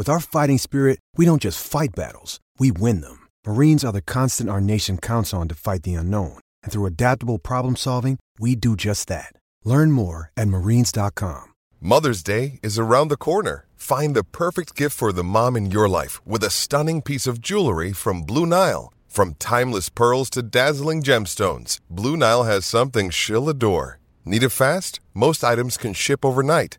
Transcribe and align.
With 0.00 0.08
our 0.08 0.18
fighting 0.18 0.56
spirit, 0.56 0.98
we 1.18 1.26
don't 1.26 1.42
just 1.42 1.62
fight 1.62 1.90
battles, 1.94 2.40
we 2.58 2.72
win 2.72 3.02
them. 3.02 3.28
Marines 3.46 3.84
are 3.84 3.92
the 3.92 4.00
constant 4.00 4.48
our 4.48 4.58
nation 4.58 4.96
counts 4.96 5.34
on 5.34 5.46
to 5.48 5.54
fight 5.54 5.82
the 5.82 5.92
unknown. 5.92 6.38
And 6.62 6.72
through 6.72 6.86
adaptable 6.86 7.38
problem 7.38 7.76
solving, 7.76 8.18
we 8.38 8.56
do 8.56 8.76
just 8.76 9.08
that. 9.08 9.34
Learn 9.62 9.92
more 9.92 10.30
at 10.38 10.48
marines.com. 10.48 11.52
Mother's 11.82 12.22
Day 12.22 12.60
is 12.62 12.78
around 12.78 13.08
the 13.08 13.18
corner. 13.18 13.66
Find 13.76 14.16
the 14.16 14.24
perfect 14.24 14.74
gift 14.74 14.96
for 14.96 15.12
the 15.12 15.22
mom 15.22 15.54
in 15.54 15.70
your 15.70 15.86
life 15.86 16.26
with 16.26 16.42
a 16.44 16.56
stunning 16.62 17.02
piece 17.02 17.26
of 17.26 17.42
jewelry 17.42 17.92
from 17.92 18.22
Blue 18.22 18.46
Nile. 18.46 18.94
From 19.06 19.34
timeless 19.34 19.90
pearls 19.90 20.30
to 20.30 20.42
dazzling 20.42 21.02
gemstones, 21.02 21.78
Blue 21.90 22.16
Nile 22.16 22.44
has 22.44 22.64
something 22.64 23.10
she'll 23.10 23.50
adore. 23.50 23.98
Need 24.24 24.44
it 24.44 24.48
fast? 24.48 25.00
Most 25.12 25.44
items 25.44 25.76
can 25.76 25.92
ship 25.92 26.24
overnight. 26.24 26.78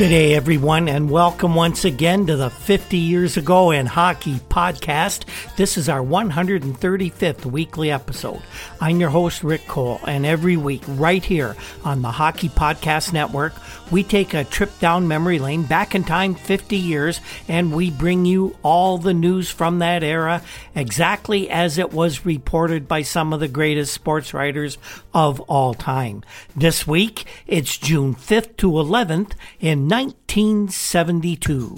Good 0.00 0.08
day, 0.08 0.34
everyone, 0.34 0.88
and 0.88 1.10
welcome 1.10 1.54
once 1.54 1.84
again 1.84 2.24
to 2.28 2.34
the 2.34 2.48
50 2.48 2.96
Years 2.96 3.36
Ago 3.36 3.70
in 3.70 3.84
Hockey 3.84 4.36
podcast. 4.48 5.26
This 5.56 5.76
is 5.76 5.90
our 5.90 6.00
135th 6.00 7.44
weekly 7.44 7.90
episode. 7.90 8.40
I'm 8.80 8.98
your 8.98 9.10
host, 9.10 9.44
Rick 9.44 9.66
Cole, 9.66 10.00
and 10.06 10.24
every 10.24 10.56
week, 10.56 10.80
right 10.88 11.22
here 11.22 11.54
on 11.84 12.00
the 12.00 12.10
Hockey 12.10 12.48
Podcast 12.48 13.12
Network, 13.12 13.52
we 13.90 14.02
take 14.02 14.32
a 14.32 14.44
trip 14.44 14.70
down 14.78 15.06
memory 15.06 15.38
lane 15.38 15.64
back 15.64 15.94
in 15.94 16.04
time 16.04 16.34
50 16.34 16.76
years 16.76 17.20
and 17.46 17.74
we 17.74 17.90
bring 17.90 18.24
you 18.24 18.56
all 18.62 18.96
the 18.96 19.12
news 19.12 19.50
from 19.50 19.80
that 19.80 20.02
era 20.02 20.42
exactly 20.74 21.50
as 21.50 21.76
it 21.76 21.92
was 21.92 22.24
reported 22.24 22.88
by 22.88 23.02
some 23.02 23.34
of 23.34 23.40
the 23.40 23.48
greatest 23.48 23.92
sports 23.92 24.32
writers 24.32 24.78
of 25.12 25.40
all 25.40 25.74
time. 25.74 26.22
This 26.56 26.86
week, 26.86 27.26
it's 27.46 27.76
June 27.76 28.14
5th 28.14 28.56
to 28.58 28.70
11th 28.70 29.32
in 29.60 29.89
1972. 29.90 31.76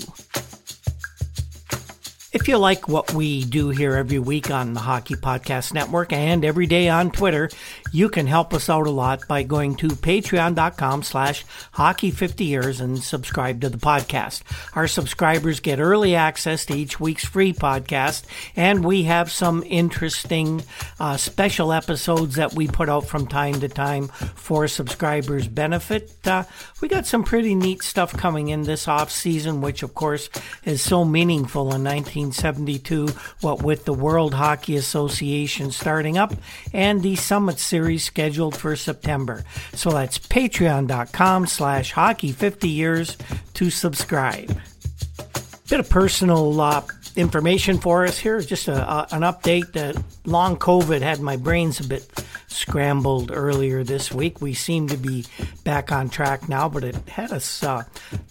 If 2.35 2.47
you 2.47 2.59
like 2.59 2.87
what 2.87 3.15
we 3.15 3.45
do 3.45 3.71
here 3.71 3.95
every 3.95 4.19
week 4.19 4.51
on 4.51 4.75
the 4.75 4.81
Hockey 4.81 5.15
Podcast 5.15 5.73
Network 5.73 6.13
and 6.13 6.45
every 6.45 6.67
day 6.67 6.91
on 6.91 7.11
Twitter, 7.11 7.49
you 7.93 8.09
can 8.09 8.27
help 8.27 8.55
us 8.55 8.71
out 8.71 8.87
a 8.87 8.91
lot 8.91 9.29
by 9.29 9.43
going 9.43 9.77
to 9.77 9.89
patreon.com 9.89 11.03
slash 11.03 11.45
hockey50 11.75 12.47
years 12.47 12.81
and 12.81 12.99
subscribe 13.03 13.61
to 13.61 13.69
the 13.69 13.77
podcast. 13.77 14.43
Our 14.75 14.89
subscribers 14.89 15.61
get 15.61 15.79
early 15.79 16.15
access 16.15 16.65
to 16.67 16.75
each 16.75 16.99
week's 16.99 17.27
free 17.27 17.53
podcast, 17.53 18.25
and 18.57 18.83
we 18.83 19.03
have 19.05 19.31
some 19.31 19.63
interesting 19.67 20.63
uh, 20.99 21.19
special 21.19 21.73
episodes 21.73 22.37
that 22.37 22.55
we 22.55 22.67
put 22.67 22.89
out 22.89 23.07
from 23.07 23.27
time 23.27 23.61
to 23.61 23.69
time 23.69 24.09
for 24.09 24.67
subscribers' 24.69 25.47
benefit. 25.47 26.11
Uh, 26.27 26.45
we 26.81 26.89
got 26.89 27.05
some 27.05 27.25
pretty 27.25 27.55
neat 27.55 27.83
stuff 27.83 28.17
coming 28.17 28.49
in 28.49 28.63
this 28.63 28.89
off 28.89 29.11
season, 29.11 29.61
which 29.61 29.83
of 29.83 29.95
course 29.95 30.31
is 30.65 30.81
so 30.81 31.05
meaningful 31.05 31.75
in 31.75 31.85
1972, 31.85 33.09
what 33.43 33.63
with 33.63 33.85
the 33.85 33.93
World 33.93 34.33
Hockey 34.33 34.77
Association 34.77 35.71
starting 35.71 36.17
up 36.17 36.33
and 36.73 37.03
the 37.03 37.17
Summit 37.17 37.59
Series 37.59 37.82
scheduled 37.99 38.57
for 38.57 38.77
September. 38.77 39.45
So 39.75 39.91
that's 39.91 40.19
patreon.com 40.19 41.47
slash 41.47 41.93
hockey 41.93 42.33
50 42.33 42.69
years 42.69 43.17
to 43.55 43.71
subscribe. 43.71 44.61
Bit 45.69 45.81
of 45.81 45.89
personal 45.89 46.61
uh, 46.61 46.83
information 47.17 47.79
for 47.79 48.05
us 48.05 48.19
here. 48.19 48.41
Just 48.41 48.69
a, 48.69 48.75
a, 48.75 49.07
an 49.13 49.23
update 49.23 49.73
that 49.73 50.03
long 50.25 50.57
COVID 50.57 51.01
had 51.01 51.21
my 51.21 51.37
brains 51.37 51.81
a 51.81 51.85
bit 51.85 52.09
scrambled 52.49 53.31
earlier 53.33 53.85
this 53.85 54.13
week. 54.13 54.41
We 54.41 54.55
seem 54.55 54.89
to 54.89 54.97
be 54.97 55.25
back 55.65 55.93
on 55.93 56.09
track 56.09 56.49
now, 56.49 56.69
but 56.69 56.85
it 56.85 56.97
had 57.09 57.33
us 57.33 57.63
uh, 57.63 57.83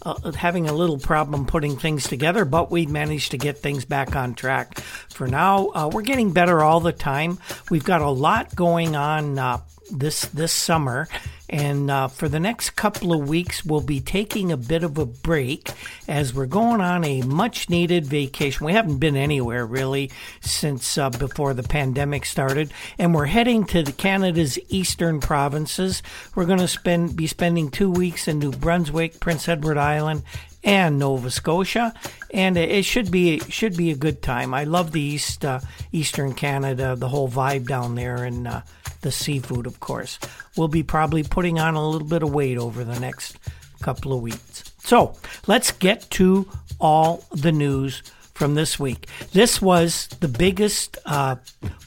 uh, 0.04 0.32
having 0.32 0.70
a 0.70 0.74
little 0.74 1.00
problem 1.00 1.46
putting 1.46 1.78
things 1.78 2.08
together, 2.08 2.46
but 2.46 2.72
we 2.72 2.86
managed 2.86 3.32
to 3.32 3.38
get 3.38 3.58
things 3.58 3.86
back 3.86 4.16
on 4.16 4.36
track. 4.36 4.80
For 4.80 5.28
now, 5.28 5.70
uh, 5.70 5.90
we're 5.92 6.02
getting 6.02 6.32
better 6.32 6.62
all 6.62 6.80
the 6.80 6.94
time. 6.94 7.40
We've 7.70 7.84
got 7.84 8.02
a 8.02 8.10
lot 8.10 8.56
going 8.56 8.96
on 8.96 9.38
uh, 9.38 9.60
this 9.92 10.26
this 10.28 10.54
summer. 10.54 11.08
And 11.52 11.92
uh, 11.92 12.08
for 12.08 12.30
the 12.30 12.40
next 12.40 12.72
couple 12.72 13.12
of 13.12 13.28
weeks, 13.28 13.66
we'll 13.66 13.82
be 13.82 14.00
taking 14.00 14.54
a 14.54 14.58
bit 14.58 14.84
of 14.84 14.98
a 14.98 15.06
break 15.06 15.70
as 16.08 16.34
we're 16.34 16.46
going 16.46 16.80
on 16.80 17.04
a 17.04 17.22
much 17.24 17.70
needed 17.70 18.06
vacation. 18.06 18.66
We 18.66 18.72
haven't 18.72 19.00
been 19.00 19.18
anywhere 19.18 19.66
really 19.66 20.12
since 20.40 20.98
uh, 20.98 21.10
before 21.10 21.54
the 21.54 21.64
pandemic 21.64 22.26
started, 22.26 22.72
and 22.98 23.14
we're 23.14 23.26
heading 23.26 23.66
to 23.66 23.84
Canada's 23.84 24.58
eastern 24.70 25.20
provinces. 25.20 26.02
We're 26.36 26.46
going 26.46 26.60
to 26.60 26.70
spend 26.70 27.18
be 27.18 27.28
spending 27.28 27.70
two 27.70 27.92
weeks 27.92 28.30
in 28.30 28.40
New 28.40 28.52
Brunswick, 28.52 29.20
Prince 29.20 29.50
Edward 29.50 29.78
Island, 29.78 30.24
and 30.64 31.00
Nova 31.00 31.32
Scotia, 31.32 31.94
and 32.34 32.56
it 32.56 32.86
should 32.86 33.12
be 33.12 33.40
should 33.50 33.76
be 33.76 33.92
a 33.92 33.96
good 33.96 34.22
time. 34.22 34.54
I 34.54 34.64
love 34.64 34.94
the 34.94 35.02
east 35.02 35.44
uh, 35.44 35.60
Eastern 35.92 36.34
Canada, 36.34 36.96
the 36.96 37.10
whole 37.10 37.30
vibe 37.30 37.68
down 37.68 37.96
there, 37.96 38.24
and 38.24 38.48
uh, 38.48 38.62
the 39.02 39.12
seafood, 39.12 39.66
of 39.66 39.80
course. 39.80 40.20
We'll 40.56 40.68
be 40.68 40.84
probably 40.84 41.24
putting 41.24 41.60
on 41.60 41.76
a 41.76 41.90
little 41.90 42.08
bit 42.08 42.24
of 42.24 42.34
weight 42.34 42.58
over 42.58 42.84
the 42.84 43.00
next 43.00 43.38
couple 43.82 44.14
of 44.14 44.22
weeks. 44.22 44.64
So 44.80 45.16
let's 45.48 45.72
get 45.72 46.10
to 46.12 46.48
all 46.80 47.24
the 47.32 47.52
news 47.52 48.04
from 48.42 48.56
this 48.56 48.80
week. 48.80 49.08
This 49.34 49.62
was 49.62 50.08
the 50.20 50.28
biggest 50.28 50.98
uh, 51.06 51.36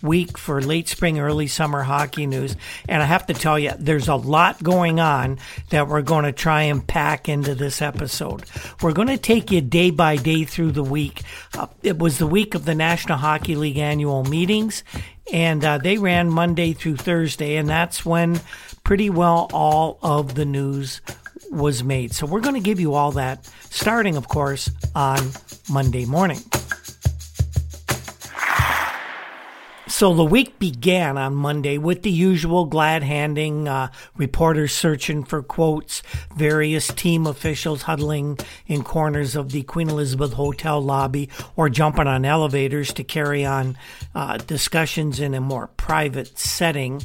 week 0.02 0.38
for 0.38 0.61
late 0.61 0.88
spring, 0.88 1.19
early 1.19 1.49
summer 1.49 1.82
hockey 1.82 2.26
news. 2.26 2.55
And 2.88 3.02
I 3.02 3.06
have 3.06 3.26
to 3.26 3.34
tell 3.34 3.58
you, 3.58 3.72
there's 3.76 4.06
a 4.06 4.14
lot 4.14 4.62
going 4.62 5.00
on 5.00 5.38
that 5.70 5.88
we're 5.88 6.02
going 6.02 6.26
to 6.26 6.32
try 6.32 6.62
and 6.62 6.87
pack 6.87 7.28
into 7.28 7.56
this 7.56 7.82
episode. 7.82 8.44
We're 8.81 8.93
going 8.93 9.08
to 9.08 9.19
take 9.19 9.50
you 9.50 9.62
day 9.62 9.90
by 9.90 10.14
day 10.14 10.44
through 10.44 10.70
the 10.70 10.84
week. 10.84 11.22
Uh, 11.58 11.67
it 11.82 11.99
was 11.99 12.19
the 12.19 12.26
week 12.28 12.55
of 12.55 12.64
the 12.67 12.75
National 12.76 13.19
Hockey 13.19 13.56
League 13.56 13.78
annual 13.78 14.22
meetings, 14.22 14.84
and 15.32 15.64
uh, 15.64 15.78
they 15.78 15.98
ran 15.98 16.30
Monday 16.30 16.72
through 16.72 16.96
Thursday, 16.96 17.56
and 17.56 17.68
that's 17.68 18.04
when 18.04 18.40
pretty 18.82 19.10
well 19.10 19.48
all 19.52 19.98
of 20.02 20.34
the 20.34 20.44
news 20.44 21.00
was 21.50 21.82
made. 21.84 22.12
So 22.12 22.26
we're 22.26 22.40
going 22.40 22.54
to 22.54 22.60
give 22.60 22.80
you 22.80 22.94
all 22.94 23.12
that 23.12 23.44
starting, 23.70 24.16
of 24.16 24.28
course, 24.28 24.70
on 24.94 25.30
Monday 25.70 26.04
morning. 26.04 26.40
So 29.86 30.14
the 30.14 30.25
week 30.25 30.58
began 30.58 31.19
on 31.19 31.34
Monday 31.34 31.76
with 31.76 32.02
the 32.02 32.10
usual 32.10 32.64
glad 32.64 33.02
handing, 33.02 33.69
uh, 33.69 33.88
reporters 34.16 34.72
searching 34.72 35.25
for 35.25 35.42
quotes, 35.42 36.02
various 36.34 36.88
team 36.88 37.26
officials 37.26 37.82
huddling 37.82 38.38
in 38.66 38.82
corners 38.82 39.36
of 39.36 39.52
the 39.52 39.62
Queen 39.62 39.90
Elizabeth 39.90 40.32
Hotel 40.32 40.81
lobby 40.81 41.28
or 41.54 41.69
jumping 41.69 42.06
on 42.06 42.25
elevators 42.25 42.94
to 42.94 43.04
carry 43.04 43.44
on 43.44 43.76
uh, 44.14 44.38
discussions 44.38 45.20
in 45.20 45.34
a 45.34 45.40
more 45.40 45.66
private 45.66 46.38
setting. 46.38 47.02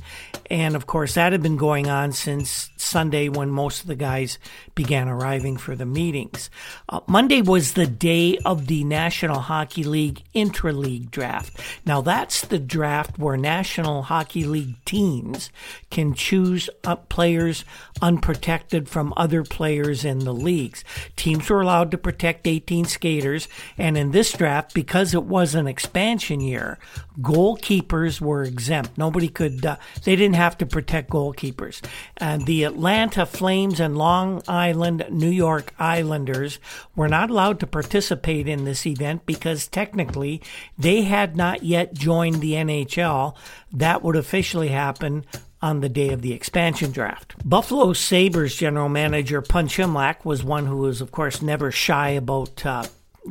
And 0.50 0.76
of 0.78 0.88
course, 0.88 1.16
that 1.16 1.34
had 1.34 1.44
been 1.44 1.58
going 1.58 1.90
on 1.90 2.14
since 2.14 2.70
Sunday 2.78 3.28
when 3.28 3.50
most 3.50 3.82
of 3.82 3.88
the 3.88 3.96
guys 3.96 4.40
began 4.74 5.10
arriving 5.10 5.58
for 5.58 5.76
the 5.76 5.86
meetings. 5.86 6.50
Uh, 6.88 7.02
Monday 7.08 7.42
was 7.42 7.74
the 7.74 7.86
day 7.86 8.38
of 8.46 8.68
the 8.68 8.86
National 8.86 9.42
Hockey 9.42 9.84
League 9.84 10.24
intra-league 10.34 11.12
draft. 11.12 11.60
Now 11.86 12.00
that's 12.02 12.46
the 12.46 12.69
draft 12.70 13.20
where 13.20 13.36
National 13.36 14.04
Hockey 14.04 14.46
League 14.46 14.84
teams 14.86 15.50
can 15.90 16.14
choose 16.14 16.70
up 16.84 17.10
players 17.10 17.66
unprotected 18.02 18.88
from 18.88 19.14
other 19.18 19.44
players 19.44 20.06
in 20.06 20.20
the 20.20 20.34
leagues. 20.34 20.84
Teams 21.16 21.50
were 21.50 21.62
allowed 21.62 21.92
to 21.92 21.98
protect 21.98 22.48
18 22.48 22.86
skaters, 22.86 23.48
and 23.78 23.98
in 23.98 24.12
this 24.12 24.32
draft, 24.32 24.74
because 24.74 25.14
it 25.14 25.24
was 25.24 25.56
an 25.56 25.68
expansion 25.68 26.40
year, 26.40 26.80
goalkeepers 27.20 28.22
were 28.22 28.44
exempt. 28.44 28.98
Nobody 28.98 29.28
could, 29.28 29.66
uh, 29.66 29.76
they 30.04 30.16
didn't 30.16 30.36
have 30.36 30.58
to 30.60 30.66
protect 30.66 31.10
goalkeepers. 31.10 31.82
And 32.18 32.46
the 32.46 32.64
Atlanta 32.64 33.26
Flames 33.26 33.80
and 33.80 33.98
Long 33.98 34.42
Island 34.48 35.06
New 35.10 35.30
York 35.30 35.74
Islanders 35.80 36.60
were 36.96 37.10
not 37.10 37.30
allowed 37.30 37.60
to 37.60 37.68
participate 37.68 38.48
in 38.48 38.64
this 38.64 38.86
event 38.86 39.26
because 39.26 39.68
technically 39.68 40.42
they 40.78 41.04
had 41.04 41.36
not 41.36 41.64
yet 41.64 41.94
joined 41.94 42.42
the 42.42 42.56
NHL. 42.66 43.36
That 43.74 44.04
would 44.04 44.16
officially 44.16 44.70
happen 44.70 45.26
on 45.62 45.82
the 45.82 45.90
day 45.90 46.10
of 46.10 46.22
the 46.22 46.34
expansion 46.34 46.92
draft. 46.92 47.36
Buffalo 47.48 47.94
Sabres 47.94 48.56
general 48.56 48.90
manager 48.90 49.42
Punch 49.42 49.78
Imlach 49.78 50.24
was 50.24 50.44
one 50.44 50.66
who 50.66 50.78
was, 50.78 51.02
of 51.02 51.12
course, 51.12 51.42
never 51.42 51.72
shy 51.72 52.12
about 52.12 52.66
uh, 52.66 52.84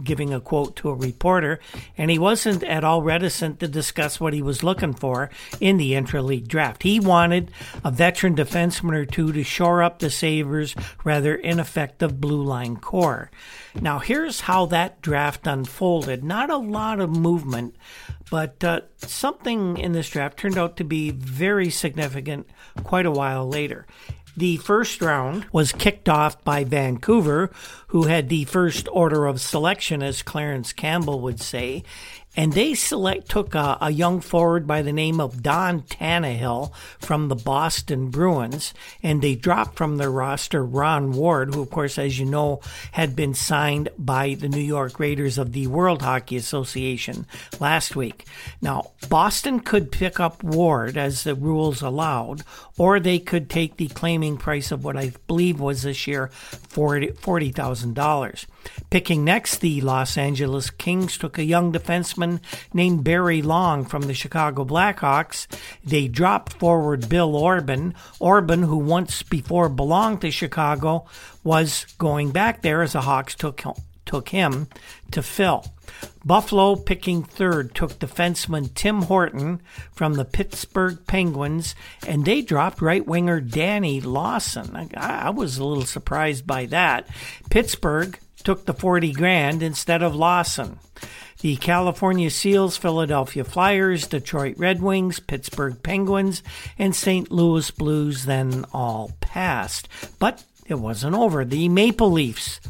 giving 0.03 0.33
a 0.33 0.41
quote 0.41 0.77
to 0.77 0.91
a 0.91 0.95
reporter, 0.95 1.59
and 1.97 2.11
he 2.11 2.19
wasn't 2.19 2.63
at 2.63 2.85
all 2.85 3.03
reticent 3.03 3.61
to 3.61 3.69
discuss 3.69 4.21
what 4.21 4.33
he 4.33 4.43
was 4.43 4.63
looking 4.63 4.95
for 4.95 5.31
in 5.61 5.77
the 5.77 5.95
intra-league 5.95 6.49
draft. 6.49 6.83
He 6.83 7.01
wanted 7.01 7.51
a 7.85 7.91
veteran 7.91 8.37
defenseman 8.37 8.95
or 8.95 9.07
two 9.07 9.33
to 9.33 9.43
shore 9.43 9.83
up 9.83 9.99
the 9.99 10.11
Sabres' 10.11 10.75
rather 11.05 11.35
ineffective 11.35 12.21
blue 12.21 12.43
line 12.43 12.77
corps. 12.77 13.31
Now, 13.81 13.99
here's 13.99 14.43
how 14.43 14.67
that 14.67 15.01
draft 15.03 15.47
unfolded. 15.47 16.25
Not 16.25 16.51
a 16.51 16.57
lot 16.57 17.01
of 17.01 17.11
movement, 17.11 17.77
but 18.31 18.63
uh, 18.63 18.81
something 18.99 19.79
in 19.79 19.93
this 19.93 20.11
draft 20.11 20.39
turned 20.39 20.59
out 20.59 20.77
to 20.77 20.85
be 20.85 21.11
very 21.11 21.71
significant 21.71 22.49
quite 22.85 23.07
a 23.07 23.11
while 23.11 23.49
later. 23.49 23.87
The 24.37 24.57
first 24.59 25.03
round 25.03 25.47
was 25.51 25.73
kicked 25.73 26.09
off 26.09 26.45
by 26.45 26.63
Vancouver, 26.63 27.51
who 27.89 28.05
had 28.05 28.29
the 28.29 28.45
first 28.45 28.87
order 28.93 29.27
of 29.27 29.41
selection, 29.41 30.01
as 30.01 30.23
Clarence 30.23 30.73
Campbell 30.73 31.21
would 31.21 31.41
say, 31.41 31.83
and 32.39 32.53
they 32.53 32.73
select 32.73 33.29
took 33.29 33.57
a, 33.57 33.77
a, 33.81 33.91
young 33.91 34.21
forward 34.21 34.65
by 34.65 34.81
the 34.81 34.93
name 34.93 35.21
of 35.21 35.43
Don 35.43 35.83
Tannahill 35.83 36.73
from 37.01 37.27
the 37.27 37.35
Boston 37.35 38.11
Bruins, 38.11 38.73
and 39.03 39.21
they 39.21 39.35
dropped 39.35 39.75
from 39.75 39.97
their 39.97 40.13
roster 40.13 40.65
Ron 40.65 41.11
Ward, 41.11 41.53
who, 41.53 41.63
of 41.63 41.71
course, 41.71 41.99
as 41.99 42.17
you 42.17 42.25
know, 42.25 42.61
had 42.93 43.17
been 43.17 43.35
signed 43.35 43.89
by 43.99 44.35
the 44.35 44.49
New 44.49 44.61
York 44.61 45.01
Raiders 45.01 45.37
of 45.37 45.53
the 45.53 45.67
World 45.67 46.03
Hockey 46.03 46.37
Association 46.37 47.27
last 47.59 47.97
week. 47.97 48.25
Now, 48.63 48.93
Boston 49.09 49.59
could 49.59 49.91
pick 49.91 50.21
up 50.21 50.45
Ward 50.45 50.97
as 50.97 51.25
the 51.25 51.35
rules 51.35 51.83
allowed, 51.83 52.45
or 52.79 53.01
they 53.01 53.19
could 53.19 53.51
take 53.51 53.79
the 53.79 53.89
claiming 53.89 54.37
price 54.37 54.71
of 54.71 54.85
what 54.85 54.97
I 54.97 55.11
believe 55.27 55.59
was 55.59 55.83
this 55.83 56.07
year 56.07 56.31
$40,000. 56.33 58.47
Picking 58.91 59.25
next, 59.25 59.57
the 59.57 59.81
Los 59.81 60.17
Angeles 60.17 60.71
Kings 60.71 61.19
took 61.19 61.37
a 61.37 61.45
young 61.45 61.73
defenseman 61.73 62.28
named 62.73 63.05
Barry 63.05 63.43
Long 63.43 63.85
from 63.85 64.03
the 64.03 64.15
Chicago 64.15 64.65
Blackhawks. 64.65 65.47
They 65.85 66.09
dropped 66.09 66.55
forward 66.55 67.09
Bill 67.09 67.35
Orban. 67.35 67.95
Orban, 68.19 68.63
who 68.63 68.77
once 68.77 69.23
before 69.23 69.69
belonged 69.69 70.21
to 70.23 70.31
Chicago, 70.31 71.07
was 71.43 71.87
going 71.99 72.31
back 72.31 72.63
there 72.63 72.83
as 72.83 72.93
the 72.93 73.03
Hawks 73.03 73.35
took 73.35 73.63
took 74.09 74.31
him 74.31 74.67
to 75.11 75.23
fill. 75.23 75.67
Buffalo, 76.25 76.77
picking 76.77 77.23
third, 77.23 77.75
took 77.75 77.99
defenseman 77.99 78.73
Tim 78.75 79.03
Horton 79.03 79.61
from 79.93 80.15
the 80.15 80.25
Pittsburgh 80.25 80.99
Penguins, 81.07 81.75
and 82.07 82.25
they 82.25 82.43
dropped 82.43 82.83
right 82.83 83.07
winger 83.07 83.41
Danny 83.41 84.01
Lawson. 84.01 84.75
I, 84.75 84.89
I 84.97 85.31
was 85.31 85.59
a 85.59 85.65
little 85.65 85.85
surprised 85.85 86.47
by 86.47 86.67
that. 86.67 87.07
Pittsburgh 87.51 88.19
took 88.45 88.67
the 88.67 88.75
40 88.75 89.13
grand 89.13 89.63
instead 89.63 90.03
of 90.03 90.15
Lawson. 90.15 90.79
The 91.41 91.57
California 91.57 92.31
Seals, 92.31 92.77
Philadelphia 92.77 93.45
Flyers, 93.45 94.09
Detroit 94.09 94.57
Red 94.59 94.83
Wings, 94.83 95.21
Pittsburgh 95.21 95.81
Penguins, 95.83 96.43
and 96.77 96.97
St. 96.97 97.31
Louis 97.31 97.71
Blues 97.71 98.25
then 98.25 98.65
all 98.73 99.13
passed. 99.21 99.89
But 100.19 100.43
it 100.67 100.81
wasn't 100.81 101.15
over. 101.15 101.45
The 101.45 101.69
Maple 101.69 102.11
Leafs 102.11 102.61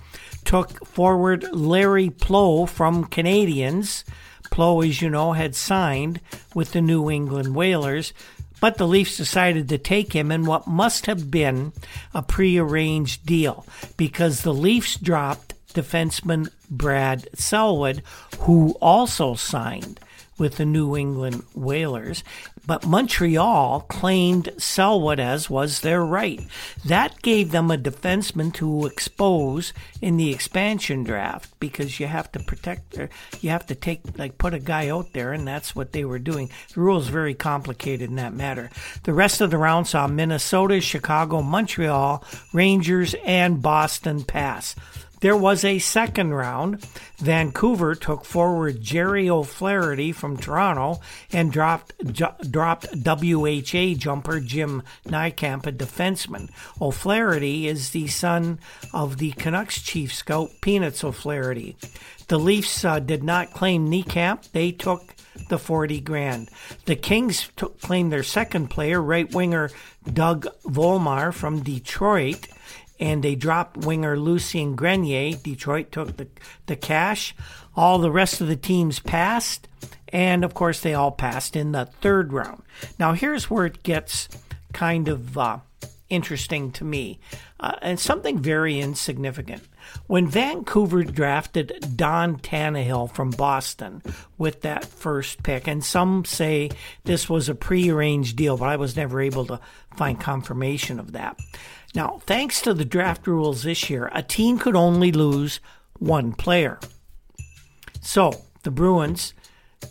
took 0.45 0.87
forward 0.87 1.47
Larry 1.53 2.11
Pleau 2.11 2.67
from 2.67 3.07
Canadiens. 3.07 4.05
Pleau, 4.51 4.83
as 4.83 5.01
you 5.01 5.09
know, 5.09 5.33
had 5.33 5.55
signed 5.55 6.21
with 6.55 6.73
the 6.73 6.83
New 6.83 7.11
England 7.11 7.55
Whalers, 7.55 8.13
but 8.61 8.77
the 8.77 8.87
Leafs 8.87 9.17
decided 9.17 9.69
to 9.69 9.79
take 9.79 10.13
him 10.13 10.31
in 10.31 10.45
what 10.45 10.67
must 10.67 11.07
have 11.07 11.31
been 11.31 11.73
a 12.13 12.23
prearranged 12.23 13.25
deal 13.25 13.67
because 13.97 14.43
the 14.43 14.55
Leafs 14.55 14.97
dropped 14.97 15.55
defenseman 15.75 16.51
Brad 16.71 17.29
Selwood, 17.35 18.03
who 18.41 18.77
also 18.81 19.35
signed 19.35 20.01
with 20.39 20.57
the 20.57 20.65
New 20.65 20.97
England 20.97 21.43
Whalers, 21.55 22.23
but 22.65 22.87
Montreal 22.87 23.81
claimed 23.89 24.51
Selwood 24.57 25.19
as 25.19 25.51
was 25.51 25.81
their 25.81 26.05
right. 26.05 26.41
That 26.85 27.23
gave 27.23 27.51
them 27.51 27.71
a 27.71 27.79
defenseman 27.79 28.53
to 28.55 28.87
expose 28.87 29.73
in 30.01 30.17
the 30.17 30.33
expansion 30.33 31.03
draft 31.03 31.51
because 31.59 31.99
you 31.99 32.07
have 32.07 32.31
to 32.33 32.41
protect, 32.41 32.97
you 33.41 33.51
have 33.51 33.67
to 33.67 33.75
take, 33.75 34.03
like, 34.19 34.39
put 34.39 34.55
a 34.55 34.59
guy 34.61 34.89
out 34.91 35.13
there, 35.13 35.33
and 35.33 35.49
that's 35.49 35.75
what 35.75 35.93
they 35.93 36.05
were 36.05 36.19
doing. 36.19 36.51
The 36.75 36.81
rule 36.81 37.01
is 37.01 37.09
very 37.09 37.35
complicated 37.35 38.11
in 38.11 38.17
that 38.17 38.35
matter. 38.35 38.71
The 39.05 39.15
rest 39.15 39.41
of 39.41 39.51
the 39.51 39.59
round 39.59 39.89
saw 39.89 40.07
Minnesota, 40.07 40.81
Chicago, 40.81 41.43
Montreal, 41.43 42.23
Rangers, 42.53 43.15
and 43.25 43.63
Boston 43.63 44.23
pass. 44.25 44.77
There 45.21 45.37
was 45.37 45.65
a 45.65 45.79
second 45.79 46.33
round. 46.35 46.87
Vancouver 47.19 47.95
took 47.95 48.25
forward 48.25 48.81
Jerry 48.81 49.29
O'Flaherty 49.29 50.13
from 50.13 50.37
Toronto 50.37 51.01
and 51.33 51.53
dropped 51.53 51.93
ju- 52.13 52.27
dropped 52.49 52.87
WHA 52.95 53.95
jumper 53.97 54.41
Jim 54.41 54.83
Niekamp, 55.07 55.67
a 55.67 55.73
defenseman. 55.73 56.51
O'Flaherty 56.81 57.67
is 57.67 57.91
the 57.91 58.07
son 58.07 58.61
of 58.95 59.19
the 59.19 59.33
Canucks 59.33 59.83
chief 59.83 60.15
scout 60.15 60.51
Peanuts 60.61 61.03
O'Flaherty. 61.03 61.77
The 62.29 62.39
Leafs 62.39 62.85
uh, 62.85 63.01
did 63.01 63.25
not 63.25 63.53
claim 63.53 63.91
Niekamp. 63.91 64.53
They 64.53 64.71
took 64.71 65.15
the 65.49 65.59
40 65.59 66.01
grand. 66.01 66.51
The 66.85 66.97
Kings 66.97 67.51
claimed 67.81 68.13
their 68.13 68.23
second 68.23 68.69
player, 68.69 69.01
right 69.01 69.33
winger 69.33 69.71
Doug 70.13 70.47
Volmar 70.65 71.33
from 71.33 71.63
Detroit 71.63 72.47
and 73.01 73.23
they 73.23 73.35
dropped 73.35 73.79
winger 73.79 74.19
Lucien 74.19 74.77
Grenier. 74.77 75.37
Detroit 75.37 75.93
took 75.93 76.17
the, 76.17 76.29
the 76.67 76.77
cash. 76.77 77.35
All 77.77 77.99
the 77.99 78.11
rest 78.11 78.41
of 78.41 78.49
the 78.49 78.57
teams 78.57 78.99
passed, 78.99 79.69
and 80.09 80.45
of 80.45 80.53
course, 80.55 80.81
they 80.81 80.95
all 80.95 81.13
passed 81.13 81.55
in 81.55 81.73
the 81.73 81.87
third 82.01 82.33
round. 82.33 82.63
Now, 82.99 83.13
here's 83.13 83.49
where 83.49 83.67
it 83.67 83.83
gets 83.83 84.29
kind 84.73 85.09
of 85.09 85.39
uh, 85.39 85.59
interesting 86.09 86.73
to 86.73 86.85
me, 86.85 87.21
uh, 87.61 87.75
and 87.81 88.01
something 88.01 88.39
very 88.39 88.81
insignificant. 88.81 89.63
When 90.07 90.27
Vancouver 90.27 91.05
drafted 91.05 91.95
Don 91.97 92.39
Tannahill 92.39 93.13
from 93.13 93.31
Boston 93.31 94.03
with 94.37 94.63
that 94.63 94.85
first 94.85 95.43
pick, 95.43 95.67
and 95.67 95.85
some 95.85 96.25
say 96.25 96.71
this 97.05 97.29
was 97.29 97.49
a 97.49 97.55
prearranged 97.55 98.37
deal, 98.37 98.57
but 98.57 98.69
I 98.69 98.77
was 98.77 98.97
never 98.97 99.21
able 99.21 99.47
to 99.47 99.61
find 99.97 100.21
confirmation 100.21 100.99
of 100.99 101.13
that. 101.13 101.39
Now, 101.95 102.21
thanks 102.27 102.61
to 102.63 102.75
the 102.75 102.85
draft 102.85 103.27
rules 103.27 103.63
this 103.63 103.89
year, 103.89 104.11
a 104.15 104.23
team 104.23 104.59
could 104.59 104.77
only 104.77 105.11
lose 105.11 105.61
one 105.99 106.33
player. 106.33 106.79
So, 108.01 108.45
the 108.63 108.71
Bruins 108.71 109.35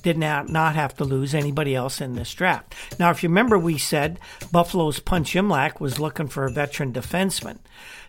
did 0.04 0.18
not, 0.18 0.50
not 0.50 0.76
have 0.76 0.96
to 0.98 1.04
lose 1.04 1.34
anybody 1.34 1.74
else 1.74 2.02
in 2.02 2.14
this 2.14 2.34
draft. 2.34 2.76
Now, 3.00 3.10
if 3.10 3.24
you 3.24 3.30
remember, 3.30 3.58
we 3.58 3.78
said 3.78 4.20
Buffalo's 4.52 5.00
Punch 5.00 5.34
Imlach 5.34 5.80
was 5.80 6.00
looking 6.00 6.28
for 6.28 6.46
a 6.46 6.52
veteran 6.52 6.94
defenseman. 6.94 7.60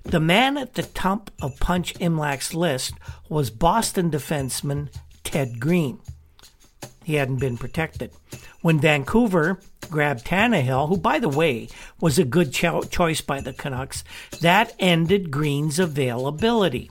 The 0.03 0.21
man 0.21 0.57
at 0.57 0.75
the 0.75 0.83
top 0.83 1.31
of 1.41 1.59
Punch 1.61 1.95
Imlach's 1.95 2.55
list 2.55 2.95
was 3.29 3.51
Boston 3.51 4.11
defenseman 4.11 4.89
Ted 5.25 5.61
Green. 5.61 6.01
He 7.09 7.15
hadn't 7.15 7.41
been 7.41 7.57
protected. 7.57 8.11
When 8.61 8.81
Vancouver 8.81 9.59
grabbed 9.89 10.27
Tannahill, 10.27 10.91
who, 10.91 10.99
by 10.99 11.19
the 11.19 11.31
way, 11.31 11.69
was 12.03 12.19
a 12.19 12.25
good 12.27 12.53
cho- 12.53 12.83
choice 12.83 13.23
by 13.23 13.41
the 13.41 13.55
Canucks, 13.55 14.05
that 14.43 14.75
ended 14.79 15.31
Green's 15.31 15.79
availability. 15.79 16.91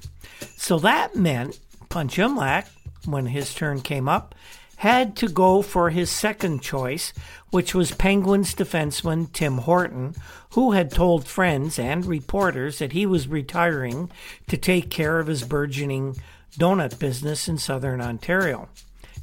So 0.56 0.80
that 0.80 1.16
meant 1.16 1.60
Punch 1.90 2.18
Imlach, 2.18 2.68
when 3.06 3.28
his 3.28 3.54
turn 3.54 3.82
came 3.82 4.10
up, 4.10 4.34
had 4.78 5.16
to 5.18 5.28
go 5.28 5.62
for 5.62 5.92
his 5.92 6.10
second 6.10 6.64
choice, 6.64 7.14
which 7.52 7.76
was 7.76 7.92
Penguins 7.92 8.56
defenseman 8.56 9.32
Tim 9.32 9.60
Horton, 9.60 10.16
who 10.54 10.72
had 10.72 10.90
told 10.90 11.28
friends 11.28 11.78
and 11.78 12.04
reporters 12.04 12.80
that 12.80 12.94
he 12.94 13.06
was 13.06 13.28
retiring 13.28 14.10
to 14.48 14.58
take 14.58 14.90
care 14.90 15.20
of 15.20 15.28
his 15.28 15.44
burgeoning 15.44 16.16
donut 16.58 16.98
business 16.98 17.48
in 17.48 17.60
southern 17.60 18.02
Ontario. 18.02 18.68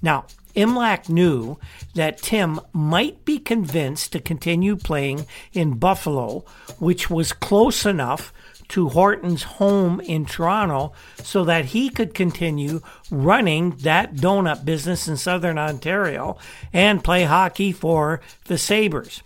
Now, 0.01 0.27
Imlach 0.55 1.09
knew 1.09 1.59
that 1.95 2.19
Tim 2.19 2.61
might 2.73 3.25
be 3.25 3.39
convinced 3.39 4.13
to 4.13 4.21
continue 4.21 4.77
playing 4.77 5.27
in 5.53 5.79
Buffalo, 5.79 6.45
which 6.79 7.11
was 7.11 7.33
close 7.33 7.85
enough 7.85 8.33
to 8.69 8.89
Horton's 8.89 9.43
home 9.43 10.01
in 10.01 10.25
Toronto 10.25 10.93
so 11.23 11.45
that 11.45 11.67
he 11.67 11.91
could 11.91 12.15
continue 12.15 12.81
running 13.11 13.71
that 13.79 14.15
donut 14.15 14.65
business 14.65 15.07
in 15.07 15.17
southern 15.17 15.59
Ontario 15.59 16.39
and 16.73 17.05
play 17.05 17.25
hockey 17.25 17.73
for 17.73 18.21
the 18.47 18.59
Sabres. 18.59 19.23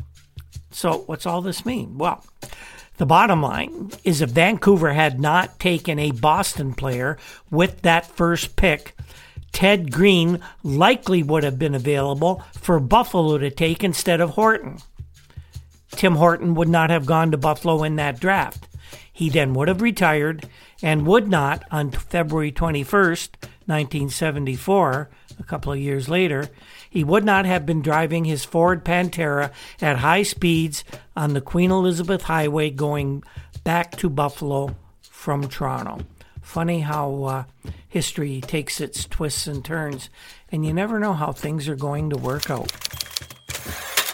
So, 0.71 0.99
what's 1.07 1.27
all 1.27 1.41
this 1.41 1.65
mean? 1.65 1.99
Well, 1.99 2.25
the 2.99 3.07
bottom 3.07 3.43
line 3.43 3.93
is 4.05 4.21
if 4.21 4.31
Vancouver 4.31 4.93
had 4.93 5.21
not 5.21 5.59
taken 5.61 5.99
a 5.99 6.11
Boston 6.11 6.75
player 6.75 7.17
with 7.51 7.83
that 7.83 8.07
first 8.07 8.57
pick, 8.57 8.95
Ted 9.53 9.91
Green 9.93 10.41
likely 10.63 11.23
would 11.23 11.45
have 11.45 11.59
been 11.59 11.75
available 11.75 12.45
for 12.55 12.79
Buffalo 12.79 13.39
to 13.39 13.51
take 13.51 13.83
instead 13.83 14.21
of 14.21 14.31
Horton. 14.31 14.79
Tim 15.93 16.17
Horton 16.17 16.55
would 16.55 16.69
not 16.69 16.91
have 16.91 17.07
gone 17.07 17.31
to 17.31 17.37
Buffalo 17.37 17.83
in 17.83 17.97
that 17.97 18.21
draft. 18.21 18.69
He 19.13 19.29
then 19.29 19.55
would 19.55 19.69
have 19.69 19.83
retired 19.83 20.49
and 20.83 21.07
would 21.07 21.29
not, 21.29 21.65
on 21.71 21.91
February 21.91 22.53
21st, 22.53 23.31
1974, 23.67 25.11
a 25.39 25.43
couple 25.43 25.73
of 25.73 25.79
years 25.79 26.09
later, 26.09 26.49
he 26.89 27.05
would 27.05 27.25
not 27.25 27.45
have 27.45 27.67
been 27.67 27.83
driving 27.83 28.25
his 28.25 28.45
Ford 28.45 28.85
Pantera 28.85 29.51
at 29.81 29.99
high 29.99 30.23
speeds 30.23 30.85
on 31.17 31.35
the 31.35 31.41
Queen 31.41 31.71
Elizabeth 31.71 32.23
Highway 32.23 32.71
going 32.71 33.23
back 33.65 33.97
to 33.97 34.09
Buffalo 34.09 34.77
from 35.03 35.49
Toronto. 35.49 35.99
Funny 36.49 36.81
how 36.81 37.25
uh, 37.25 37.45
history 37.91 38.41
takes 38.41 38.81
its 38.81 39.05
twists 39.05 39.47
and 39.47 39.63
turns, 39.63 40.09
and 40.51 40.65
you 40.65 40.73
never 40.73 40.99
know 40.99 41.13
how 41.13 41.31
things 41.31 41.69
are 41.69 41.77
going 41.77 42.09
to 42.09 42.17
work 42.17 42.49
out. 42.49 42.73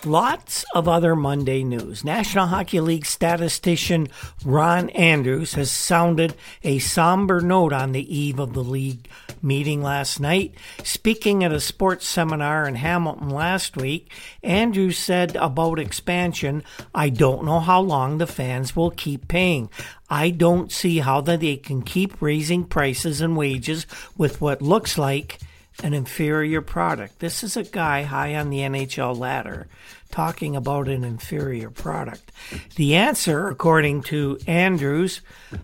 Lots 0.06 0.66
of 0.74 0.86
other 0.86 1.16
Monday 1.16 1.64
news. 1.64 2.04
National 2.04 2.48
Hockey 2.48 2.78
League 2.80 3.06
statistician 3.06 4.08
Ron 4.44 4.90
Andrews 4.90 5.54
has 5.54 5.70
sounded 5.70 6.34
a 6.62 6.78
somber 6.78 7.40
note 7.40 7.72
on 7.72 7.92
the 7.92 8.14
eve 8.14 8.38
of 8.38 8.52
the 8.52 8.62
league 8.62 9.08
meeting 9.40 9.82
last 9.82 10.20
night. 10.20 10.54
Speaking 10.82 11.42
at 11.42 11.52
a 11.52 11.60
sports 11.60 12.06
seminar 12.06 12.68
in 12.68 12.74
Hamilton 12.74 13.30
last 13.30 13.78
week, 13.78 14.10
Andrews 14.42 14.98
said 14.98 15.36
about 15.36 15.78
expansion, 15.78 16.64
I 16.94 17.08
don't 17.08 17.46
know 17.46 17.60
how 17.60 17.80
long 17.80 18.18
the 18.18 18.26
fans 18.26 18.76
will 18.76 18.90
keep 18.90 19.26
paying. 19.26 19.70
I 20.10 20.28
don't 20.28 20.70
see 20.70 20.98
how 20.98 21.22
that 21.22 21.40
they 21.40 21.56
can 21.56 21.80
keep 21.80 22.20
raising 22.20 22.64
prices 22.64 23.22
and 23.22 23.38
wages 23.38 23.86
with 24.18 24.42
what 24.42 24.60
looks 24.60 24.98
like 24.98 25.40
an 25.82 25.94
inferior 25.94 26.60
product. 26.60 27.18
This 27.18 27.42
is 27.42 27.56
a 27.56 27.64
guy 27.64 28.02
high 28.02 28.34
on 28.36 28.50
the 28.50 28.58
NHL 28.58 29.16
ladder 29.16 29.66
talking 30.10 30.56
about 30.56 30.88
an 30.88 31.04
inferior 31.04 31.70
product. 31.70 32.30
The 32.76 32.96
answer, 32.96 33.48
according 33.48 34.02
to 34.04 34.38
Andrews, 34.46 35.20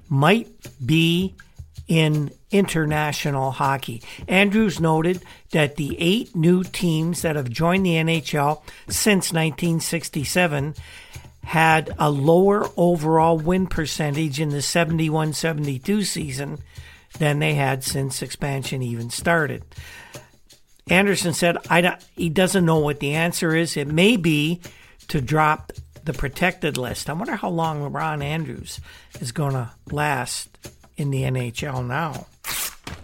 might 0.09 0.49
be 0.85 1.35
in 1.87 2.31
international 2.53 3.51
hockey. 3.51 4.03
Andrews 4.29 4.81
noted 4.81 5.23
that 5.51 5.77
the 5.77 5.97
eight 5.99 6.35
new 6.37 6.63
teams 6.63 7.23
that 7.23 7.37
have 7.37 7.51
joined 7.51 7.85
the 7.85 7.95
NHL 7.95 8.63
since 8.89 9.33
1967 9.33 10.75
had 11.43 11.91
a 11.99 12.11
lower 12.11 12.69
overall 12.77 13.39
win 13.39 13.67
percentage 13.67 14.41
in 14.41 14.51
the 14.51 14.63
71 14.63 15.33
72 15.33 16.05
season 16.05 16.59
than 17.19 17.41
they 17.41 17.55
had 17.55 17.83
since 17.83 18.23
expansion 18.23 18.83
even 18.83 19.11
started. 19.11 19.65
Anderson 20.89 21.33
said 21.33 21.57
I 21.69 21.97
he 22.17 22.29
doesn't 22.29 22.65
know 22.65 22.79
what 22.79 23.01
the 23.01 23.15
answer 23.15 23.55
is. 23.55 23.77
It 23.77 23.89
may 23.89 24.17
be 24.17 24.61
to 25.09 25.21
drop 25.21 25.73
the 26.05 26.13
protected 26.13 26.77
list. 26.77 27.11
I 27.11 27.13
wonder 27.13 27.37
how 27.37 27.51
long 27.51 27.83
Ron 27.93 28.23
Andrews 28.23 28.81
is 29.21 29.33
going 29.33 29.53
to 29.53 29.71
last 29.91 30.57
in 30.97 31.11
the 31.11 31.23
NHL 31.23 31.87
now. 31.87 32.27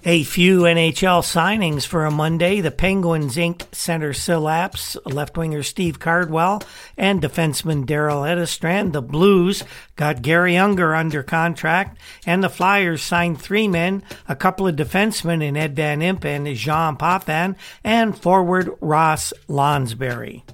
A 0.09 0.23
few 0.23 0.61
NHL 0.61 1.25
signings 1.25 1.85
for 1.85 2.05
a 2.05 2.13
Monday. 2.13 2.61
The 2.61 2.71
Penguins 2.71 3.37
inked 3.37 3.75
center 3.75 4.13
Syl 4.13 4.45
Apps, 4.45 4.97
left 5.05 5.37
winger 5.37 5.65
Steve 5.65 5.99
Cardwell, 5.99 6.63
and 6.97 7.21
defenseman 7.21 7.85
Daryl 7.85 8.23
Edestrand. 8.23 8.93
The 8.93 9.03
Blues 9.03 9.65
got 9.97 10.23
Garry 10.23 10.57
Unger 10.57 10.95
under 10.95 11.25
contract, 11.25 11.99
and 12.25 12.41
the 12.41 12.49
Flyers 12.49 13.03
signed 13.03 13.43
three 13.43 13.67
men, 13.67 14.05
a 14.29 14.37
couple 14.37 14.69
of 14.69 14.77
defensemen 14.77 15.43
in 15.43 15.57
Ed 15.57 15.75
Van 15.75 15.99
Impe 15.99 16.25
and 16.25 16.47
Jean 16.55 16.97
Potvin, 16.97 17.57
and 17.83 18.17
forward 18.17 18.71
Ross 18.81 19.33
Lonsberry. 19.49 20.45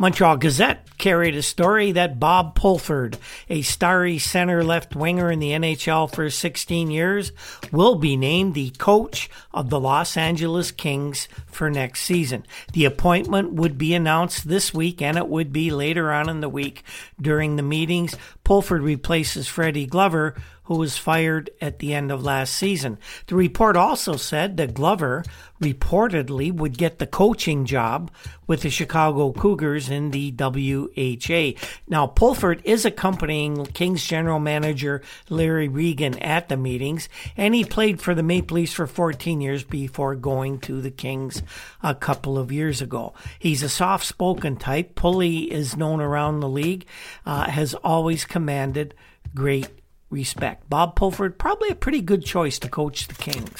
Montreal 0.00 0.36
Gazette 0.36 0.96
carried 0.96 1.34
a 1.34 1.42
story 1.42 1.90
that 1.90 2.20
Bob 2.20 2.54
Pulford, 2.54 3.18
a 3.48 3.62
starry 3.62 4.16
center 4.16 4.62
left 4.62 4.94
winger 4.94 5.28
in 5.28 5.40
the 5.40 5.50
NHL 5.50 6.14
for 6.14 6.30
16 6.30 6.88
years, 6.88 7.32
will 7.72 7.96
be 7.96 8.16
named 8.16 8.54
the 8.54 8.70
coach 8.78 9.28
of 9.52 9.70
the 9.70 9.80
Los 9.80 10.16
Angeles 10.16 10.70
Kings 10.70 11.26
for 11.46 11.68
next 11.68 12.02
season. 12.02 12.46
The 12.74 12.84
appointment 12.84 13.54
would 13.54 13.76
be 13.76 13.92
announced 13.92 14.46
this 14.46 14.72
week 14.72 15.02
and 15.02 15.16
it 15.16 15.26
would 15.26 15.52
be 15.52 15.72
later 15.72 16.12
on 16.12 16.28
in 16.28 16.42
the 16.42 16.48
week 16.48 16.84
during 17.20 17.56
the 17.56 17.62
meetings. 17.64 18.14
Pulford 18.44 18.82
replaces 18.82 19.48
Freddie 19.48 19.86
Glover, 19.86 20.36
who 20.68 20.76
was 20.76 20.98
fired 20.98 21.48
at 21.62 21.78
the 21.78 21.94
end 21.94 22.12
of 22.12 22.22
last 22.22 22.54
season. 22.54 22.98
The 23.26 23.34
report 23.34 23.74
also 23.74 24.16
said 24.16 24.58
that 24.58 24.74
Glover 24.74 25.24
reportedly 25.62 26.52
would 26.52 26.76
get 26.76 26.98
the 26.98 27.06
coaching 27.06 27.64
job 27.64 28.10
with 28.46 28.60
the 28.60 28.68
Chicago 28.68 29.32
Cougars 29.32 29.88
in 29.88 30.10
the 30.10 30.30
WHA. 30.30 31.58
Now, 31.88 32.06
Pulford 32.06 32.60
is 32.64 32.84
accompanying 32.84 33.64
Kings 33.64 34.04
general 34.04 34.40
manager 34.40 35.00
Larry 35.30 35.68
Regan 35.68 36.18
at 36.18 36.50
the 36.50 36.58
meetings, 36.58 37.08
and 37.34 37.54
he 37.54 37.64
played 37.64 37.98
for 37.98 38.14
the 38.14 38.22
Maple 38.22 38.56
Leafs 38.56 38.74
for 38.74 38.86
14 38.86 39.40
years 39.40 39.64
before 39.64 40.16
going 40.16 40.60
to 40.60 40.82
the 40.82 40.90
Kings 40.90 41.42
a 41.82 41.94
couple 41.94 42.36
of 42.36 42.52
years 42.52 42.82
ago. 42.82 43.14
He's 43.38 43.62
a 43.62 43.70
soft 43.70 44.04
spoken 44.04 44.56
type. 44.56 44.94
Pulley 44.94 45.50
is 45.50 45.78
known 45.78 46.02
around 46.02 46.40
the 46.40 46.48
league, 46.48 46.84
uh, 47.24 47.48
has 47.50 47.72
always 47.72 48.26
commanded 48.26 48.94
great 49.34 49.77
respect. 50.10 50.68
Bob 50.68 50.96
Pulford, 50.96 51.38
probably 51.38 51.68
a 51.70 51.74
pretty 51.74 52.00
good 52.00 52.24
choice 52.24 52.58
to 52.60 52.68
coach 52.68 53.08
the 53.08 53.14
Kings. 53.14 53.50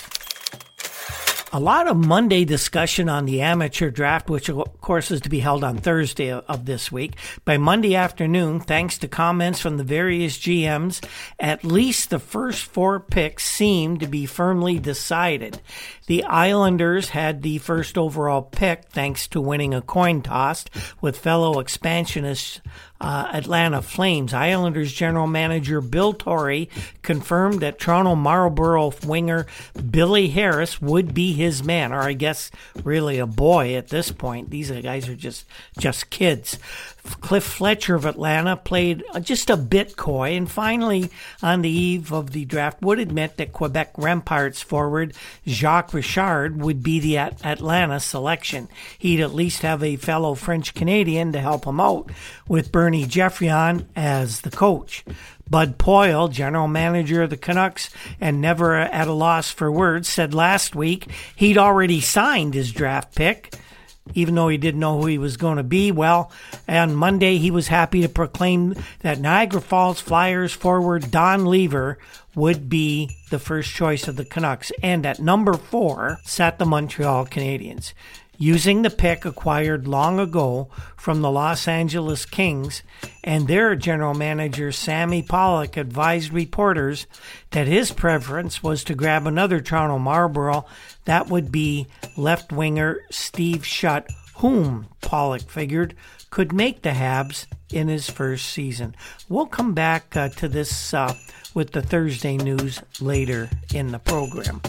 A 1.51 1.59
lot 1.59 1.89
of 1.89 1.97
Monday 1.97 2.45
discussion 2.45 3.09
on 3.09 3.25
the 3.25 3.41
amateur 3.41 3.89
draft, 3.91 4.29
which 4.29 4.51
of 4.51 4.83
course 4.83 5.11
is 5.11 5.23
to 5.23 5.31
be 5.31 5.41
held 5.41 5.65
on 5.65 5.79
Thursday 5.79 6.31
of 6.31 6.67
this 6.67 6.93
week. 6.93 7.17
By 7.47 7.57
Monday 7.57 7.95
afternoon, 7.97 8.61
thanks 8.61 8.99
to 8.99 9.09
comments 9.09 9.59
from 9.59 9.79
the 9.79 9.85
various 9.85 10.37
GMs, 10.37 11.03
at 11.41 11.65
least 11.65 12.11
the 12.11 12.19
first 12.19 12.65
four 12.65 13.01
picks 13.01 13.49
seemed 13.49 14.01
to 14.01 14.07
be 14.07 14.27
firmly 14.27 14.79
decided. 14.79 15.59
The 16.07 16.25
Islanders 16.25 17.09
had 17.09 17.41
the 17.41 17.57
first 17.57 17.97
overall 17.97 18.43
pick 18.43 18.85
thanks 18.91 19.27
to 19.29 19.41
winning 19.41 19.73
a 19.73 19.81
coin 19.81 20.21
toss 20.21 20.67
with 21.01 21.19
fellow 21.19 21.61
expansionists 21.61 22.61
uh, 23.01 23.31
Atlanta 23.33 23.83
Flames. 23.83 24.35
Islanders 24.35 24.93
general 24.93 25.27
manager 25.27 25.81
Bill 25.81 26.13
Torrey 26.13 26.69
confirmed 27.03 27.61
that 27.61 27.79
Toronto 27.79 28.15
Marlboro 28.15 28.93
winger 29.05 29.47
Billy 29.91 30.29
Harris 30.29 30.81
would 30.81 31.15
be 31.15 31.33
his 31.33 31.63
man, 31.63 31.93
or 31.93 32.01
I 32.01 32.13
guess 32.13 32.51
really 32.83 33.19
a 33.19 33.27
boy 33.27 33.75
at 33.75 33.89
this 33.89 34.11
point. 34.13 34.51
These 34.51 34.71
guys 34.71 35.09
are 35.09 35.17
just 35.17 35.47
just 35.79 36.11
kids. 36.11 36.59
Cliff 37.15 37.45
Fletcher 37.45 37.95
of 37.95 38.05
Atlanta 38.05 38.57
played 38.57 39.05
just 39.21 39.51
a 39.51 39.57
bit 39.57 39.97
coy 39.97 40.37
and 40.37 40.51
finally, 40.51 41.11
on 41.43 41.63
the 41.63 41.71
eve 41.71 42.13
of 42.13 42.33
the 42.33 42.45
draft, 42.45 42.83
would 42.83 42.99
admit 42.99 43.37
that 43.37 43.53
Quebec 43.53 43.95
Remparts 43.95 44.63
forward 44.63 45.15
Jacques 45.47 45.95
Richard 45.95 46.61
would 46.61 46.83
be 46.83 47.01
the 47.01 47.19
Atlanta 47.19 48.01
selection. 48.01 48.69
He'd 48.99 49.21
at 49.21 49.35
least 49.35 49.63
have 49.63 49.83
a 49.83 49.97
fellow 49.97 50.35
French 50.35 50.75
Canadian 50.75 51.33
to 51.33 51.41
help 51.41 51.65
him 51.65 51.81
out, 51.81 52.11
with 52.47 52.73
Bernie 52.73 53.07
Geoffrion 53.07 53.87
as 53.97 54.41
the 54.43 54.51
coach. 54.51 55.05
Bud 55.51 55.79
Poile, 55.79 56.31
general 56.31 56.69
manager 56.69 57.23
of 57.23 57.31
the 57.31 57.37
Canucks 57.37 57.91
and 58.21 58.41
never 58.41 58.77
at 58.77 59.09
a 59.09 59.13
loss 59.13 59.51
for 59.51 59.73
words, 59.73 60.09
said 60.09 60.35
last 60.35 60.75
week 60.75 61.11
he'd 61.35 61.59
already 61.59 62.01
signed 62.01 62.55
his 62.55 62.73
draft 62.73 63.15
pick 63.15 63.55
even 64.15 64.35
though 64.35 64.49
he 64.49 64.57
didn't 64.57 64.81
know 64.81 65.01
who 65.01 65.07
he 65.07 65.19
was 65.19 65.37
going 65.37 65.57
to 65.57 65.63
be. 65.63 65.93
Well, 65.93 66.31
on 66.69 66.95
Monday, 66.95 67.39
he 67.39 67.51
was 67.51 67.69
happy 67.69 68.03
to 68.03 68.09
proclaim 68.09 68.75
that 69.01 69.21
Niagara 69.21 69.61
Falls 69.61 70.01
Flyers 70.01 70.53
forward 70.53 71.11
Don 71.11 71.47
Lever 71.47 71.99
would 72.35 72.69
be 72.69 73.17
the 73.31 73.39
first 73.39 73.71
choice 73.71 74.07
of 74.07 74.17
the 74.17 74.25
Canucks. 74.25 74.71
And 74.83 75.05
at 75.05 75.21
number 75.21 75.55
four 75.55 76.19
sat 76.25 76.59
the 76.59 76.67
Montreal 76.67 77.27
Canadiens 77.27 77.93
using 78.39 78.83
the 78.83 78.91
pick 78.91 79.25
acquired 79.25 79.87
long 79.87 80.21
ago 80.21 80.69
from 80.97 81.21
the 81.21 81.31
Los 81.31 81.67
Angeles 81.67 82.25
Kings, 82.25 82.83
and 83.25 83.47
their 83.47 83.75
general 83.75 84.15
manager 84.15 84.71
Sammy 84.73 85.23
Pollock 85.23 85.77
advised 85.77 86.33
reporters 86.33 87.07
that 87.51 87.67
his 87.67 87.91
preference 87.91 88.63
was 88.63 88.85
to 88.85 88.95
grab 88.95 89.27
another 89.27 89.61
Toronto 89.61 89.99
Marlboro. 89.99 90.65
That 91.05 91.29
would 91.29 91.51
be 91.51 91.89
left 92.17 92.53
winger 92.53 93.01
Steve 93.11 93.67
Shutt, 93.67 94.09
whom 94.37 94.87
Pollock 95.01 95.51
figured 95.51 95.95
could 96.31 96.53
make 96.53 96.83
the 96.83 96.91
Habs 96.91 97.47
in 97.71 97.89
his 97.89 98.09
first 98.09 98.47
season. 98.51 98.95
We'll 99.29 99.47
come 99.47 99.75
back 99.75 100.17
uh, 100.17 100.29
to 100.31 100.49
this 100.49 100.95
uh, 100.95 101.15
with 101.55 101.73
the 101.73 101.83
Thursday 101.83 102.37
news 102.37 102.81
later 103.01 103.49
in 103.75 103.89
the 103.89 103.99
program. 103.99 104.61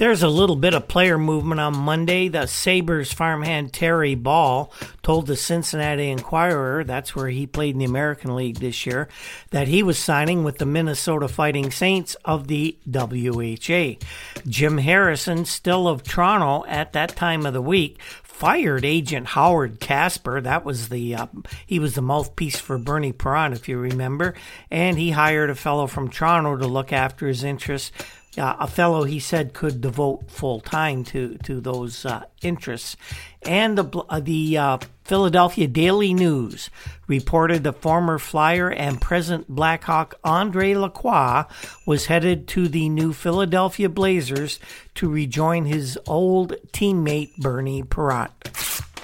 There's 0.00 0.22
a 0.22 0.30
little 0.30 0.56
bit 0.56 0.72
of 0.72 0.88
player 0.88 1.18
movement 1.18 1.60
on 1.60 1.76
Monday. 1.76 2.28
The 2.28 2.46
Sabres 2.46 3.12
farmhand 3.12 3.74
Terry 3.74 4.14
Ball 4.14 4.72
told 5.02 5.26
the 5.26 5.36
Cincinnati 5.36 6.08
Enquirer, 6.08 6.84
that's 6.84 7.14
where 7.14 7.28
he 7.28 7.46
played 7.46 7.74
in 7.74 7.80
the 7.80 7.84
American 7.84 8.34
League 8.34 8.60
this 8.60 8.86
year, 8.86 9.10
that 9.50 9.68
he 9.68 9.82
was 9.82 9.98
signing 9.98 10.42
with 10.42 10.56
the 10.56 10.64
Minnesota 10.64 11.28
Fighting 11.28 11.70
Saints 11.70 12.16
of 12.24 12.48
the 12.48 12.78
WHA. 12.90 13.96
Jim 14.48 14.78
Harrison, 14.78 15.44
still 15.44 15.86
of 15.86 16.02
Toronto 16.02 16.66
at 16.66 16.94
that 16.94 17.14
time 17.14 17.44
of 17.44 17.52
the 17.52 17.60
week, 17.60 18.00
fired 18.22 18.86
agent 18.86 19.26
Howard 19.26 19.80
Casper. 19.80 20.40
That 20.40 20.64
was 20.64 20.88
the 20.88 21.14
uh, 21.14 21.26
he 21.66 21.78
was 21.78 21.94
the 21.94 22.00
mouthpiece 22.00 22.58
for 22.58 22.78
Bernie 22.78 23.12
Parent, 23.12 23.54
if 23.54 23.68
you 23.68 23.76
remember, 23.76 24.32
and 24.70 24.96
he 24.96 25.10
hired 25.10 25.50
a 25.50 25.54
fellow 25.54 25.86
from 25.86 26.08
Toronto 26.08 26.56
to 26.56 26.66
look 26.66 26.90
after 26.90 27.28
his 27.28 27.44
interests 27.44 27.92
uh, 28.38 28.56
a 28.60 28.66
fellow 28.66 29.04
he 29.04 29.18
said 29.18 29.54
could 29.54 29.80
devote 29.80 30.30
full 30.30 30.60
time 30.60 31.04
to 31.04 31.36
to 31.38 31.60
those 31.60 32.04
uh, 32.04 32.24
interests. 32.42 32.96
And 33.42 33.76
the 33.76 34.04
uh, 34.08 34.20
the 34.20 34.58
uh, 34.58 34.78
Philadelphia 35.04 35.66
Daily 35.66 36.14
News 36.14 36.70
reported 37.08 37.64
the 37.64 37.72
former 37.72 38.18
Flyer 38.18 38.70
and 38.70 39.00
present 39.00 39.48
Blackhawk 39.48 40.14
Andre 40.22 40.74
Lacroix 40.74 41.44
was 41.86 42.06
headed 42.06 42.46
to 42.48 42.68
the 42.68 42.88
new 42.88 43.12
Philadelphia 43.12 43.88
Blazers 43.88 44.60
to 44.94 45.10
rejoin 45.10 45.64
his 45.64 45.98
old 46.06 46.54
teammate 46.72 47.36
Bernie 47.38 47.82
Parent. 47.82 48.30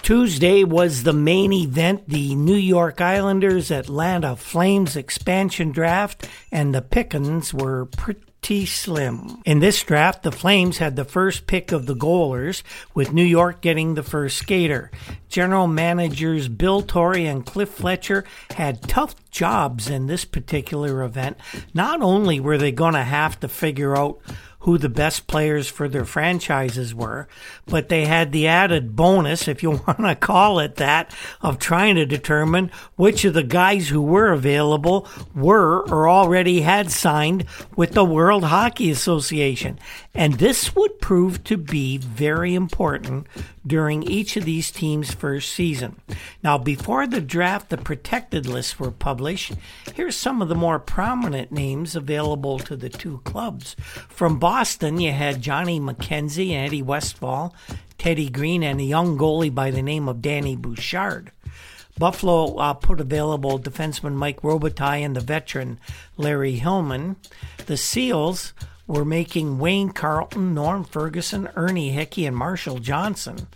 Tuesday 0.02 0.62
was 0.62 1.02
the 1.02 1.12
main 1.12 1.52
event 1.52 2.09
the 2.09 2.37
New 2.37 2.54
York 2.54 3.00
Islanders 3.00 3.73
Atlanta 3.73 4.37
Flames 4.37 4.95
expansion 4.95 5.73
draft, 5.73 6.28
and 6.52 6.73
the 6.73 6.80
pickings 6.80 7.52
were 7.52 7.87
pretty 7.87 8.23
slim. 8.46 9.42
In 9.44 9.58
this 9.58 9.82
draft, 9.82 10.22
the 10.22 10.30
Flames 10.30 10.78
had 10.78 10.94
the 10.94 11.04
first 11.04 11.48
pick 11.48 11.72
of 11.72 11.86
the 11.86 11.96
goalers, 11.96 12.62
with 12.94 13.12
New 13.12 13.24
York 13.24 13.60
getting 13.60 13.94
the 13.94 14.04
first 14.04 14.38
skater. 14.38 14.92
General 15.28 15.66
managers 15.66 16.46
Bill 16.46 16.82
Torrey 16.82 17.26
and 17.26 17.44
Cliff 17.44 17.70
Fletcher 17.70 18.24
had 18.50 18.82
tough 18.82 19.16
jobs 19.30 19.90
in 19.90 20.06
this 20.06 20.24
particular 20.24 21.02
event. 21.02 21.38
Not 21.74 22.02
only 22.02 22.38
were 22.38 22.56
they 22.56 22.70
going 22.70 22.94
to 22.94 23.02
have 23.02 23.40
to 23.40 23.48
figure 23.48 23.96
out 23.96 24.20
who 24.66 24.76
the 24.76 24.88
best 24.88 25.28
players 25.28 25.68
for 25.68 25.88
their 25.88 26.04
franchises 26.04 26.92
were, 26.92 27.28
but 27.66 27.88
they 27.88 28.04
had 28.04 28.32
the 28.32 28.48
added 28.48 28.96
bonus, 28.96 29.46
if 29.46 29.62
you 29.62 29.70
want 29.86 30.00
to 30.00 30.14
call 30.16 30.58
it 30.58 30.74
that, 30.74 31.14
of 31.40 31.56
trying 31.56 31.94
to 31.94 32.04
determine 32.04 32.68
which 32.96 33.24
of 33.24 33.32
the 33.32 33.44
guys 33.44 33.88
who 33.88 34.02
were 34.02 34.32
available 34.32 35.06
were 35.36 35.88
or 35.88 36.08
already 36.08 36.62
had 36.62 36.90
signed 36.90 37.44
with 37.76 37.92
the 37.92 38.04
World 38.04 38.42
Hockey 38.42 38.90
Association. 38.90 39.78
And 40.16 40.34
this 40.34 40.74
would 40.74 40.98
prove 40.98 41.44
to 41.44 41.58
be 41.58 41.98
very 41.98 42.54
important 42.54 43.26
during 43.66 44.02
each 44.02 44.36
of 44.36 44.46
these 44.46 44.70
teams' 44.70 45.12
first 45.12 45.52
season. 45.52 46.00
Now, 46.42 46.56
before 46.56 47.06
the 47.06 47.20
draft, 47.20 47.68
the 47.68 47.76
protected 47.76 48.46
lists 48.46 48.78
were 48.78 48.90
published. 48.90 49.52
Here's 49.94 50.16
some 50.16 50.40
of 50.40 50.48
the 50.48 50.54
more 50.54 50.78
prominent 50.78 51.52
names 51.52 51.94
available 51.94 52.58
to 52.60 52.76
the 52.76 52.88
two 52.88 53.20
clubs. 53.24 53.76
From 54.08 54.38
Boston, 54.38 55.00
you 55.00 55.12
had 55.12 55.42
Johnny 55.42 55.78
McKenzie 55.78 56.52
and 56.52 56.66
Eddie 56.66 56.82
Westfall, 56.82 57.54
Teddy 57.98 58.30
Green, 58.30 58.62
and 58.62 58.80
a 58.80 58.84
young 58.84 59.18
goalie 59.18 59.54
by 59.54 59.70
the 59.70 59.82
name 59.82 60.08
of 60.08 60.22
Danny 60.22 60.56
Bouchard. 60.56 61.30
Buffalo 61.98 62.56
uh, 62.56 62.74
put 62.74 63.00
available 63.00 63.58
defenseman 63.58 64.14
Mike 64.14 64.42
Robitaille 64.42 65.04
and 65.04 65.16
the 65.16 65.20
veteran 65.20 65.78
Larry 66.16 66.52
Hillman. 66.52 67.16
The 67.66 67.76
Seals 67.76 68.52
were 68.86 69.04
making 69.04 69.58
Wayne 69.58 69.90
Carleton, 69.90 70.54
Norm 70.54 70.84
Ferguson, 70.84 71.49
Ernie 71.56 71.94
Hicke, 71.94 72.26
and 72.26 72.36
Marshall 72.36 72.78
Johnson 72.78 73.49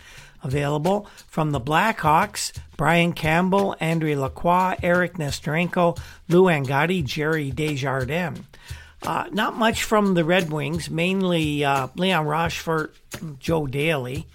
available 0.43 1.07
from 1.27 1.51
the 1.51 1.61
Blackhawks. 1.61 2.51
Brian 2.77 3.13
Campbell, 3.13 3.75
Andre 3.79 4.15
Lacroix, 4.15 4.75
Eric 4.81 5.13
Nestorenko, 5.13 5.99
Lou 6.27 6.45
Angotti, 6.45 7.03
Jerry 7.03 7.51
Desjardins. 7.51 8.39
Uh, 9.03 9.25
not 9.31 9.57
much 9.57 9.83
from 9.83 10.13
the 10.13 10.23
Red 10.23 10.51
Wings, 10.51 10.89
mainly 10.89 11.63
uh, 11.63 11.87
Leon 11.95 12.25
Rochefort, 12.25 12.95
Joe 13.39 13.65
Daley. 13.65 14.27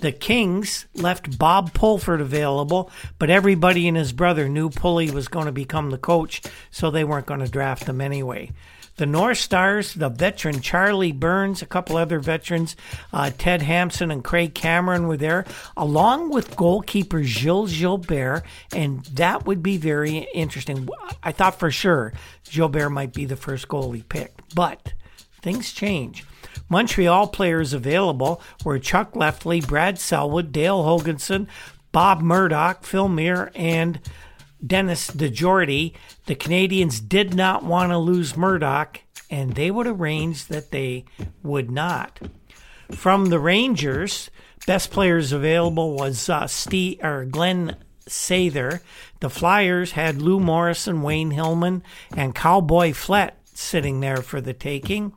The 0.00 0.12
Kings 0.12 0.86
left 0.94 1.38
Bob 1.38 1.72
Pulford 1.72 2.20
available, 2.20 2.90
but 3.18 3.30
everybody 3.30 3.86
and 3.88 3.96
his 3.96 4.12
brother 4.12 4.48
knew 4.48 4.70
Pulley 4.70 5.10
was 5.10 5.28
going 5.28 5.46
to 5.46 5.52
become 5.52 5.90
the 5.90 5.98
coach, 5.98 6.42
so 6.70 6.90
they 6.90 7.04
weren't 7.04 7.26
going 7.26 7.40
to 7.40 7.48
draft 7.48 7.84
him 7.84 8.00
anyway. 8.00 8.50
The 8.96 9.06
North 9.06 9.38
Stars, 9.38 9.94
the 9.94 10.08
veteran 10.08 10.60
Charlie 10.60 11.10
Burns, 11.10 11.62
a 11.62 11.66
couple 11.66 11.96
other 11.96 12.20
veterans, 12.20 12.76
uh, 13.12 13.30
Ted 13.36 13.62
Hampson 13.62 14.10
and 14.12 14.22
Craig 14.22 14.54
Cameron 14.54 15.08
were 15.08 15.16
there, 15.16 15.44
along 15.76 16.30
with 16.30 16.54
goalkeeper 16.54 17.24
Gilles 17.24 17.76
Gilbert, 17.76 18.44
and 18.72 19.04
that 19.06 19.46
would 19.46 19.62
be 19.62 19.78
very 19.78 20.28
interesting. 20.32 20.88
I 21.22 21.32
thought 21.32 21.58
for 21.58 21.72
sure 21.72 22.12
Gilbert 22.50 22.90
might 22.90 23.12
be 23.12 23.24
the 23.24 23.36
first 23.36 23.66
goalie 23.66 24.08
picked, 24.08 24.54
but 24.54 24.92
things 25.42 25.72
change. 25.72 26.24
Montreal 26.68 27.26
players 27.28 27.72
available 27.72 28.40
were 28.64 28.78
Chuck 28.78 29.14
Lefley, 29.14 29.66
Brad 29.66 29.98
Selwood, 29.98 30.52
Dale 30.52 30.82
Hoganson, 30.82 31.48
Bob 31.92 32.20
Murdoch, 32.22 32.84
Phil 32.84 33.08
Myre, 33.08 33.50
and 33.54 34.00
Dennis 34.64 35.10
DeJordy, 35.10 35.92
the 36.26 36.34
Canadiens 36.34 37.06
did 37.06 37.34
not 37.34 37.64
want 37.64 37.90
to 37.90 37.98
lose 37.98 38.36
Murdoch, 38.36 39.00
and 39.30 39.54
they 39.54 39.70
would 39.70 39.86
arrange 39.86 40.46
that 40.46 40.70
they 40.70 41.04
would 41.42 41.70
not. 41.70 42.20
From 42.90 43.26
the 43.26 43.38
Rangers, 43.38 44.30
best 44.66 44.90
players 44.90 45.32
available 45.32 45.94
was 45.94 46.28
uh, 46.28 46.46
Steve 46.46 46.98
or 47.02 47.24
Glenn 47.24 47.76
Sather. 48.08 48.80
The 49.20 49.30
Flyers 49.30 49.92
had 49.92 50.22
Lou 50.22 50.40
Morrison, 50.40 51.02
Wayne 51.02 51.32
Hillman, 51.32 51.82
and 52.16 52.34
Cowboy 52.34 52.92
Flett 52.92 53.38
sitting 53.44 54.00
there 54.00 54.18
for 54.18 54.40
the 54.40 54.54
taking. 54.54 55.12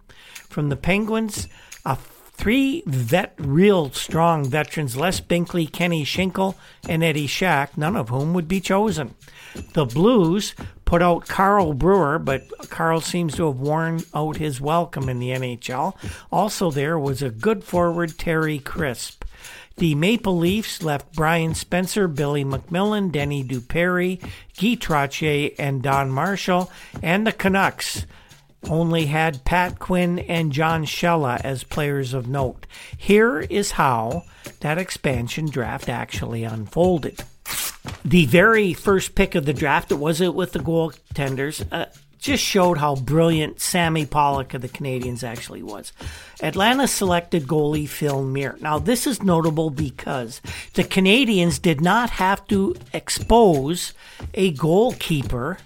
From 0.50 0.70
the 0.70 0.78
Penguins, 0.78 1.48
a 1.86 1.98
Three 2.38 2.84
vet, 2.86 3.34
real 3.40 3.92
strong 3.94 4.46
veterans, 4.46 4.96
Les 4.96 5.20
Binkley, 5.20 5.70
Kenny 5.72 6.06
Schinkel, 6.06 6.54
and 6.88 7.04
Eddie 7.04 7.26
Shack, 7.26 7.76
none 7.76 7.96
of 7.96 8.10
whom 8.10 8.36
would 8.36 8.48
be 8.48 8.62
chosen. 8.62 9.16
The 9.74 9.86
Blues 9.86 10.56
put 10.86 11.02
out 11.02 11.28
Carl 11.28 11.74
Brewer, 11.74 12.20
but 12.20 12.48
Carl 12.70 13.02
seems 13.02 13.36
to 13.36 13.48
have 13.48 13.60
worn 13.60 14.02
out 14.14 14.38
his 14.38 14.62
welcome 14.62 15.10
in 15.10 15.20
the 15.20 15.30
NHL. 15.30 15.96
Also, 16.32 16.72
there 16.72 16.98
was 16.98 17.22
a 17.22 17.30
good 17.30 17.64
forward, 17.64 18.18
Terry 18.18 18.60
Crisp. 18.60 19.24
The 19.78 19.94
Maple 19.94 20.38
Leafs 20.38 20.82
left 20.82 21.14
Brian 21.14 21.54
Spencer, 21.54 22.08
Billy 22.08 22.44
McMillan, 22.44 23.12
Denny 23.12 23.44
Dupere, 23.44 24.20
Guy 24.60 24.76
Trottier, 24.76 25.54
and 25.60 25.84
Don 25.84 26.10
Marshall, 26.10 26.72
and 27.04 27.28
the 27.28 27.32
Canucks 27.32 28.06
only 28.68 29.06
had 29.06 29.46
Pat 29.46 29.78
Quinn 29.78 30.20
and 30.20 30.52
John 30.52 30.84
Schella 30.86 31.40
as 31.44 31.64
players 31.64 32.14
of 32.14 32.28
note. 32.28 32.66
Here 32.98 33.42
is 33.42 33.72
how 33.72 34.24
that 34.62 34.78
expansion 34.78 35.48
draft 35.48 35.90
actually 35.90 36.44
unfolded. 36.44 37.24
The 38.06 38.26
very 38.26 38.74
first 38.74 39.16
pick 39.16 39.36
of 39.36 39.46
the 39.46 39.54
draft, 39.54 39.92
it 39.92 39.96
was 39.96 40.22
it 40.22 40.34
with 40.34 40.54
the 40.54 40.60
goaltenders, 40.60 41.66
uh, 41.72 41.88
just 42.20 42.44
showed 42.44 42.78
how 42.78 42.96
brilliant 42.96 43.60
Sammy 43.60 44.06
Pollock 44.06 44.54
of 44.54 44.62
the 44.62 44.70
Canadiens 44.70 45.24
actually 45.24 45.62
was. 45.62 45.94
Atlanta 46.42 46.88
selected 46.88 47.44
goalie 47.48 47.88
Phil 47.88 48.24
Myre. 48.24 48.58
Now, 48.60 48.80
this 48.80 49.06
is 49.06 49.22
notable 49.22 49.70
because 49.70 50.42
the 50.74 50.84
Canadiens 50.84 51.62
did 51.62 51.82
not 51.82 52.10
have 52.12 52.46
to 52.48 52.76
expose 52.94 53.94
a 54.34 54.52
goalkeeper 54.52 55.60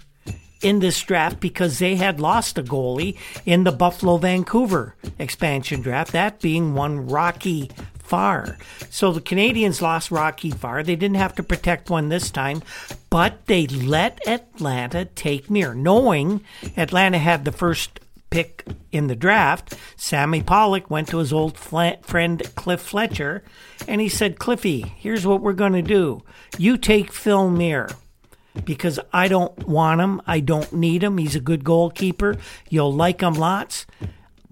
in 0.62 0.78
this 0.78 1.00
draft 1.02 1.40
because 1.40 1.78
they 1.78 1.96
had 1.96 2.20
lost 2.20 2.58
a 2.58 2.62
goalie 2.62 3.16
in 3.44 3.64
the 3.64 3.72
Buffalo 3.72 4.16
Vancouver 4.16 4.94
expansion 5.18 5.82
draft, 5.82 6.12
that 6.12 6.40
being 6.40 6.74
one 6.74 7.08
Rocky 7.08 7.70
Farr. 8.12 8.58
So 8.90 9.10
the 9.10 9.22
Canadiens 9.22 9.80
lost 9.80 10.10
Rocky 10.10 10.50
Farr. 10.50 10.82
They 10.82 10.96
didn't 10.96 11.16
have 11.16 11.34
to 11.36 11.42
protect 11.42 11.88
one 11.88 12.10
this 12.10 12.30
time, 12.30 12.60
but 13.08 13.46
they 13.46 13.66
let 13.66 14.20
Atlanta 14.28 15.06
take 15.06 15.48
Myre, 15.48 15.74
knowing 15.74 16.44
Atlanta 16.76 17.16
had 17.16 17.46
the 17.46 17.52
first 17.52 18.00
pick 18.28 18.66
in 18.90 19.06
the 19.06 19.16
draft. 19.16 19.78
Sammy 19.96 20.42
Pollock 20.42 20.90
went 20.90 21.08
to 21.08 21.16
his 21.16 21.32
old 21.32 21.56
friend 21.56 22.42
Cliff 22.54 22.82
Fletcher 22.82 23.44
and 23.88 24.02
he 24.02 24.10
said, 24.10 24.38
Cliffy, 24.38 24.82
here's 24.98 25.26
what 25.26 25.40
we're 25.40 25.54
going 25.54 25.72
to 25.72 25.80
do. 25.80 26.22
You 26.58 26.76
take 26.76 27.12
Phil 27.12 27.48
Myre 27.48 27.88
because 28.66 29.00
I 29.10 29.28
don't 29.28 29.66
want 29.66 30.02
him. 30.02 30.20
I 30.26 30.40
don't 30.40 30.70
need 30.74 31.02
him. 31.02 31.16
He's 31.16 31.34
a 31.34 31.40
good 31.40 31.64
goalkeeper. 31.64 32.36
You'll 32.68 32.92
like 32.92 33.22
him 33.22 33.32
lots 33.32 33.86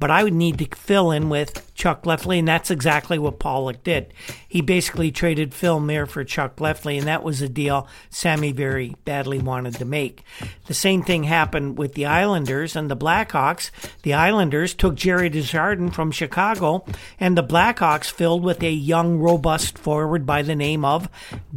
but 0.00 0.10
I 0.10 0.24
would 0.24 0.34
need 0.34 0.58
to 0.58 0.76
fill 0.76 1.10
in 1.10 1.28
with 1.28 1.72
Chuck 1.74 2.04
Lefley, 2.04 2.38
and 2.38 2.48
that's 2.48 2.70
exactly 2.70 3.18
what 3.18 3.38
Pollock 3.38 3.84
did. 3.84 4.12
He 4.48 4.62
basically 4.62 5.12
traded 5.12 5.54
Phil 5.54 5.78
Myre 5.78 6.06
for 6.06 6.24
Chuck 6.24 6.56
Lefley, 6.56 6.98
and 6.98 7.06
that 7.06 7.22
was 7.22 7.42
a 7.42 7.48
deal 7.48 7.86
Sammy 8.08 8.50
very 8.50 8.96
badly 9.04 9.38
wanted 9.38 9.74
to 9.74 9.84
make. 9.84 10.24
The 10.66 10.74
same 10.74 11.02
thing 11.02 11.24
happened 11.24 11.76
with 11.76 11.94
the 11.94 12.06
Islanders 12.06 12.74
and 12.74 12.90
the 12.90 12.96
Blackhawks. 12.96 13.70
The 14.02 14.14
Islanders 14.14 14.74
took 14.74 14.94
Jerry 14.94 15.28
Desjardins 15.28 15.94
from 15.94 16.10
Chicago, 16.10 16.84
and 17.20 17.36
the 17.36 17.44
Blackhawks 17.44 18.10
filled 18.10 18.42
with 18.42 18.62
a 18.62 18.72
young, 18.72 19.18
robust 19.18 19.78
forward 19.78 20.24
by 20.24 20.40
the 20.40 20.56
name 20.56 20.84
of 20.84 21.08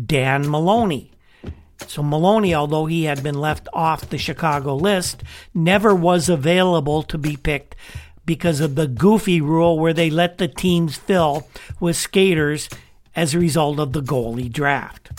Dan 0.05 0.49
Maloney. 0.49 1.13
So 1.87 2.03
Maloney, 2.03 2.53
although 2.53 2.85
he 2.85 3.03
had 3.03 3.23
been 3.23 3.39
left 3.39 3.67
off 3.73 4.09
the 4.09 4.17
Chicago 4.17 4.75
list, 4.75 5.23
never 5.53 5.93
was 5.93 6.29
available 6.29 7.03
to 7.03 7.17
be 7.17 7.35
picked 7.35 7.75
because 8.25 8.59
of 8.59 8.75
the 8.75 8.87
goofy 8.87 9.41
rule 9.41 9.79
where 9.79 9.93
they 9.93 10.09
let 10.09 10.37
the 10.37 10.47
teams 10.47 10.97
fill 10.97 11.47
with 11.79 11.95
skaters 11.95 12.69
as 13.15 13.33
a 13.33 13.39
result 13.39 13.79
of 13.79 13.93
the 13.93 14.01
goalie 14.01 14.51
draft. 14.51 15.09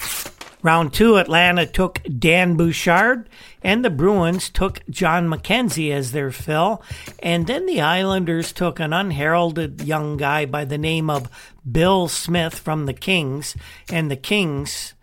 Round 0.65 0.95
two, 0.95 1.19
Atlanta 1.19 1.67
took 1.67 2.01
Dan 2.19 2.57
Bouchard, 2.57 3.29
and 3.63 3.85
the 3.85 3.91
Bruins 3.91 4.49
took 4.49 4.81
John 4.89 5.29
McKenzie 5.29 5.93
as 5.93 6.13
their 6.13 6.33
fill. 6.33 6.83
And 7.23 7.47
then 7.47 7.67
the 7.67 7.83
Islanders 7.83 8.51
took 8.51 8.81
an 8.81 8.95
unheralded 8.95 9.83
young 9.83 10.17
guy 10.17 10.47
by 10.47 10.65
the 10.65 10.79
name 10.79 11.11
of 11.11 11.29
Bill 11.71 12.09
Smith 12.09 12.59
from 12.59 12.87
the 12.87 12.95
Kings, 12.95 13.55
and 13.91 14.11
the 14.11 14.17
Kings 14.17 14.95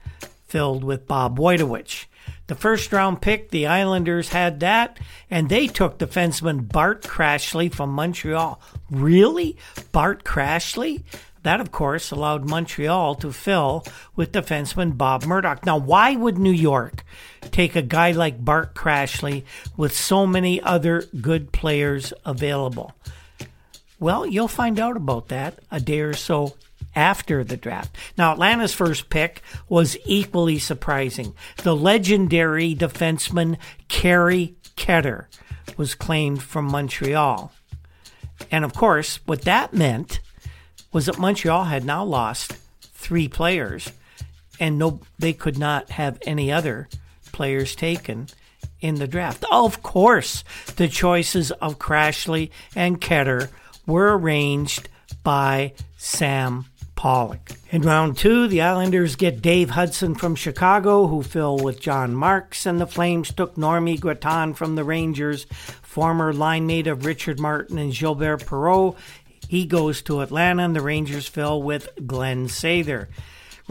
filled 0.47 0.83
with 0.83 1.07
Bob 1.07 1.37
Wojtowicz. 1.37 2.05
The 2.51 2.57
first 2.57 2.91
round 2.91 3.21
pick, 3.21 3.49
the 3.49 3.67
Islanders 3.67 4.27
had 4.27 4.59
that, 4.59 4.99
and 5.29 5.47
they 5.47 5.67
took 5.67 5.97
defenseman 5.97 6.67
Bart 6.67 7.01
Crashley 7.01 7.73
from 7.73 7.91
Montreal. 7.91 8.59
Really? 8.89 9.55
Bart 9.93 10.25
Crashley? 10.25 11.03
That, 11.43 11.61
of 11.61 11.71
course, 11.71 12.11
allowed 12.11 12.49
Montreal 12.49 13.15
to 13.15 13.31
fill 13.31 13.85
with 14.17 14.33
defenseman 14.33 14.97
Bob 14.97 15.23
Murdoch. 15.23 15.65
Now, 15.65 15.77
why 15.77 16.17
would 16.17 16.37
New 16.37 16.51
York 16.51 17.05
take 17.51 17.77
a 17.77 17.81
guy 17.81 18.11
like 18.11 18.43
Bart 18.43 18.75
Crashley 18.75 19.45
with 19.77 19.95
so 19.95 20.27
many 20.27 20.61
other 20.61 21.05
good 21.21 21.53
players 21.53 22.11
available? 22.25 22.93
Well, 23.97 24.25
you'll 24.25 24.49
find 24.49 24.77
out 24.77 24.97
about 24.97 25.29
that 25.29 25.59
a 25.71 25.79
day 25.79 26.01
or 26.01 26.13
so 26.13 26.57
after 26.95 27.43
the 27.43 27.57
draft. 27.57 27.95
Now, 28.17 28.33
Atlanta's 28.33 28.73
first 28.73 29.09
pick 29.09 29.41
was 29.69 29.97
equally 30.05 30.59
surprising. 30.59 31.33
The 31.63 31.75
legendary 31.75 32.75
defenseman 32.75 33.57
Kerry 33.87 34.55
Ketter 34.75 35.25
was 35.77 35.95
claimed 35.95 36.41
from 36.43 36.65
Montreal. 36.65 37.51
And 38.49 38.65
of 38.65 38.73
course, 38.73 39.19
what 39.25 39.43
that 39.43 39.73
meant 39.73 40.19
was 40.91 41.05
that 41.05 41.19
Montreal 41.19 41.65
had 41.65 41.85
now 41.85 42.03
lost 42.03 42.53
three 42.81 43.27
players, 43.27 43.91
and 44.59 44.77
no, 44.77 44.99
they 45.17 45.33
could 45.33 45.57
not 45.57 45.91
have 45.91 46.19
any 46.25 46.51
other 46.51 46.89
players 47.31 47.75
taken 47.75 48.27
in 48.81 48.95
the 48.95 49.07
draft. 49.07 49.45
Of 49.51 49.81
course, 49.81 50.43
the 50.75 50.87
choices 50.87 51.51
of 51.51 51.79
Crashley 51.79 52.49
and 52.75 52.99
Ketter 52.99 53.49
were 53.85 54.17
arranged 54.17 54.89
by 55.23 55.73
Sam 55.97 56.65
Pollock. 57.01 57.53
In 57.71 57.81
round 57.81 58.15
two, 58.15 58.47
the 58.47 58.61
Islanders 58.61 59.15
get 59.15 59.41
Dave 59.41 59.71
Hudson 59.71 60.13
from 60.13 60.35
Chicago, 60.35 61.07
who 61.07 61.23
fill 61.23 61.57
with 61.57 61.81
John 61.81 62.13
Marks, 62.13 62.67
and 62.67 62.79
the 62.79 62.85
Flames 62.85 63.33
took 63.33 63.55
Normie 63.55 63.99
Gratton 63.99 64.53
from 64.53 64.75
the 64.75 64.83
Rangers, 64.83 65.45
former 65.81 66.31
line 66.31 66.67
mate 66.67 66.85
of 66.85 67.03
Richard 67.03 67.39
Martin 67.39 67.79
and 67.79 67.91
Gilbert 67.91 68.41
Perreault. 68.41 68.97
He 69.47 69.65
goes 69.65 70.03
to 70.03 70.21
Atlanta, 70.21 70.63
and 70.63 70.75
the 70.75 70.81
Rangers 70.81 71.27
fill 71.27 71.63
with 71.63 71.89
Glenn 72.05 72.45
Sather. 72.45 73.07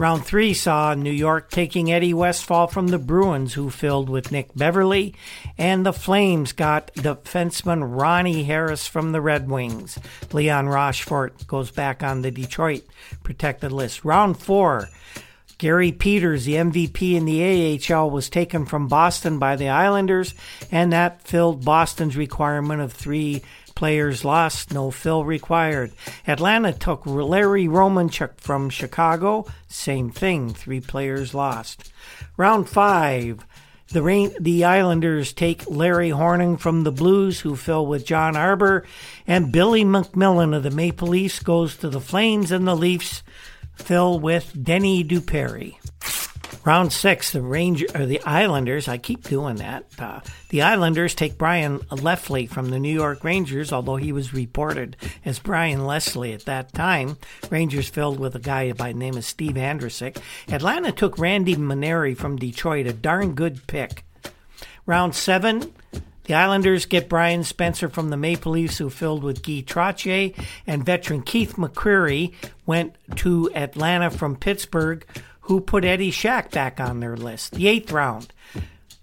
Round 0.01 0.25
three 0.25 0.55
saw 0.55 0.95
New 0.95 1.11
York 1.11 1.51
taking 1.51 1.91
Eddie 1.91 2.15
Westfall 2.15 2.65
from 2.65 2.87
the 2.87 2.97
Bruins, 2.97 3.53
who 3.53 3.69
filled 3.69 4.09
with 4.09 4.31
Nick 4.31 4.49
Beverley, 4.55 5.13
and 5.59 5.85
the 5.85 5.93
Flames 5.93 6.53
got 6.53 6.91
defenseman 6.95 7.83
Ronnie 7.99 8.41
Harris 8.41 8.87
from 8.87 9.11
the 9.11 9.21
Red 9.21 9.47
Wings. 9.47 9.99
Leon 10.33 10.67
Rochefort 10.69 11.45
goes 11.45 11.69
back 11.69 12.01
on 12.01 12.23
the 12.23 12.31
Detroit 12.31 12.81
protected 13.21 13.71
list. 13.71 14.03
Round 14.03 14.35
four. 14.35 14.89
Gary 15.59 15.91
Peters, 15.91 16.45
the 16.45 16.55
MVP 16.55 17.13
in 17.13 17.25
the 17.25 17.93
AHL, 17.93 18.09
was 18.09 18.27
taken 18.27 18.65
from 18.65 18.87
Boston 18.87 19.37
by 19.37 19.55
the 19.55 19.69
Islanders, 19.69 20.33
and 20.71 20.91
that 20.91 21.21
filled 21.21 21.63
Boston's 21.63 22.17
requirement 22.17 22.81
of 22.81 22.91
three 22.91 23.43
Players 23.81 24.23
lost, 24.23 24.71
no 24.71 24.91
fill 24.91 25.25
required. 25.25 25.91
Atlanta 26.27 26.71
took 26.71 27.03
Larry 27.07 27.65
Romanchuk 27.65 28.37
from 28.37 28.69
Chicago. 28.69 29.47
Same 29.67 30.11
thing, 30.11 30.53
three 30.53 30.81
players 30.81 31.33
lost. 31.33 31.91
Round 32.37 32.69
five. 32.69 33.43
The, 33.87 34.03
Rain, 34.03 34.35
the 34.39 34.65
Islanders 34.65 35.33
take 35.33 35.67
Larry 35.67 36.11
Hornung 36.11 36.59
from 36.59 36.83
the 36.83 36.91
Blues, 36.91 37.39
who 37.39 37.55
fill 37.55 37.87
with 37.87 38.05
John 38.05 38.35
Arbour, 38.35 38.85
and 39.25 39.51
Billy 39.51 39.83
McMillan 39.83 40.55
of 40.55 40.61
the 40.61 40.69
Maple 40.69 41.07
Leafs 41.07 41.39
goes 41.39 41.75
to 41.77 41.89
the 41.89 41.99
Flames, 41.99 42.51
and 42.51 42.67
the 42.67 42.75
Leafs 42.77 43.23
fill 43.73 44.19
with 44.19 44.63
Denny 44.63 45.03
Dupere. 45.03 45.80
Round 46.63 46.93
six, 46.93 47.31
the 47.31 47.41
Ranger 47.41 47.87
or 47.95 48.05
the 48.05 48.21
Islanders. 48.21 48.87
I 48.87 48.99
keep 48.99 49.23
doing 49.23 49.55
that. 49.55 49.85
Uh, 49.97 50.19
the 50.49 50.61
Islanders 50.61 51.15
take 51.15 51.37
Brian 51.37 51.79
Lefley 51.89 52.47
from 52.47 52.69
the 52.69 52.79
New 52.79 52.93
York 52.93 53.23
Rangers, 53.23 53.73
although 53.73 53.95
he 53.95 54.11
was 54.11 54.31
reported 54.33 54.95
as 55.25 55.39
Brian 55.39 55.87
Leslie 55.87 56.33
at 56.33 56.45
that 56.45 56.71
time. 56.73 57.17
Rangers 57.49 57.89
filled 57.89 58.19
with 58.19 58.35
a 58.35 58.39
guy 58.39 58.71
by 58.73 58.91
the 58.91 58.99
name 58.99 59.17
of 59.17 59.25
Steve 59.25 59.55
Andrusik. 59.55 60.17
Atlanta 60.49 60.91
took 60.91 61.17
Randy 61.17 61.55
Manery 61.55 62.13
from 62.15 62.37
Detroit, 62.37 62.85
a 62.85 62.93
darn 62.93 63.33
good 63.33 63.65
pick. 63.65 64.05
Round 64.85 65.15
seven, 65.15 65.73
the 66.25 66.35
Islanders 66.35 66.85
get 66.85 67.09
Brian 67.09 67.43
Spencer 67.43 67.89
from 67.89 68.11
the 68.11 68.17
Maple 68.17 68.51
Leafs, 68.51 68.77
who 68.77 68.91
filled 68.91 69.23
with 69.23 69.41
Guy 69.41 69.63
Trottier, 69.65 70.35
and 70.67 70.85
veteran 70.85 71.23
Keith 71.23 71.55
McCreary 71.55 72.33
went 72.67 72.95
to 73.17 73.49
Atlanta 73.55 74.11
from 74.11 74.35
Pittsburgh, 74.35 75.03
who 75.41 75.61
put 75.61 75.85
Eddie 75.85 76.11
Shack 76.11 76.51
back 76.51 76.79
on 76.79 76.99
their 76.99 77.17
list. 77.17 77.53
The 77.53 77.67
eighth 77.67 77.91
round, 77.91 78.31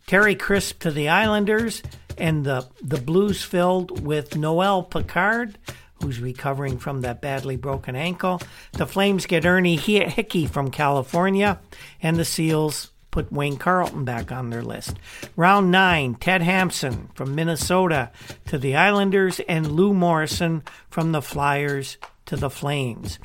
Terry 0.06 0.34
Crisp 0.34 0.80
to 0.80 0.90
the 0.90 1.08
Islanders, 1.08 1.82
and 2.16 2.44
the, 2.44 2.66
the 2.82 3.00
Blues 3.00 3.42
filled 3.42 4.04
with 4.04 4.36
Noel 4.36 4.82
Picard, 4.82 5.58
who's 6.00 6.20
recovering 6.20 6.78
from 6.78 7.00
that 7.00 7.20
badly 7.20 7.56
broken 7.56 7.96
ankle. 7.96 8.40
The 8.72 8.86
Flames 8.86 9.26
get 9.26 9.44
Ernie 9.44 9.76
Hicke 9.76 10.48
from 10.48 10.70
California, 10.70 11.58
and 12.00 12.16
the 12.16 12.24
Seals 12.24 12.92
put 13.10 13.32
Wayne 13.32 13.56
Carleton 13.56 14.04
back 14.04 14.30
on 14.30 14.50
their 14.50 14.62
list. 14.62 14.96
Round 15.34 15.70
nine, 15.70 16.14
Ted 16.14 16.42
Hampson 16.42 17.10
from 17.14 17.34
Minnesota 17.34 18.10
to 18.46 18.58
the 18.58 18.76
Islanders, 18.76 19.40
and 19.48 19.72
Lou 19.72 19.92
Morrison 19.92 20.62
from 20.88 21.12
the 21.12 21.22
Flyers 21.22 21.98
to 22.26 22.36
the 22.36 22.50
Flames. 22.50 23.18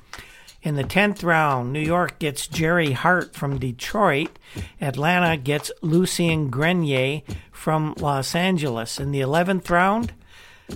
In 0.63 0.75
the 0.75 0.83
10th 0.85 1.25
round, 1.25 1.73
New 1.73 1.81
York 1.81 2.19
gets 2.19 2.47
Jerry 2.47 2.93
Hart 2.93 3.35
from 3.35 3.59
Detroit. 3.59 4.39
Atlanta 4.79 5.35
gets 5.35 5.73
Lucien 5.81 6.49
Grenier 6.49 7.21
from 7.51 7.93
Los 7.97 8.33
Angeles. 8.33 8.97
In 8.97 9.11
the 9.11 9.19
11th 9.19 9.69
round, 9.69 10.13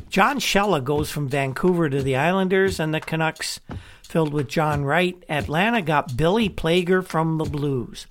John 0.10 0.40
Schella 0.40 0.84
goes 0.84 1.10
from 1.10 1.30
Vancouver 1.30 1.90
to 1.90 2.04
the 2.04 2.18
Islanders, 2.18 2.82
and 2.82 2.94
the 2.94 3.00
Canucks, 3.00 3.62
filled 4.04 4.34
with 4.34 4.50
John 4.50 4.84
Wright. 4.84 5.24
Atlanta 5.30 5.82
got 5.82 6.18
Billy 6.18 6.50
Plager 6.50 7.02
from 7.02 7.38
the 7.38 7.46
Blues. 7.46 8.08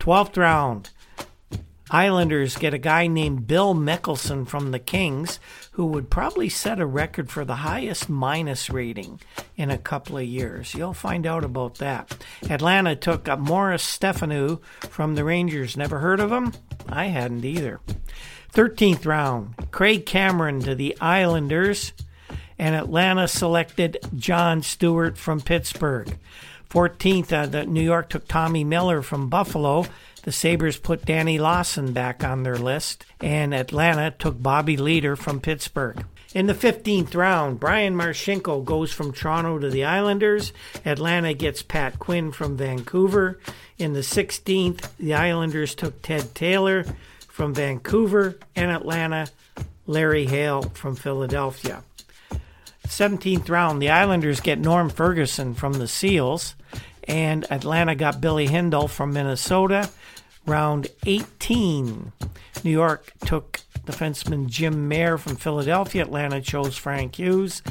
12th 0.00 0.36
round, 0.36 0.90
Islanders 1.92 2.56
get 2.56 2.72
a 2.74 2.78
guy 2.78 3.06
named 3.06 3.46
Bill 3.46 3.74
Mikkelson 3.74 4.48
from 4.48 4.70
the 4.70 4.78
Kings, 4.78 5.38
who 5.72 5.86
would 5.86 6.10
probably 6.10 6.48
set 6.48 6.80
a 6.80 6.86
record 6.86 7.30
for 7.30 7.44
the 7.44 7.56
highest 7.56 8.08
minus 8.08 8.68
rating 8.68 9.20
in 9.56 9.70
a 9.70 9.78
couple 9.78 10.18
of 10.18 10.24
years. 10.24 10.74
You'll 10.74 10.92
find 10.92 11.26
out 11.26 11.44
about 11.44 11.76
that. 11.76 12.14
Atlanta 12.48 12.94
took 12.94 13.26
Morris 13.38 13.84
Stefaniw 13.84 14.60
from 14.80 15.14
the 15.14 15.24
Rangers. 15.24 15.76
Never 15.76 15.98
heard 16.00 16.20
of 16.20 16.30
him? 16.30 16.52
I 16.88 17.06
hadn't 17.06 17.44
either. 17.44 17.80
13th 18.52 19.06
round, 19.06 19.70
Craig 19.70 20.04
Cameron 20.04 20.60
to 20.60 20.74
the 20.74 20.94
Islanders, 21.00 21.94
and 22.58 22.74
Atlanta 22.74 23.26
selected 23.26 23.96
John 24.14 24.60
Stewart 24.60 25.16
from 25.16 25.40
Pittsburgh. 25.40 26.18
14th, 26.68 27.32
uh, 27.32 27.46
the 27.46 27.64
New 27.64 27.82
York 27.82 28.10
took 28.10 28.28
Tommy 28.28 28.62
Miller 28.62 29.00
from 29.00 29.30
Buffalo. 29.30 29.86
The 30.22 30.32
Sabres 30.32 30.76
put 30.76 31.04
Danny 31.04 31.38
Lawson 31.38 31.92
back 31.92 32.22
on 32.22 32.42
their 32.42 32.56
list, 32.56 33.04
and 33.20 33.52
Atlanta 33.52 34.12
took 34.12 34.40
Bobby 34.40 34.76
Leiter 34.76 35.16
from 35.16 35.40
Pittsburgh. 35.40 36.04
In 36.32 36.46
the 36.46 36.54
15th 36.54 37.14
round, 37.14 37.60
Brian 37.60 37.94
Marchenko 37.94 38.64
goes 38.64 38.92
from 38.92 39.12
Toronto 39.12 39.58
to 39.58 39.68
the 39.68 39.84
Islanders. 39.84 40.52
Atlanta 40.84 41.34
gets 41.34 41.62
Pat 41.62 41.98
Quinn 41.98 42.32
from 42.32 42.56
Vancouver. 42.56 43.38
In 43.78 43.92
the 43.92 44.00
16th, 44.00 44.88
the 44.98 45.14
Islanders 45.14 45.74
took 45.74 46.00
Ted 46.02 46.34
Taylor 46.34 46.84
from 47.32 47.54
Vancouver, 47.54 48.38
and 48.54 48.70
Atlanta, 48.70 49.26
Larry 49.86 50.26
Hale 50.26 50.62
from 50.74 50.94
Philadelphia. 50.94 51.82
17th 52.86 53.48
round, 53.48 53.80
the 53.80 53.88
Islanders 53.88 54.40
get 54.40 54.58
Norm 54.58 54.90
Ferguson 54.90 55.54
from 55.54 55.72
the 55.72 55.88
Seals, 55.88 56.54
and 57.08 57.50
Atlanta 57.50 57.94
got 57.94 58.20
Billy 58.20 58.46
Hindle 58.46 58.86
from 58.86 59.14
Minnesota. 59.14 59.90
Round 60.46 60.88
18, 61.06 62.12
New 62.64 62.70
York 62.70 63.12
took 63.24 63.60
defenseman 63.86 64.46
Jim 64.48 64.88
Mayer 64.88 65.18
from 65.18 65.36
Philadelphia. 65.36 66.02
Atlanta 66.02 66.40
chose 66.40 66.76
Frank 66.76 67.16
Hughes. 67.16 67.62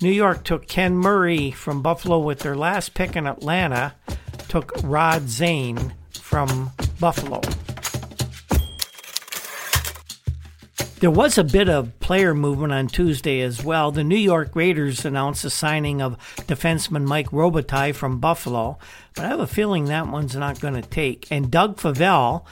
New 0.00 0.10
York 0.10 0.44
took 0.44 0.68
Ken 0.68 0.96
Murray 0.96 1.50
from 1.50 1.82
Buffalo 1.82 2.18
with 2.18 2.40
their 2.40 2.56
last 2.56 2.94
pick 2.94 3.16
in 3.16 3.26
Atlanta, 3.26 3.94
took 4.48 4.72
Rod 4.82 5.22
Zaine 5.22 5.92
from 6.12 6.70
Buffalo. 7.00 7.40
There 11.00 11.12
was 11.12 11.38
a 11.38 11.44
bit 11.44 11.68
of 11.68 12.00
player 12.00 12.34
movement 12.34 12.72
on 12.72 12.88
Tuesday 12.88 13.40
as 13.42 13.62
well. 13.62 13.92
The 13.92 14.02
New 14.02 14.16
York 14.16 14.56
Raiders 14.56 15.04
announced 15.04 15.44
the 15.44 15.50
signing 15.50 16.02
of 16.02 16.18
defenseman 16.48 17.04
Mike 17.04 17.30
Robitaille 17.30 17.94
from 17.94 18.18
Buffalo, 18.18 18.78
but 19.14 19.24
I 19.24 19.28
have 19.28 19.38
a 19.38 19.46
feeling 19.46 19.84
that 19.84 20.08
one's 20.08 20.34
not 20.34 20.58
going 20.58 20.74
to 20.74 20.82
take. 20.82 21.30
And 21.30 21.52
Doug 21.52 21.76
Favell 21.76 22.44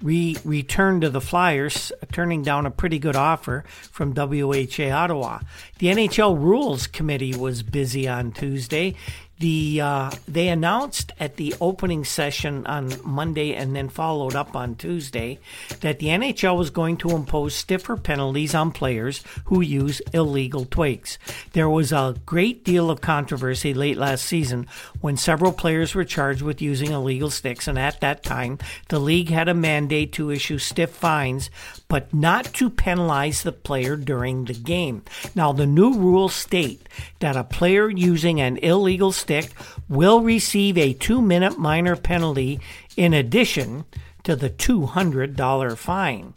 re- 0.00 0.36
returned 0.44 1.02
to 1.02 1.10
the 1.10 1.20
Flyers, 1.20 1.90
turning 2.12 2.42
down 2.42 2.66
a 2.66 2.70
pretty 2.70 3.00
good 3.00 3.16
offer 3.16 3.64
from 3.90 4.14
WHA 4.14 4.92
Ottawa. 4.92 5.40
The 5.78 5.88
NHL 5.88 6.38
Rules 6.38 6.86
Committee 6.86 7.34
was 7.34 7.64
busy 7.64 8.06
on 8.06 8.30
Tuesday 8.30 8.94
the 9.38 9.80
uh, 9.80 10.10
they 10.26 10.48
announced 10.48 11.12
at 11.20 11.36
the 11.36 11.54
opening 11.60 12.04
session 12.04 12.66
on 12.66 12.92
Monday 13.04 13.54
and 13.54 13.74
then 13.74 13.88
followed 13.88 14.34
up 14.34 14.56
on 14.56 14.74
Tuesday 14.74 15.38
that 15.80 15.98
the 15.98 16.08
NHL 16.08 16.56
was 16.56 16.70
going 16.70 16.96
to 16.98 17.10
impose 17.10 17.54
stiffer 17.54 17.96
penalties 17.96 18.54
on 18.54 18.72
players 18.72 19.22
who 19.46 19.60
use 19.60 20.02
illegal 20.12 20.64
twigs. 20.64 21.18
There 21.52 21.68
was 21.68 21.92
a 21.92 22.16
great 22.26 22.64
deal 22.64 22.90
of 22.90 23.00
controversy 23.00 23.74
late 23.74 23.96
last 23.96 24.24
season 24.24 24.66
when 25.00 25.16
several 25.16 25.52
players 25.52 25.94
were 25.94 26.04
charged 26.04 26.42
with 26.42 26.60
using 26.60 26.90
illegal 26.90 27.30
sticks, 27.30 27.68
and 27.68 27.78
at 27.78 28.00
that 28.00 28.22
time 28.22 28.58
the 28.88 28.98
league 28.98 29.30
had 29.30 29.48
a 29.48 29.54
mandate 29.54 30.12
to 30.14 30.30
issue 30.30 30.58
stiff 30.58 30.90
fines, 30.90 31.50
but 31.88 32.12
not 32.12 32.44
to 32.54 32.70
penalize 32.70 33.42
the 33.42 33.52
player 33.52 33.96
during 33.96 34.44
the 34.44 34.54
game. 34.54 35.02
Now 35.34 35.52
the 35.52 35.66
new 35.66 35.94
rules 35.94 36.34
state 36.34 36.88
that 37.20 37.36
a 37.36 37.44
player 37.44 37.90
using 37.90 38.40
an 38.40 38.58
illegal 38.58 39.12
stick 39.12 39.50
will 39.88 40.20
receive 40.20 40.76
a 40.76 40.92
two 40.92 41.22
minute 41.22 41.58
minor 41.58 41.96
penalty 41.96 42.60
in 42.96 43.14
addition 43.14 43.86
to 44.24 44.36
the 44.36 44.50
$200 44.50 45.76
fine. 45.76 46.34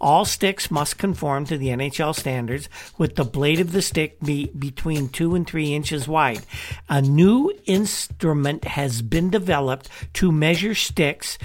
All 0.00 0.24
sticks 0.24 0.70
must 0.70 0.98
conform 0.98 1.46
to 1.46 1.56
the 1.56 1.68
NHL 1.68 2.14
standards, 2.14 2.68
with 2.98 3.16
the 3.16 3.24
blade 3.24 3.60
of 3.60 3.72
the 3.72 3.80
stick 3.80 4.20
be 4.20 4.46
between 4.46 5.08
two 5.08 5.34
and 5.34 5.46
three 5.46 5.72
inches 5.72 6.06
wide. 6.06 6.42
A 6.88 7.00
new 7.00 7.52
instrument 7.64 8.64
has 8.64 9.00
been 9.00 9.30
developed 9.30 9.88
to 10.14 10.30
measure 10.30 10.74
sticks, 10.74 11.38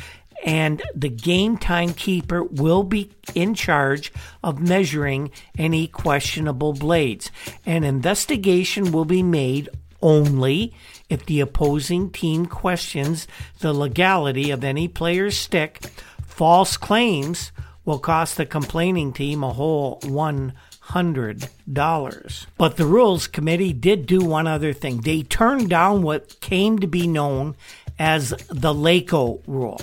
and 0.43 0.81
the 0.95 1.09
game 1.09 1.57
timekeeper 1.57 2.43
will 2.43 2.83
be 2.83 3.11
in 3.35 3.53
charge 3.53 4.11
of 4.43 4.59
measuring 4.59 5.31
any 5.57 5.87
questionable 5.87 6.73
blades. 6.73 7.31
An 7.65 7.83
investigation 7.83 8.91
will 8.91 9.05
be 9.05 9.23
made 9.23 9.69
only 10.01 10.73
if 11.09 11.25
the 11.25 11.39
opposing 11.39 12.09
team 12.09 12.45
questions 12.45 13.27
the 13.59 13.73
legality 13.73 14.49
of 14.49 14.63
any 14.63 14.87
player's 14.87 15.37
stick. 15.37 15.79
False 16.25 16.77
claims 16.77 17.51
will 17.85 17.99
cost 17.99 18.37
the 18.37 18.45
complaining 18.45 19.13
team 19.13 19.43
a 19.43 19.53
whole 19.53 19.99
one 20.05 20.53
hundred 20.79 21.47
dollars. 21.71 22.47
But 22.57 22.77
the 22.77 22.85
rules 22.85 23.27
committee 23.27 23.73
did 23.73 24.07
do 24.07 24.21
one 24.21 24.47
other 24.47 24.73
thing. 24.73 25.01
They 25.01 25.21
turned 25.21 25.69
down 25.69 26.01
what 26.01 26.39
came 26.41 26.79
to 26.79 26.87
be 26.87 27.07
known 27.07 27.55
as 27.99 28.29
the 28.49 28.73
Laycoe 28.73 29.41
rule. 29.45 29.79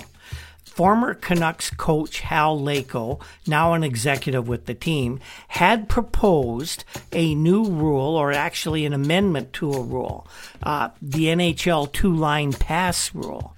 Former 0.79 1.13
Canucks 1.13 1.71
coach 1.71 2.21
Hal 2.21 2.57
Laycoe, 2.57 3.19
now 3.45 3.73
an 3.73 3.83
executive 3.83 4.47
with 4.47 4.65
the 4.65 4.73
team, 4.73 5.19
had 5.49 5.89
proposed 5.89 6.85
a 7.11 7.35
new 7.35 7.65
rule, 7.65 8.15
or 8.15 8.31
actually 8.31 8.85
an 8.85 8.93
amendment 8.93 9.51
to 9.51 9.73
a 9.73 9.83
rule, 9.83 10.25
uh, 10.63 10.87
the 11.01 11.25
NHL 11.25 11.91
two 11.91 12.15
line 12.15 12.53
pass 12.53 13.13
rule. 13.13 13.57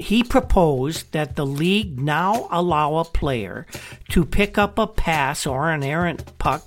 He 0.00 0.24
proposed 0.24 1.12
that 1.12 1.36
the 1.36 1.46
league 1.46 2.00
now 2.00 2.48
allow 2.50 2.96
a 2.96 3.04
player 3.04 3.64
to 4.08 4.24
pick 4.24 4.58
up 4.58 4.80
a 4.80 4.88
pass 4.88 5.46
or 5.46 5.70
an 5.70 5.84
errant 5.84 6.38
puck 6.38 6.64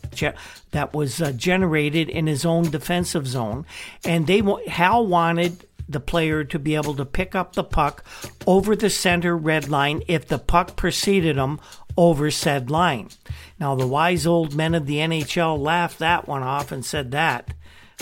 that 0.72 0.94
was 0.94 1.22
uh, 1.22 1.34
generated 1.34 2.08
in 2.08 2.28
his 2.28 2.46
own 2.46 2.72
defensive 2.72 3.28
zone, 3.28 3.66
and 4.06 4.26
they 4.26 4.42
Hal 4.68 5.06
wanted 5.06 5.68
the 5.88 6.00
player 6.00 6.44
to 6.44 6.60
be 6.60 6.76
able 6.76 6.96
to 6.96 7.06
pick 7.06 7.36
up 7.36 7.54
the 7.54 7.64
puck 7.64 8.04
over 8.48 8.76
the 8.76 8.90
center 8.90 9.38
red 9.38 9.70
line 9.70 10.02
if 10.08 10.28
the 10.28 10.40
puck 10.40 10.76
preceded 10.76 11.38
him 11.38 11.60
over 11.98 12.30
said 12.32 12.70
line. 12.70 13.10
Now, 13.60 13.76
the 13.76 13.88
wise 13.88 14.26
old 14.26 14.56
men 14.56 14.76
of 14.76 14.86
the 14.86 14.98
NHL 14.98 15.58
laughed 15.58 16.00
that 16.00 16.28
one 16.28 16.44
off 16.44 16.72
and 16.72 16.84
said 16.84 17.12
that 17.12 17.54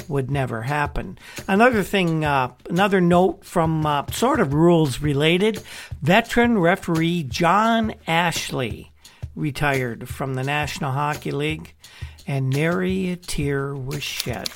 would 0.08 0.32
never 0.32 0.64
happen. 0.64 1.18
Another 1.48 1.84
thing, 1.84 2.26
uh, 2.26 2.54
another 2.70 3.00
note 3.00 3.46
from 3.46 3.86
uh, 3.86 4.06
sort 4.12 4.40
of 4.40 4.54
rules 4.54 5.02
related 5.02 5.62
veteran 6.02 6.58
referee 6.58 7.24
John 7.24 7.94
Ashley 8.08 8.92
retired 9.36 10.10
from 10.10 10.34
the 10.34 10.44
National 10.44 10.92
Hockey 10.92 11.32
League, 11.32 11.74
and 12.28 12.50
nary 12.50 13.12
a 13.12 13.16
tear 13.16 13.76
was 13.76 14.04
shed. 14.04 14.50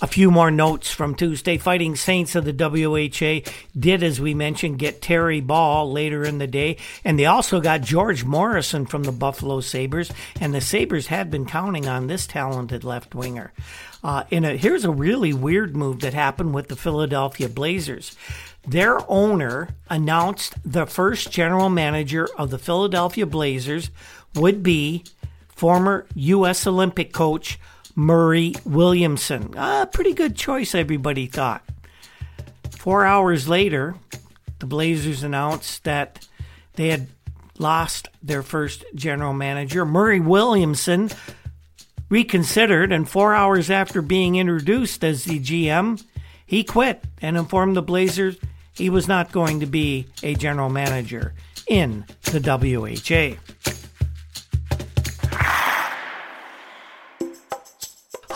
A 0.00 0.06
few 0.06 0.30
more 0.30 0.52
notes 0.52 0.92
from 0.92 1.16
Tuesday. 1.16 1.58
Fighting 1.58 1.96
Saints 1.96 2.36
of 2.36 2.44
the 2.44 2.52
WHA 2.52 3.50
did, 3.76 4.04
as 4.04 4.20
we 4.20 4.32
mentioned, 4.32 4.78
get 4.78 5.02
Terry 5.02 5.40
Ball 5.40 5.90
later 5.90 6.22
in 6.22 6.38
the 6.38 6.46
day. 6.46 6.76
And 7.04 7.18
they 7.18 7.26
also 7.26 7.60
got 7.60 7.80
George 7.80 8.24
Morrison 8.24 8.86
from 8.86 9.02
the 9.02 9.10
Buffalo 9.10 9.60
Sabres. 9.60 10.12
And 10.40 10.54
the 10.54 10.60
Sabres 10.60 11.08
had 11.08 11.32
been 11.32 11.46
counting 11.46 11.88
on 11.88 12.06
this 12.06 12.28
talented 12.28 12.84
left 12.84 13.16
winger. 13.16 13.52
Uh, 14.04 14.22
in 14.30 14.44
a, 14.44 14.56
here's 14.56 14.84
a 14.84 14.90
really 14.90 15.32
weird 15.32 15.76
move 15.76 15.98
that 16.00 16.14
happened 16.14 16.54
with 16.54 16.68
the 16.68 16.76
Philadelphia 16.76 17.48
Blazers. 17.48 18.14
Their 18.64 18.98
owner 19.10 19.70
announced 19.90 20.54
the 20.64 20.86
first 20.86 21.32
general 21.32 21.70
manager 21.70 22.28
of 22.38 22.50
the 22.50 22.58
Philadelphia 22.58 23.26
Blazers 23.26 23.90
would 24.36 24.62
be 24.62 25.02
former 25.48 26.06
U.S. 26.14 26.68
Olympic 26.68 27.12
coach 27.12 27.58
Murray 27.98 28.54
Williamson. 28.64 29.52
A 29.56 29.88
pretty 29.92 30.14
good 30.14 30.36
choice, 30.36 30.72
everybody 30.72 31.26
thought. 31.26 31.64
Four 32.70 33.04
hours 33.04 33.48
later, 33.48 33.96
the 34.60 34.66
Blazers 34.66 35.24
announced 35.24 35.82
that 35.82 36.28
they 36.74 36.90
had 36.90 37.08
lost 37.58 38.06
their 38.22 38.44
first 38.44 38.84
general 38.94 39.32
manager. 39.32 39.84
Murray 39.84 40.20
Williamson 40.20 41.10
reconsidered, 42.08 42.92
and 42.92 43.08
four 43.08 43.34
hours 43.34 43.68
after 43.68 44.00
being 44.00 44.36
introduced 44.36 45.02
as 45.02 45.24
the 45.24 45.40
GM, 45.40 46.00
he 46.46 46.62
quit 46.62 47.02
and 47.20 47.36
informed 47.36 47.74
the 47.74 47.82
Blazers 47.82 48.36
he 48.74 48.90
was 48.90 49.08
not 49.08 49.32
going 49.32 49.58
to 49.58 49.66
be 49.66 50.06
a 50.22 50.36
general 50.36 50.68
manager 50.68 51.34
in 51.66 52.04
the 52.22 52.38
WHA. 52.38 53.34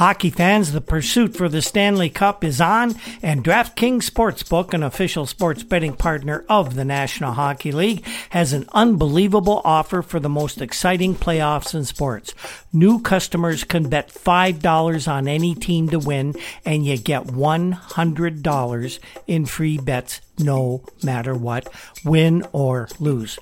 Hockey 0.02 0.30
fans, 0.30 0.72
the 0.72 0.80
pursuit 0.80 1.36
for 1.36 1.48
the 1.48 1.62
Stanley 1.62 2.10
Cup 2.10 2.42
is 2.42 2.60
on, 2.60 2.96
and 3.22 3.44
DraftKings 3.44 4.10
Sportsbook, 4.10 4.74
an 4.74 4.82
official 4.82 5.26
sports 5.26 5.62
betting 5.62 5.94
partner 5.94 6.44
of 6.48 6.74
the 6.74 6.84
National 6.84 7.34
Hockey 7.34 7.70
League, 7.70 8.04
has 8.30 8.52
an 8.52 8.68
unbelievable 8.72 9.62
offer 9.64 10.02
for 10.02 10.18
the 10.18 10.28
most 10.28 10.60
exciting 10.60 11.14
playoffs 11.14 11.72
in 11.72 11.84
sports. 11.84 12.34
New 12.72 13.00
customers 13.00 13.62
can 13.62 13.88
bet 13.88 14.08
$5 14.08 15.06
on 15.06 15.28
any 15.28 15.54
team 15.54 15.88
to 15.90 16.00
win, 16.00 16.34
and 16.64 16.84
you 16.84 16.98
get 16.98 17.28
$100 17.28 18.98
in 19.28 19.46
free 19.46 19.78
bets 19.78 20.20
no 20.36 20.82
matter 21.04 21.32
what, 21.32 21.72
win 22.04 22.44
or 22.52 22.88
lose. 22.98 23.38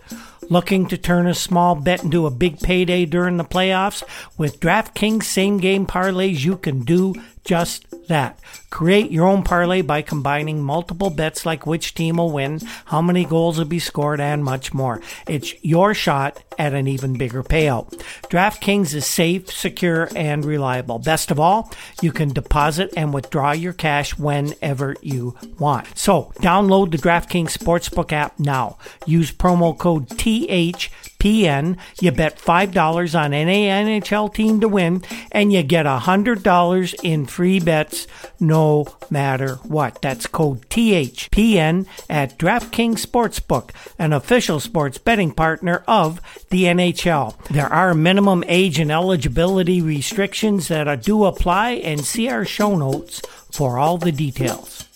Looking 0.51 0.89
to 0.89 0.99
turn 0.99 1.29
a 1.29 1.35
small 1.35 1.77
bet 1.77 2.03
into 2.03 2.27
a 2.27 2.31
big 2.31 2.59
payday 2.59 3.05
during 3.05 3.37
the 3.37 3.45
playoffs? 3.45 4.03
With 4.37 4.59
DraftKings 4.59 5.23
same 5.23 5.59
game 5.59 5.87
parlays, 5.87 6.45
you 6.45 6.57
can 6.57 6.81
do 6.81 7.15
just 7.51 7.85
that. 8.07 8.39
Create 8.71 9.11
your 9.11 9.27
own 9.27 9.43
parlay 9.43 9.83
by 9.83 10.03
combining 10.03 10.63
multiple 10.63 11.11
bets 11.11 11.45
like 11.45 11.67
which 11.67 11.95
team 11.95 12.19
will 12.19 12.31
win, 12.31 12.61
how 12.85 13.03
many 13.03 13.25
goals 13.25 13.59
will 13.59 13.65
be 13.65 13.81
scored, 13.81 14.21
and 14.21 14.45
much 14.45 14.73
more. 14.73 15.03
It's 15.27 15.53
your 15.65 15.93
shot 15.93 16.45
at 16.61 16.75
an 16.75 16.87
even 16.87 17.19
bigger 17.19 17.43
payout. 17.43 17.89
DraftKings 18.29 18.95
is 18.95 19.05
safe, 19.05 19.51
secure, 19.51 20.09
and 20.15 20.45
reliable. 20.45 21.01
Best 21.01 21.33
of 21.33 21.41
all, 21.41 21.73
you 22.01 22.13
can 22.13 22.29
deposit 22.29 22.93
and 22.97 23.13
withdraw 23.13 23.51
your 23.51 23.73
cash 23.73 24.17
whenever 24.17 24.95
you 25.03 25.37
want. 25.59 25.89
So, 25.99 26.33
download 26.37 26.93
the 26.93 26.99
DraftKings 26.99 27.59
Sportsbook 27.59 28.13
app 28.13 28.39
now. 28.39 28.79
Use 29.07 29.33
promo 29.33 29.77
code 29.77 30.09
TH 30.09 30.93
PN. 31.21 31.77
You 32.01 32.11
bet 32.11 32.39
$5 32.39 33.21
on 33.21 33.33
any 33.33 33.67
NHL 33.67 34.35
team 34.35 34.61
to 34.61 34.69
win, 34.69 35.05
and 35.31 35.53
you 35.53 35.63
get 35.63 35.87
$100 35.87 36.95
in 37.05 37.27
free 37.27 37.61
bets 37.61 38.07
no 38.41 38.87
matter 39.11 39.57
what. 39.57 40.03
That's 40.03 40.27
code 40.27 40.69
THPN 40.71 41.87
at 42.09 42.39
DraftKings 42.39 43.07
Sportsbook, 43.07 43.71
an 43.99 44.13
official 44.13 44.59
sports 44.59 44.99
betting 44.99 45.33
partner 45.33 45.85
of 45.87 46.21
the 46.49 46.65
NHL. 46.65 47.37
There 47.49 47.73
are 47.73 47.95
minimum 47.95 48.43
age 48.49 48.79
and 48.79 48.91
eligibility 48.91 49.81
restrictions 49.81 50.69
that 50.69 51.03
do 51.03 51.25
apply, 51.25 51.73
and 51.73 52.05
see 52.05 52.29
our 52.29 52.45
show 52.45 52.75
notes 52.77 53.21
for 53.53 53.79
all 53.79 53.99
the 53.99 54.13
details. 54.13 54.87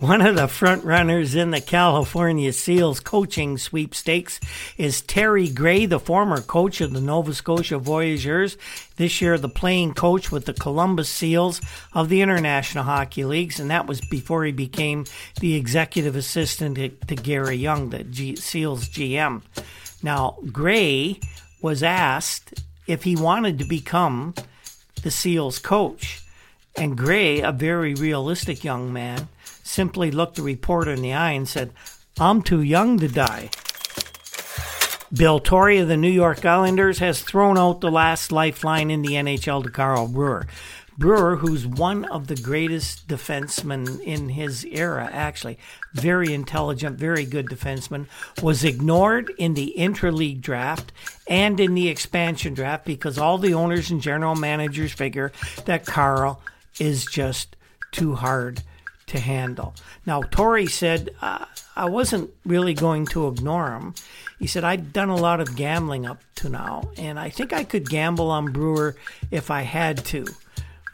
One 0.00 0.22
of 0.22 0.34
the 0.34 0.48
front 0.48 0.84
runners 0.84 1.36
in 1.36 1.52
the 1.52 1.60
California 1.60 2.52
Seals 2.52 2.98
coaching 2.98 3.56
sweepstakes 3.56 4.40
is 4.76 5.00
Terry 5.00 5.48
Gray, 5.48 5.86
the 5.86 6.00
former 6.00 6.40
coach 6.40 6.80
of 6.80 6.92
the 6.92 7.00
Nova 7.00 7.32
Scotia 7.32 7.78
Voyageurs. 7.78 8.56
This 8.96 9.22
year, 9.22 9.38
the 9.38 9.48
playing 9.48 9.94
coach 9.94 10.32
with 10.32 10.46
the 10.46 10.52
Columbus 10.52 11.08
Seals 11.08 11.60
of 11.92 12.08
the 12.08 12.22
International 12.22 12.82
Hockey 12.82 13.24
Leagues, 13.24 13.60
and 13.60 13.70
that 13.70 13.86
was 13.86 14.00
before 14.00 14.44
he 14.44 14.50
became 14.50 15.04
the 15.38 15.54
executive 15.54 16.16
assistant 16.16 16.76
to, 17.06 17.14
Garry 17.14 17.56
Young, 17.56 17.90
the 17.90 18.02
G- 18.02 18.34
Seals 18.34 18.88
GM. 18.88 19.42
Now, 20.02 20.38
Gray 20.50 21.20
was 21.62 21.84
asked 21.84 22.64
if 22.88 23.04
he 23.04 23.14
wanted 23.14 23.60
to 23.60 23.64
become 23.64 24.34
the 25.04 25.12
Seals 25.12 25.60
coach. 25.60 26.20
And 26.76 26.98
Gray, 26.98 27.40
a 27.40 27.52
very 27.52 27.94
realistic 27.94 28.64
young 28.64 28.92
man, 28.92 29.28
simply 29.64 30.12
looked 30.12 30.36
the 30.36 30.42
reporter 30.42 30.92
in 30.92 31.02
the 31.02 31.12
eye 31.12 31.32
and 31.32 31.48
said, 31.48 31.72
I'm 32.20 32.42
too 32.42 32.62
young 32.62 32.98
to 33.00 33.08
die. 33.08 33.50
Bill 35.12 35.40
Torrey 35.40 35.78
of 35.78 35.88
the 35.88 35.96
New 35.96 36.10
York 36.10 36.44
Islanders 36.44 36.98
has 36.98 37.22
thrown 37.22 37.58
out 37.58 37.80
the 37.80 37.90
last 37.90 38.30
lifeline 38.30 38.90
in 38.90 39.02
the 39.02 39.12
NHL 39.12 39.62
to 39.64 39.70
Carl 39.70 40.08
Brewer. 40.08 40.46
Brewer, 40.96 41.36
who's 41.36 41.66
one 41.66 42.04
of 42.04 42.28
the 42.28 42.36
greatest 42.36 43.08
defensemen 43.08 44.00
in 44.00 44.28
his 44.28 44.64
era, 44.64 45.08
actually, 45.12 45.58
very 45.92 46.32
intelligent, 46.32 46.98
very 46.98 47.24
good 47.24 47.46
defenseman, 47.46 48.06
was 48.42 48.62
ignored 48.62 49.32
in 49.36 49.54
the 49.54 49.70
intra-league 49.70 50.40
draft 50.40 50.92
and 51.26 51.58
in 51.58 51.74
the 51.74 51.88
expansion 51.88 52.54
draft 52.54 52.84
because 52.84 53.18
all 53.18 53.38
the 53.38 53.54
owners 53.54 53.90
and 53.90 54.00
general 54.00 54.36
managers 54.36 54.92
figure 54.92 55.32
that 55.64 55.84
Carl 55.84 56.40
is 56.78 57.04
just 57.06 57.56
too 57.90 58.14
hard 58.14 58.62
to 59.06 59.20
handle. 59.20 59.74
Now, 60.06 60.22
Torrey 60.22 60.66
said, 60.66 61.10
uh, 61.20 61.44
I 61.76 61.86
wasn't 61.86 62.30
really 62.44 62.74
going 62.74 63.06
to 63.06 63.28
ignore 63.28 63.72
him. 63.72 63.94
He 64.38 64.46
said, 64.46 64.64
I'd 64.64 64.92
done 64.92 65.08
a 65.08 65.16
lot 65.16 65.40
of 65.40 65.56
gambling 65.56 66.06
up 66.06 66.22
to 66.36 66.48
now, 66.48 66.90
and 66.96 67.18
I 67.18 67.30
think 67.30 67.52
I 67.52 67.64
could 67.64 67.88
gamble 67.88 68.30
on 68.30 68.52
Brewer 68.52 68.96
if 69.30 69.50
I 69.50 69.62
had 69.62 70.04
to. 70.06 70.26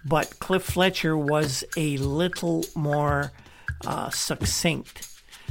But 0.04 0.38
Cliff 0.38 0.62
Fletcher 0.62 1.16
was 1.16 1.64
a 1.76 1.96
little 1.98 2.64
more 2.74 3.32
uh, 3.86 4.10
succinct. 4.10 5.06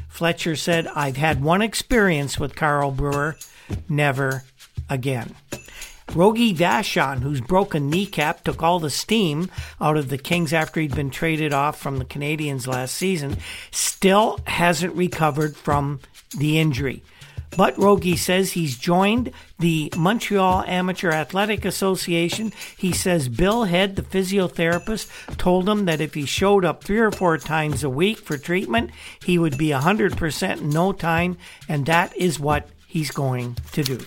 Fletcher 0.07 0.55
said, 0.55 0.87
I've 0.87 1.17
had 1.17 1.43
one 1.43 1.61
experience 1.61 2.39
with 2.39 2.55
Carl 2.55 2.91
Brewer, 2.91 3.37
never 3.87 4.43
again. 4.89 5.35
Rogie 6.15 6.55
Vachon, 6.55 7.19
whose 7.19 7.41
broken 7.41 7.89
kneecap 7.89 8.43
took 8.43 8.63
all 8.63 8.79
the 8.79 8.89
steam 8.89 9.49
out 9.79 9.97
of 9.97 10.09
the 10.09 10.17
Kings 10.17 10.53
after 10.53 10.79
he'd 10.79 10.95
been 10.95 11.11
traded 11.11 11.53
off 11.53 11.79
from 11.79 11.97
the 11.97 12.05
Canadiens 12.05 12.67
last 12.67 12.95
season, 12.95 13.37
still 13.71 14.39
hasn't 14.47 14.95
recovered 14.95 15.55
from 15.55 15.99
the 16.37 16.59
injury. 16.59 17.03
But 17.55 17.77
Rogie 17.77 18.15
says 18.15 18.51
he's 18.51 18.77
joined 18.77 19.31
the 19.57 19.91
Montreal 19.97 20.63
Amateur 20.67 21.11
Athletic 21.11 21.65
Association. 21.65 22.53
He 22.77 22.91
says 22.91 23.27
Bill 23.27 23.63
Head, 23.63 23.95
the 23.95 24.03
physiotherapist, 24.03 25.37
told 25.37 25.67
him 25.67 25.85
that 25.85 26.01
if 26.01 26.13
he 26.13 26.25
showed 26.25 26.63
up 26.63 26.83
three 26.83 26.99
or 26.99 27.11
four 27.11 27.37
times 27.37 27.83
a 27.83 27.89
week 27.89 28.19
for 28.19 28.37
treatment, 28.37 28.91
he 29.23 29.39
would 29.39 29.57
be 29.57 29.69
100% 29.69 30.61
in 30.61 30.69
no 30.69 30.91
time, 30.91 31.37
and 31.67 31.85
that 31.87 32.15
is 32.15 32.39
what 32.39 32.69
he's 32.87 33.11
going 33.11 33.57
to 33.71 33.83
do 33.83 33.99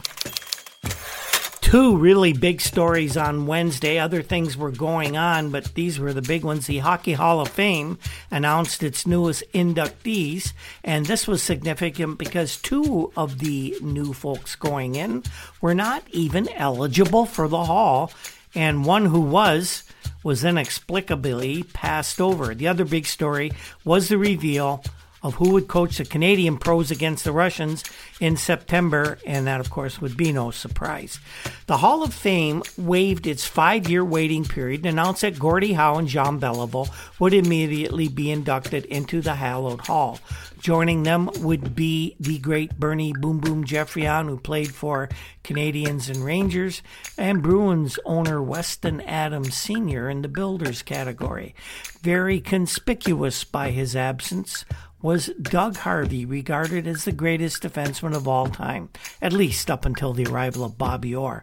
two 1.72 1.96
really 1.96 2.34
big 2.34 2.60
stories 2.60 3.16
on 3.16 3.46
Wednesday. 3.46 3.98
Other 3.98 4.20
things 4.20 4.58
were 4.58 4.70
going 4.70 5.16
on, 5.16 5.48
but 5.48 5.72
these 5.72 5.98
were 5.98 6.12
the 6.12 6.20
big 6.20 6.44
ones. 6.44 6.66
The 6.66 6.80
Hockey 6.80 7.14
Hall 7.14 7.40
of 7.40 7.48
Fame 7.48 7.98
announced 8.30 8.82
its 8.82 9.06
newest 9.06 9.42
inductees, 9.54 10.52
and 10.84 11.06
this 11.06 11.26
was 11.26 11.42
significant 11.42 12.18
because 12.18 12.58
two 12.58 13.10
of 13.16 13.38
the 13.38 13.74
new 13.80 14.12
folks 14.12 14.54
going 14.54 14.96
in 14.96 15.22
were 15.62 15.74
not 15.74 16.04
even 16.10 16.46
eligible 16.50 17.24
for 17.24 17.48
the 17.48 17.64
Hall, 17.64 18.12
and 18.54 18.84
one 18.84 19.06
who 19.06 19.22
was 19.22 19.84
was 20.22 20.44
inexplicably 20.44 21.62
passed 21.62 22.20
over. 22.20 22.54
The 22.54 22.68
other 22.68 22.84
big 22.84 23.06
story 23.06 23.50
was 23.82 24.10
the 24.10 24.18
reveal 24.18 24.84
of 25.22 25.34
who 25.34 25.50
would 25.52 25.68
coach 25.68 25.98
the 25.98 26.04
Canadian 26.04 26.58
pros 26.58 26.90
against 26.90 27.24
the 27.24 27.32
Russians 27.32 27.84
in 28.20 28.36
September, 28.36 29.18
and 29.26 29.46
that, 29.46 29.60
of 29.60 29.70
course, 29.70 30.00
would 30.00 30.16
be 30.16 30.32
no 30.32 30.50
surprise. 30.50 31.20
The 31.66 31.78
Hall 31.78 32.02
of 32.02 32.12
Fame 32.12 32.62
waived 32.76 33.26
its 33.26 33.46
five 33.46 33.88
year 33.88 34.04
waiting 34.04 34.44
period 34.44 34.80
and 34.80 34.98
announced 34.98 35.22
that 35.22 35.38
Gordie 35.38 35.74
Howe 35.74 35.98
and 35.98 36.08
Jean 36.08 36.40
Beliveau 36.40 36.88
would 37.18 37.34
immediately 37.34 38.08
be 38.08 38.30
inducted 38.30 38.84
into 38.86 39.20
the 39.20 39.34
hallowed 39.34 39.86
hall. 39.86 40.18
Joining 40.62 41.02
them 41.02 41.28
would 41.38 41.74
be 41.74 42.14
the 42.20 42.38
great 42.38 42.78
Bernie 42.78 43.12
Boom 43.12 43.40
Boom 43.40 43.64
Geoffrion, 43.64 44.28
who 44.28 44.38
played 44.38 44.72
for 44.72 45.08
Canadiens 45.42 46.08
and 46.08 46.24
Rangers, 46.24 46.82
and 47.18 47.42
Bruins 47.42 47.98
owner 48.04 48.40
Weston 48.40 49.00
Adams 49.00 49.56
Sr. 49.56 50.08
in 50.08 50.22
the 50.22 50.28
Builders 50.28 50.82
category. 50.82 51.56
Very 52.00 52.40
conspicuous 52.40 53.42
by 53.42 53.70
his 53.70 53.96
absence 53.96 54.64
was 55.02 55.30
Doug 55.42 55.76
Harvey, 55.78 56.24
regarded 56.24 56.86
as 56.86 57.04
the 57.04 57.12
greatest 57.12 57.62
defenseman 57.62 58.14
of 58.14 58.28
all 58.28 58.46
time, 58.46 58.88
at 59.20 59.32
least 59.32 59.70
up 59.70 59.84
until 59.84 60.12
the 60.12 60.26
arrival 60.26 60.64
of 60.64 60.78
Bobby 60.78 61.14
Orr. 61.14 61.42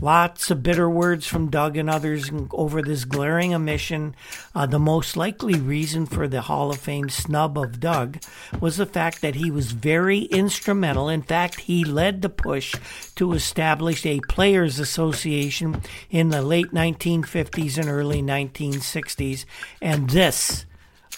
Lots 0.00 0.50
of 0.50 0.62
bitter 0.62 0.88
words 0.88 1.26
from 1.26 1.50
Doug 1.50 1.76
and 1.76 1.90
others 1.90 2.30
over 2.52 2.80
this 2.80 3.04
glaring 3.04 3.52
omission. 3.52 4.14
Uh, 4.54 4.64
the 4.64 4.78
most 4.78 5.14
likely 5.14 5.60
reason 5.60 6.06
for 6.06 6.26
the 6.26 6.40
Hall 6.40 6.70
of 6.70 6.78
Fame 6.78 7.10
snub 7.10 7.58
of 7.58 7.80
Doug 7.80 8.18
was 8.60 8.78
the 8.78 8.86
fact 8.86 9.20
that 9.20 9.34
he 9.34 9.50
was 9.50 9.72
very 9.72 10.20
instrumental. 10.20 11.10
In 11.10 11.20
fact, 11.20 11.60
he 11.60 11.84
led 11.84 12.22
the 12.22 12.30
push 12.30 12.74
to 13.16 13.34
establish 13.34 14.06
a 14.06 14.20
Players 14.20 14.78
Association 14.78 15.82
in 16.08 16.30
the 16.30 16.40
late 16.40 16.72
1950s 16.72 17.76
and 17.76 17.88
early 17.90 18.22
1960s. 18.22 19.44
And 19.82 20.08
this 20.08 20.64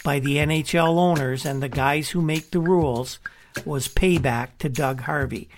by 0.03 0.19
the 0.19 0.37
NHL 0.37 0.97
owners 0.97 1.45
and 1.45 1.63
the 1.63 1.69
guys 1.69 2.09
who 2.09 2.21
make 2.21 2.51
the 2.51 2.59
rules 2.59 3.19
was 3.65 3.87
payback 3.87 4.49
to 4.59 4.69
Doug 4.69 5.01
Harvey. 5.01 5.49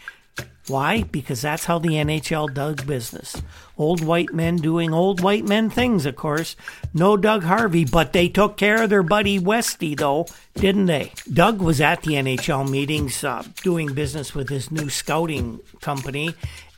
Why? 0.68 1.04
Because 1.04 1.42
that's 1.42 1.66
how 1.66 1.78
the 1.78 1.90
NHL 1.90 2.52
does 2.54 2.78
business. 2.78 3.42
Old 3.78 4.04
white 4.04 4.34
men 4.34 4.56
doing 4.56 4.94
old 4.94 5.22
white 5.22 5.44
men 5.44 5.70
things, 5.70 6.08
of 6.08 6.16
course. 6.16 6.56
No 6.94 7.18
Doug 7.18 7.44
Harvey, 7.44 7.86
but 7.86 8.14
they 8.14 8.30
took 8.30 8.58
care 8.58 8.84
of 8.84 8.90
their 8.90 9.04
buddy 9.04 9.38
Westy, 9.38 9.94
though, 9.94 10.26
didn't 10.56 10.88
they? 10.88 11.12
Doug 11.32 11.62
was 11.62 11.82
at 11.82 12.02
the 12.02 12.14
NHL 12.14 12.68
meetings 12.68 13.24
uh, 13.24 13.44
doing 13.62 13.94
business 13.94 14.34
with 14.34 14.50
his 14.50 14.72
new 14.72 14.90
scouting 14.90 15.60
company, 15.82 16.34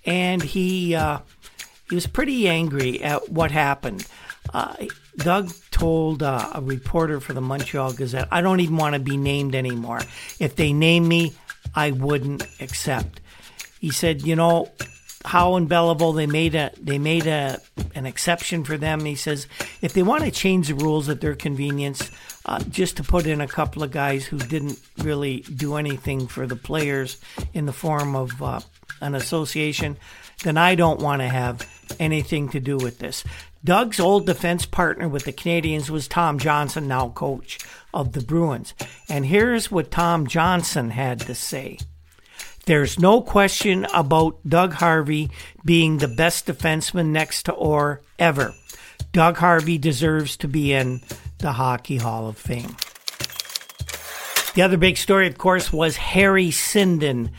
and 0.05 0.43
he 0.43 0.93
uh, 0.93 1.19
he 1.87 1.95
was 1.95 2.07
pretty 2.07 2.49
angry 2.49 3.01
at 3.01 3.29
what 3.29 3.51
happened. 3.51 4.05
Uh, 4.53 4.75
Doug 5.17 5.51
told 5.71 6.23
uh, 6.23 6.51
a 6.53 6.61
reporter 6.61 7.19
for 7.19 7.33
the 7.33 7.41
Montreal 7.41 7.93
Gazette, 7.93 8.27
I 8.31 8.41
don't 8.41 8.59
even 8.59 8.77
want 8.77 8.93
to 8.93 8.99
be 8.99 9.17
named 9.17 9.55
anymore. 9.55 10.01
If 10.39 10.55
they 10.55 10.73
name 10.73 11.07
me, 11.07 11.33
I 11.75 11.91
wouldn't 11.91 12.43
accept. 12.59 13.21
He 13.79 13.91
said, 13.91 14.21
you 14.21 14.35
know, 14.35 14.71
Howe 15.25 15.55
and 15.55 15.69
Beliveau, 15.69 16.15
they 16.15 16.25
made 16.25 16.55
a 16.55 16.71
they 16.81 16.97
made 16.97 17.27
a 17.27 17.59
an 17.95 18.05
exception 18.05 18.63
for 18.63 18.77
them. 18.77 19.03
He 19.03 19.15
says 19.15 19.47
if 19.81 19.93
they 19.93 20.03
want 20.03 20.23
to 20.23 20.31
change 20.31 20.69
the 20.69 20.75
rules 20.75 21.09
at 21.09 21.19
their 21.19 21.35
convenience, 21.35 22.09
uh, 22.45 22.59
just 22.69 22.97
to 22.97 23.03
put 23.03 23.25
in 23.25 23.41
a 23.41 23.47
couple 23.47 23.83
of 23.83 23.91
guys 23.91 24.25
who 24.25 24.37
didn't 24.37 24.79
really 24.99 25.41
do 25.41 25.75
anything 25.75 26.27
for 26.27 26.47
the 26.47 26.55
players 26.55 27.17
in 27.53 27.65
the 27.65 27.73
form 27.73 28.15
of 28.15 28.41
uh, 28.41 28.61
an 29.01 29.15
association, 29.15 29.97
then 30.43 30.57
I 30.57 30.75
don't 30.75 31.01
want 31.01 31.21
to 31.21 31.27
have 31.27 31.67
anything 31.99 32.49
to 32.49 32.59
do 32.59 32.77
with 32.77 32.99
this. 32.99 33.23
Doug's 33.63 33.99
old 33.99 34.25
defense 34.25 34.65
partner 34.65 35.09
with 35.09 35.25
the 35.25 35.33
Canadiens 35.33 35.89
was 35.89 36.07
Tom 36.07 36.39
Johnson, 36.39 36.87
now 36.87 37.09
coach 37.09 37.59
of 37.93 38.13
the 38.13 38.21
Bruins. 38.21 38.73
And 39.09 39.25
here's 39.25 39.71
what 39.71 39.91
Tom 39.91 40.27
Johnson 40.27 40.91
had 40.91 41.19
to 41.21 41.35
say. 41.35 41.79
There's 42.65 42.99
no 42.99 43.21
question 43.21 43.85
about 43.93 44.37
Doug 44.47 44.73
Harvey 44.73 45.29
being 45.63 45.97
the 45.97 46.07
best 46.07 46.45
defenseman 46.47 47.07
next 47.07 47.43
to 47.43 47.53
Orr 47.53 48.01
ever. 48.19 48.53
Doug 49.13 49.37
Harvey 49.37 49.77
deserves 49.77 50.37
to 50.37 50.47
be 50.47 50.73
in 50.73 51.01
the 51.39 51.53
Hockey 51.53 51.97
Hall 51.97 52.27
of 52.27 52.37
Fame. 52.37 52.75
The 54.53 54.63
other 54.63 54.77
big 54.77 54.97
story, 54.97 55.27
of 55.27 55.37
course, 55.37 55.71
was 55.71 55.97
Harry 55.97 56.49
Sinden 56.49 57.29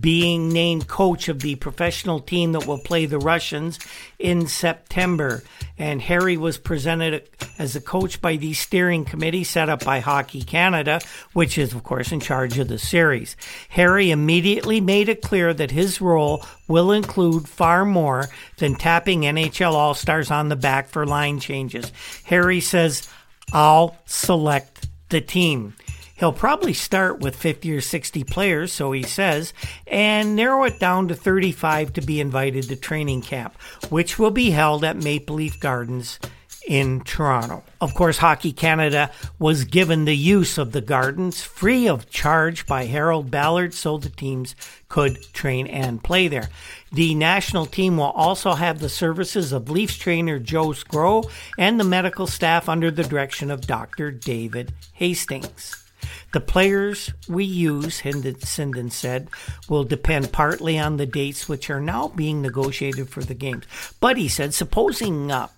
being 0.00 0.50
named 0.50 0.86
coach 0.86 1.28
of 1.28 1.40
the 1.40 1.54
professional 1.56 2.20
team 2.20 2.52
that 2.52 2.66
will 2.66 2.78
play 2.78 3.06
the 3.06 3.18
Russians 3.18 3.78
in 4.18 4.46
September. 4.46 5.42
And 5.78 6.02
Harry 6.02 6.36
was 6.36 6.58
presented 6.58 7.28
as 7.58 7.74
a 7.74 7.80
coach 7.80 8.20
by 8.20 8.36
the 8.36 8.52
steering 8.52 9.04
committee 9.04 9.44
set 9.44 9.68
up 9.68 9.84
by 9.84 10.00
Hockey 10.00 10.42
Canada, 10.42 11.00
which 11.32 11.56
is, 11.56 11.72
of 11.72 11.84
course, 11.84 12.12
in 12.12 12.20
charge 12.20 12.58
of 12.58 12.68
the 12.68 12.78
series. 12.78 13.36
Harry 13.70 14.10
immediately 14.10 14.80
made 14.80 15.08
it 15.08 15.22
clear 15.22 15.54
that 15.54 15.70
his 15.70 16.00
role 16.00 16.44
will 16.66 16.92
include 16.92 17.48
far 17.48 17.84
more 17.84 18.28
than 18.58 18.74
tapping 18.74 19.22
NHL 19.22 19.72
All 19.72 19.94
Stars 19.94 20.30
on 20.30 20.48
the 20.48 20.56
back 20.56 20.88
for 20.88 21.06
line 21.06 21.40
changes. 21.40 21.92
Harry 22.24 22.60
says, 22.60 23.08
I'll 23.52 23.96
select 24.04 24.88
the 25.08 25.20
team. 25.20 25.74
He'll 26.18 26.32
probably 26.32 26.72
start 26.72 27.20
with 27.20 27.36
50 27.36 27.72
or 27.72 27.80
60 27.80 28.24
players, 28.24 28.72
so 28.72 28.90
he 28.90 29.04
says, 29.04 29.52
and 29.86 30.34
narrow 30.34 30.64
it 30.64 30.80
down 30.80 31.08
to 31.08 31.14
35 31.14 31.92
to 31.92 32.00
be 32.00 32.20
invited 32.20 32.64
to 32.64 32.76
training 32.76 33.22
camp, 33.22 33.54
which 33.88 34.18
will 34.18 34.32
be 34.32 34.50
held 34.50 34.84
at 34.84 34.96
Maple 34.96 35.36
Leaf 35.36 35.60
Gardens 35.60 36.18
in 36.66 37.00
Toronto. 37.00 37.62
Of 37.80 37.94
course, 37.94 38.18
Hockey 38.18 38.52
Canada 38.52 39.10
was 39.38 39.64
given 39.64 40.04
the 40.04 40.16
use 40.16 40.58
of 40.58 40.72
the 40.72 40.80
gardens 40.80 41.42
free 41.42 41.88
of 41.88 42.10
charge 42.10 42.66
by 42.66 42.84
Harold 42.84 43.30
Ballard 43.30 43.72
so 43.72 43.96
the 43.96 44.10
teams 44.10 44.54
could 44.88 45.22
train 45.32 45.66
and 45.66 46.02
play 46.02 46.28
there. 46.28 46.50
The 46.92 47.14
national 47.14 47.66
team 47.66 47.96
will 47.96 48.10
also 48.10 48.52
have 48.54 48.80
the 48.80 48.88
services 48.88 49.52
of 49.52 49.70
Leafs 49.70 49.96
trainer 49.96 50.38
Joe 50.38 50.68
Sgro 50.68 51.30
and 51.56 51.80
the 51.80 51.84
medical 51.84 52.26
staff 52.26 52.68
under 52.68 52.90
the 52.90 53.04
direction 53.04 53.50
of 53.50 53.66
Dr. 53.66 54.10
David 54.10 54.74
Hastings. 54.92 55.87
The 56.32 56.40
players 56.40 57.12
we 57.28 57.44
use, 57.44 58.02
Sinden 58.02 58.92
said, 58.92 59.28
will 59.68 59.84
depend 59.84 60.32
partly 60.32 60.78
on 60.78 60.96
the 60.96 61.06
dates 61.06 61.48
which 61.48 61.70
are 61.70 61.80
now 61.80 62.08
being 62.08 62.42
negotiated 62.42 63.08
for 63.08 63.22
the 63.22 63.34
games. 63.34 63.64
But 64.00 64.16
he 64.16 64.28
said, 64.28 64.54
supposing 64.54 65.30
uh, 65.32 65.48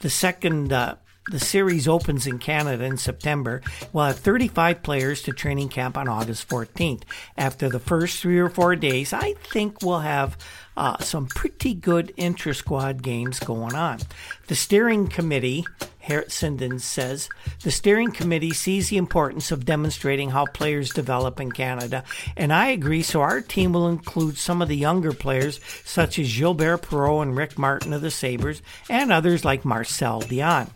the 0.00 0.10
second 0.10 0.72
uh, 0.72 0.96
the 1.28 1.40
series 1.40 1.88
opens 1.88 2.26
in 2.26 2.38
Canada 2.38 2.84
in 2.84 2.96
September. 2.96 3.62
We'll 3.92 4.06
have 4.06 4.18
35 4.18 4.82
players 4.82 5.22
to 5.22 5.32
training 5.32 5.68
camp 5.70 5.96
on 5.96 6.08
August 6.08 6.48
14th. 6.48 7.02
After 7.36 7.68
the 7.68 7.80
first 7.80 8.20
three 8.20 8.38
or 8.38 8.48
four 8.48 8.76
days, 8.76 9.12
I 9.12 9.34
think 9.34 9.82
we'll 9.82 10.00
have 10.00 10.36
uh, 10.76 10.98
some 10.98 11.26
pretty 11.26 11.74
good 11.74 12.12
inter 12.16 12.52
squad 12.52 13.02
games 13.02 13.40
going 13.40 13.74
on. 13.74 14.00
The 14.46 14.54
steering 14.54 15.08
committee 15.08 15.64
Sinden 16.06 16.80
says 16.80 17.28
the 17.62 17.70
steering 17.70 18.12
committee 18.12 18.52
sees 18.52 18.88
the 18.88 18.96
importance 18.96 19.50
of 19.50 19.64
demonstrating 19.64 20.30
how 20.30 20.46
players 20.46 20.90
develop 20.90 21.40
in 21.40 21.50
Canada, 21.50 22.04
and 22.36 22.52
I 22.52 22.68
agree. 22.68 23.02
So 23.02 23.20
our 23.20 23.40
team 23.40 23.72
will 23.72 23.88
include 23.88 24.38
some 24.38 24.62
of 24.62 24.68
the 24.68 24.76
younger 24.76 25.12
players, 25.12 25.60
such 25.84 26.18
as 26.18 26.36
Gilbert 26.36 26.82
Perreault 26.82 27.22
and 27.22 27.36
Rick 27.36 27.58
Martin 27.58 27.92
of 27.92 28.02
the 28.02 28.10
Sabres, 28.10 28.62
and 28.88 29.12
others 29.12 29.44
like 29.44 29.64
Marcel 29.64 30.22
Dionne. 30.22 30.70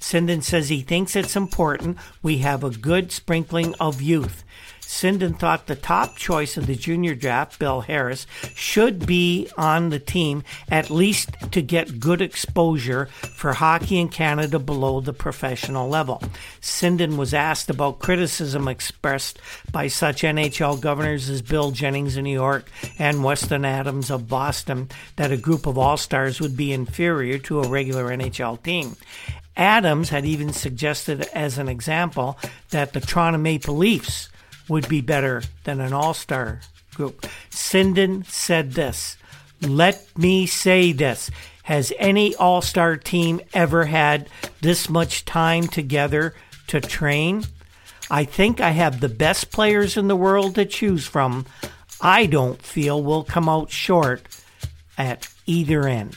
Sinden 0.00 0.42
says 0.42 0.68
he 0.68 0.82
thinks 0.82 1.16
it's 1.16 1.36
important 1.36 1.98
we 2.22 2.38
have 2.38 2.64
a 2.64 2.70
good 2.70 3.12
sprinkling 3.12 3.74
of 3.80 4.00
youth. 4.00 4.44
Sinden 4.88 5.38
thought 5.38 5.66
the 5.66 5.76
top 5.76 6.16
choice 6.16 6.56
of 6.56 6.66
the 6.66 6.74
junior 6.74 7.14
draft, 7.14 7.58
Bill 7.58 7.82
Harris, 7.82 8.26
should 8.54 9.06
be 9.06 9.46
on 9.58 9.90
the 9.90 9.98
team 9.98 10.44
at 10.70 10.88
least 10.88 11.28
to 11.52 11.60
get 11.60 12.00
good 12.00 12.22
exposure 12.22 13.04
for 13.36 13.52
hockey 13.52 13.98
in 13.98 14.08
Canada 14.08 14.58
below 14.58 15.00
the 15.00 15.12
professional 15.12 15.90
level. 15.90 16.22
Sinden 16.62 17.18
was 17.18 17.34
asked 17.34 17.68
about 17.68 17.98
criticism 17.98 18.66
expressed 18.66 19.38
by 19.70 19.88
such 19.88 20.22
NHL 20.22 20.80
governors 20.80 21.28
as 21.28 21.42
Bill 21.42 21.70
Jennings 21.70 22.16
of 22.16 22.24
New 22.24 22.32
York 22.32 22.70
and 22.98 23.22
Weston 23.22 23.66
Adams 23.66 24.10
of 24.10 24.26
Boston 24.26 24.88
that 25.16 25.30
a 25.30 25.36
group 25.36 25.66
of 25.66 25.76
all 25.76 25.98
stars 25.98 26.40
would 26.40 26.56
be 26.56 26.72
inferior 26.72 27.36
to 27.40 27.60
a 27.60 27.68
regular 27.68 28.06
NHL 28.06 28.62
team. 28.62 28.96
Adams 29.58 30.10
had 30.10 30.24
even 30.24 30.52
suggested, 30.52 31.28
as 31.34 31.58
an 31.58 31.68
example, 31.68 32.38
that 32.70 32.92
the 32.92 33.00
Toronto 33.00 33.38
Maple 33.38 33.76
Leafs 33.76 34.28
would 34.68 34.88
be 34.88 35.00
better 35.00 35.42
than 35.64 35.80
an 35.80 35.92
all 35.92 36.14
star 36.14 36.60
group. 36.94 37.26
Sinden 37.50 38.24
said 38.24 38.72
this 38.72 39.16
Let 39.60 40.06
me 40.16 40.46
say 40.46 40.92
this. 40.92 41.30
Has 41.64 41.92
any 41.98 42.34
all 42.36 42.62
star 42.62 42.96
team 42.96 43.40
ever 43.52 43.84
had 43.84 44.30
this 44.62 44.88
much 44.88 45.24
time 45.24 45.66
together 45.66 46.34
to 46.68 46.80
train? 46.80 47.44
I 48.10 48.24
think 48.24 48.60
I 48.60 48.70
have 48.70 49.00
the 49.00 49.08
best 49.08 49.50
players 49.50 49.96
in 49.96 50.08
the 50.08 50.16
world 50.16 50.54
to 50.54 50.64
choose 50.64 51.06
from. 51.06 51.44
I 52.00 52.26
don't 52.26 52.62
feel 52.62 53.02
we'll 53.02 53.24
come 53.24 53.48
out 53.48 53.70
short 53.70 54.22
at 54.96 55.28
either 55.46 55.86
end. 55.86 56.16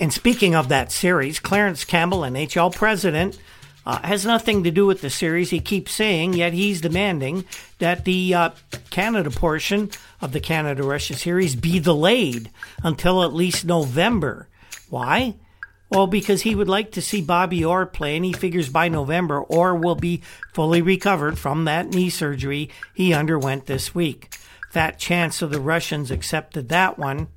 And 0.00 0.12
speaking 0.12 0.54
of 0.54 0.68
that 0.68 0.92
series, 0.92 1.40
Clarence 1.40 1.84
Campbell, 1.84 2.20
NHL 2.20 2.74
president, 2.74 3.38
uh, 3.84 4.00
has 4.02 4.26
nothing 4.26 4.62
to 4.64 4.70
do 4.70 4.86
with 4.86 5.00
the 5.00 5.10
series. 5.10 5.50
He 5.50 5.60
keeps 5.60 5.92
saying, 5.92 6.34
yet 6.34 6.52
he's 6.52 6.80
demanding 6.80 7.44
that 7.78 8.04
the 8.04 8.34
uh, 8.34 8.50
Canada 8.90 9.30
portion 9.30 9.90
of 10.20 10.32
the 10.32 10.40
Canada 10.40 10.82
Russia 10.82 11.14
series 11.14 11.56
be 11.56 11.80
delayed 11.80 12.50
until 12.84 13.24
at 13.24 13.32
least 13.32 13.64
November. 13.64 14.46
Why? 14.90 15.34
Well, 15.90 16.06
because 16.06 16.42
he 16.42 16.54
would 16.54 16.68
like 16.68 16.92
to 16.92 17.02
see 17.02 17.22
Bobby 17.22 17.64
Orr 17.64 17.86
play, 17.86 18.14
and 18.14 18.24
he 18.24 18.32
figures 18.34 18.68
by 18.68 18.88
November 18.88 19.40
Orr 19.40 19.74
will 19.74 19.94
be 19.94 20.22
fully 20.52 20.82
recovered 20.82 21.38
from 21.38 21.64
that 21.64 21.88
knee 21.88 22.10
surgery 22.10 22.68
he 22.92 23.14
underwent 23.14 23.66
this 23.66 23.94
week. 23.94 24.36
That 24.74 24.98
chance 24.98 25.40
of 25.40 25.50
the 25.50 25.60
Russians 25.60 26.10
accepted 26.10 26.68
that 26.68 26.98
one 26.98 27.28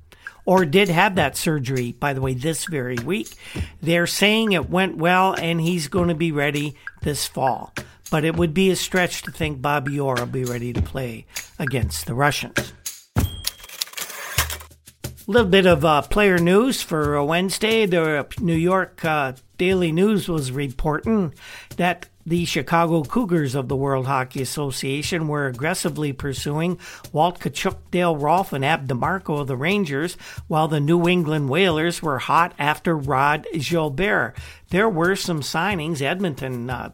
Orr 0.44 0.64
did 0.64 0.88
have 0.88 1.14
that 1.14 1.36
surgery, 1.36 1.92
by 1.92 2.12
the 2.12 2.20
way, 2.20 2.34
this 2.34 2.64
very 2.64 2.96
week. 2.96 3.34
They're 3.80 4.06
saying 4.06 4.52
it 4.52 4.68
went 4.68 4.96
well 4.96 5.34
and 5.34 5.60
he's 5.60 5.88
going 5.88 6.08
to 6.08 6.14
be 6.14 6.32
ready 6.32 6.76
this 7.02 7.26
fall. 7.26 7.72
But 8.10 8.24
it 8.24 8.36
would 8.36 8.52
be 8.52 8.70
a 8.70 8.76
stretch 8.76 9.22
to 9.22 9.30
think 9.30 9.62
Bobby 9.62 9.98
Orr 9.98 10.16
will 10.16 10.26
be 10.26 10.44
ready 10.44 10.72
to 10.72 10.82
play 10.82 11.26
against 11.58 12.06
the 12.06 12.14
Russians. 12.14 12.72
A 13.16 15.30
little 15.30 15.48
bit 15.48 15.66
of 15.66 15.84
uh, 15.84 16.02
player 16.02 16.38
news 16.38 16.82
for 16.82 17.22
Wednesday. 17.24 17.86
The 17.86 18.26
New 18.40 18.56
York 18.56 19.04
uh, 19.04 19.34
Daily 19.56 19.92
News 19.92 20.28
was 20.28 20.50
reporting 20.50 21.32
that 21.76 22.08
the 22.24 22.44
Chicago 22.44 23.02
Cougars 23.02 23.54
of 23.54 23.68
the 23.68 23.76
World 23.76 24.06
Hockey 24.06 24.42
Association 24.42 25.28
were 25.28 25.46
aggressively 25.46 26.12
pursuing 26.12 26.78
Walt 27.12 27.40
Tkachuk, 27.40 27.76
Dale 27.90 28.16
Rolfe, 28.16 28.52
and 28.52 28.64
Ab 28.64 28.86
DeMarco 28.86 29.40
of 29.40 29.46
the 29.46 29.56
Rangers, 29.56 30.14
while 30.46 30.68
the 30.68 30.80
New 30.80 31.08
England 31.08 31.48
Whalers 31.48 32.02
were 32.02 32.18
hot 32.18 32.54
after 32.58 32.96
Rod 32.96 33.46
Gilbert. 33.52 34.34
There 34.70 34.88
were 34.88 35.16
some 35.16 35.40
signings. 35.40 36.00
Edmonton 36.00 36.70
uh, 36.70 36.92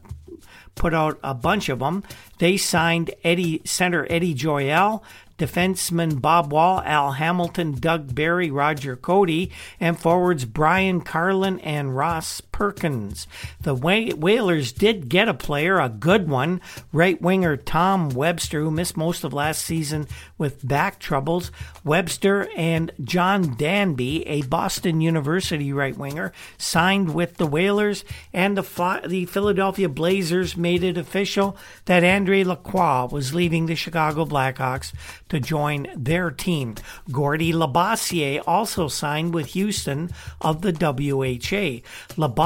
put 0.74 0.95
out 0.95 1.18
a 1.22 1.35
bunch 1.35 1.68
of 1.68 1.81
them. 1.81 2.05
They 2.39 2.57
signed 2.57 3.11
Eddie 3.22 3.61
center 3.64 4.07
Eddie 4.09 4.35
Joyal, 4.35 5.05
defenseman 5.39 6.20
Bob 6.20 6.53
Wall, 6.53 6.83
Al 6.85 7.12
Hamilton, 7.12 7.72
Doug 7.72 8.14
Barrie, 8.14 8.51
Roger 8.51 8.97
Cody, 8.97 9.51
and 9.79 9.99
forwards 9.99 10.45
Brian 10.45 11.01
Carlin 11.01 11.61
and 11.61 11.97
Ross 11.97 12.41
Perkins. 12.59 13.28
The 13.61 13.72
Whalers 13.72 14.72
did 14.72 15.09
get 15.09 15.28
a 15.28 15.32
player, 15.32 15.78
a 15.78 15.88
good 15.88 16.28
one, 16.28 16.61
right 16.92 17.22
winger 17.22 17.56
Tom 17.56 18.09
Webster, 18.09 18.62
who 18.62 18.72
missed 18.72 18.96
most 18.96 19.22
of 19.22 19.32
last 19.32 19.62
season 19.62 20.09
with 20.38 20.66
back 20.66 20.98
troubles. 20.98 21.52
Webster 21.84 22.48
and 22.56 22.90
John 23.00 23.56
Danby, 23.56 24.26
a 24.26 24.42
Boston 24.42 25.00
University 25.00 25.72
right 25.72 25.96
winger, 25.96 26.32
signed 26.56 27.14
with 27.14 27.36
the 27.36 27.46
Whalers, 27.46 28.04
and 28.32 28.56
the, 28.56 29.02
the 29.06 29.26
Philadelphia 29.26 29.88
Blazers 29.88 30.56
made 30.56 30.82
it 30.82 30.98
official 30.98 31.56
that 31.84 32.02
Andre 32.02 32.42
Lacroix 32.42 33.06
was 33.06 33.32
leaving 33.34 33.66
the 33.66 33.76
Chicago 33.76 34.24
Blackhawks 34.24 34.92
to 35.28 35.38
join 35.38 35.86
their 35.94 36.32
team. 36.32 36.74
Gordy 37.12 37.52
Labossiere 37.52 38.42
also 38.48 38.88
signed 38.88 39.32
with 39.32 39.46
Houston 39.46 40.11
of 40.40 40.62
the 40.62 40.72
WHA. 40.72 41.82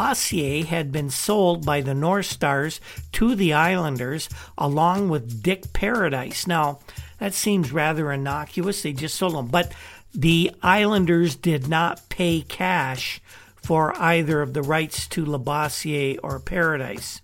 Labossiere 0.03 0.64
had 0.64 0.90
been 0.90 1.11
sold 1.11 1.64
by 1.64 1.80
the 1.80 1.94
North 1.94 2.26
Stars 2.26 2.80
to 3.12 3.36
the 3.36 3.53
Islanders 3.53 4.28
along 4.59 5.09
with 5.11 5.42
Dick 5.42 5.72
Paradise. 5.72 6.44
Now, 6.46 6.80
that 7.18 7.34
seems 7.34 7.70
rather 7.70 8.11
innocuous. 8.11 8.82
They 8.82 8.92
just 8.92 9.14
sold 9.14 9.34
him. 9.34 9.46
But 9.46 9.72
the 10.12 10.50
Islanders 10.61 11.36
did 11.36 11.68
not 11.68 12.09
pay 12.09 12.40
cash 12.40 13.20
for 13.55 13.96
either 13.96 14.42
of 14.42 14.55
the 14.55 14.62
rights 14.62 15.07
to 15.09 15.24
Labossiere 15.24 16.18
or 16.20 16.40
Paradise. 16.40 17.22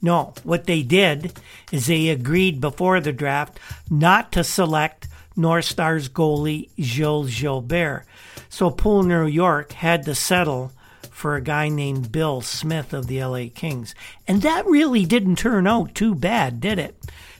No, 0.00 0.32
what 0.44 0.64
they 0.64 0.82
did 0.82 1.38
is 1.70 1.88
they 1.88 2.08
agreed 2.08 2.58
before 2.58 3.00
the 3.00 3.12
draft 3.12 3.60
not 3.90 4.32
to 4.32 4.42
select 4.44 5.08
North 5.36 5.66
Stars 5.66 6.08
goalie 6.08 6.70
Gilles 6.80 7.38
Gilbert. 7.38 8.06
So 8.48 8.70
Pool 8.70 9.02
New 9.02 9.26
York 9.26 9.72
had 9.72 10.04
to 10.04 10.14
settle 10.14 10.72
for 11.18 11.34
a 11.34 11.42
guy 11.42 11.68
named 11.68 12.12
Bill 12.12 12.40
Smith 12.40 12.94
of 12.94 13.08
the 13.08 13.24
LA 13.24 13.46
Kings. 13.52 13.92
And 14.28 14.40
that 14.42 14.64
really 14.66 15.04
didn't 15.04 15.34
turn 15.34 15.66
out 15.66 15.92
too 15.92 16.14
bad, 16.14 16.60
did 16.60 16.78
it? 16.78 16.94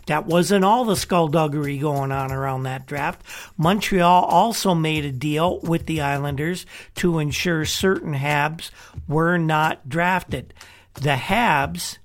That 0.07 0.27
wasn't 0.27 0.65
all 0.65 0.85
the 0.85 0.97
skullduggery 0.97 1.79
going 1.79 2.11
on 2.11 2.33
around 2.33 2.65
that 2.65 2.87
draft. 2.87 3.23
Montreal 3.57 4.25
also 4.25 4.75
made 4.75 5.05
a 5.05 5.13
deal 5.13 5.61
with 5.61 5.87
the 5.87 6.01
Islanders 6.01 6.67
to 6.97 7.21
ensure 7.21 7.65
certain 7.65 8.15
Habs 8.15 8.73
were 9.07 9.39
not 9.39 9.89
drafted. 9.89 10.55
The 10.95 11.11
Habs 11.11 11.99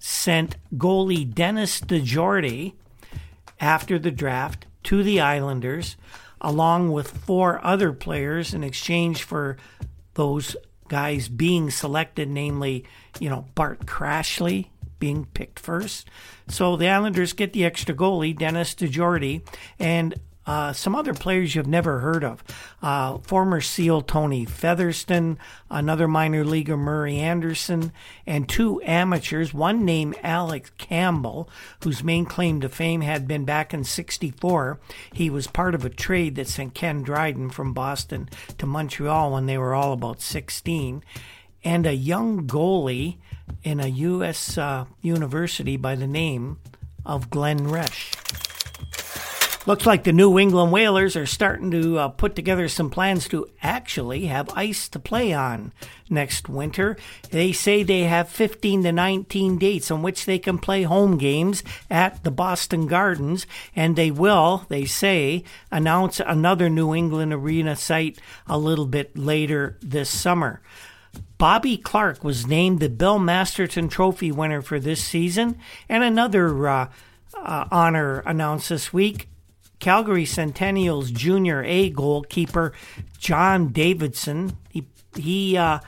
sent 0.00 0.56
goalie 0.74 1.32
Denis 1.32 1.80
DeJordy 1.80 2.72
after 3.60 4.00
the 4.00 4.10
draft 4.10 4.66
to 4.82 5.04
the 5.04 5.20
Islanders, 5.20 5.96
along 6.40 6.90
with 6.90 7.08
four 7.08 7.64
other 7.64 7.92
players 7.92 8.52
in 8.52 8.64
exchange 8.64 9.22
for 9.22 9.58
those 10.14 10.56
guys 10.90 11.28
being 11.28 11.70
selected, 11.70 12.28
namely, 12.28 12.84
you 13.20 13.30
know, 13.30 13.46
Bart 13.54 13.86
Crashley 13.86 14.66
being 14.98 15.24
picked 15.24 15.58
first. 15.58 16.10
So 16.48 16.76
the 16.76 16.88
Islanders 16.88 17.32
get 17.32 17.54
the 17.54 17.64
extra 17.64 17.94
goalie, 17.94 18.36
Denis 18.36 18.74
DeJordy, 18.74 19.42
and 19.78 20.14
uh, 20.50 20.72
some 20.72 20.96
other 20.96 21.14
players 21.14 21.54
you've 21.54 21.68
never 21.68 22.00
heard 22.00 22.24
of. 22.24 22.42
Uh, 22.82 23.18
former 23.18 23.60
SEAL 23.60 24.02
Tony 24.02 24.44
Featherstone, 24.44 25.38
another 25.70 26.08
minor 26.08 26.44
leaguer 26.44 26.76
Murray 26.76 27.18
Anderson, 27.18 27.92
and 28.26 28.48
two 28.48 28.82
amateurs, 28.82 29.54
one 29.54 29.84
named 29.84 30.16
Alex 30.24 30.72
Campbell, 30.76 31.48
whose 31.84 32.02
main 32.02 32.24
claim 32.24 32.60
to 32.62 32.68
fame 32.68 33.00
had 33.00 33.28
been 33.28 33.44
back 33.44 33.72
in 33.72 33.84
64. 33.84 34.80
He 35.12 35.30
was 35.30 35.46
part 35.46 35.72
of 35.76 35.84
a 35.84 35.88
trade 35.88 36.34
that 36.34 36.48
sent 36.48 36.74
Ken 36.74 37.04
Dryden 37.04 37.50
from 37.50 37.72
Boston 37.72 38.28
to 38.58 38.66
Montreal 38.66 39.30
when 39.30 39.46
they 39.46 39.56
were 39.56 39.72
all 39.72 39.92
about 39.92 40.20
16. 40.20 41.04
And 41.62 41.86
a 41.86 41.94
young 41.94 42.48
goalie 42.48 43.18
in 43.62 43.78
a 43.78 43.86
U.S. 43.86 44.58
Uh, 44.58 44.86
university 45.00 45.76
by 45.76 45.94
the 45.94 46.08
name 46.08 46.58
of 47.06 47.30
Glenn 47.30 47.60
Resch. 47.68 48.49
Looks 49.66 49.84
like 49.84 50.04
the 50.04 50.12
New 50.14 50.38
England 50.38 50.72
Whalers 50.72 51.16
are 51.16 51.26
starting 51.26 51.70
to 51.72 51.98
uh, 51.98 52.08
put 52.08 52.34
together 52.34 52.66
some 52.66 52.88
plans 52.88 53.28
to 53.28 53.46
actually 53.62 54.24
have 54.24 54.48
ice 54.56 54.88
to 54.88 54.98
play 54.98 55.34
on 55.34 55.72
next 56.08 56.48
winter. 56.48 56.96
They 57.30 57.52
say 57.52 57.82
they 57.82 58.04
have 58.04 58.30
15 58.30 58.84
to 58.84 58.92
19 58.92 59.58
dates 59.58 59.90
on 59.90 60.00
which 60.00 60.24
they 60.24 60.38
can 60.38 60.56
play 60.56 60.84
home 60.84 61.18
games 61.18 61.62
at 61.90 62.24
the 62.24 62.30
Boston 62.30 62.86
Gardens, 62.86 63.46
and 63.76 63.96
they 63.96 64.10
will, 64.10 64.64
they 64.70 64.86
say, 64.86 65.44
announce 65.70 66.20
another 66.20 66.70
New 66.70 66.94
England 66.94 67.34
arena 67.34 67.76
site 67.76 68.18
a 68.46 68.56
little 68.56 68.86
bit 68.86 69.14
later 69.14 69.76
this 69.82 70.08
summer. 70.08 70.62
Bobby 71.36 71.76
Clarke 71.76 72.24
was 72.24 72.46
named 72.46 72.80
the 72.80 72.88
Bill 72.88 73.18
Masterton 73.18 73.90
Trophy 73.90 74.32
winner 74.32 74.62
for 74.62 74.80
this 74.80 75.04
season, 75.04 75.58
and 75.86 76.02
another 76.02 76.66
uh, 76.66 76.88
uh, 77.34 77.66
honor 77.70 78.20
announced 78.20 78.70
this 78.70 78.90
week. 78.90 79.29
Calgary 79.80 80.24
Centennials 80.24 81.10
Junior 81.10 81.64
A 81.64 81.90
goalkeeper 81.90 82.72
John 83.18 83.68
Davidson, 83.68 84.56
he, 84.68 84.86
he 85.16 85.56
uh, 85.56 85.80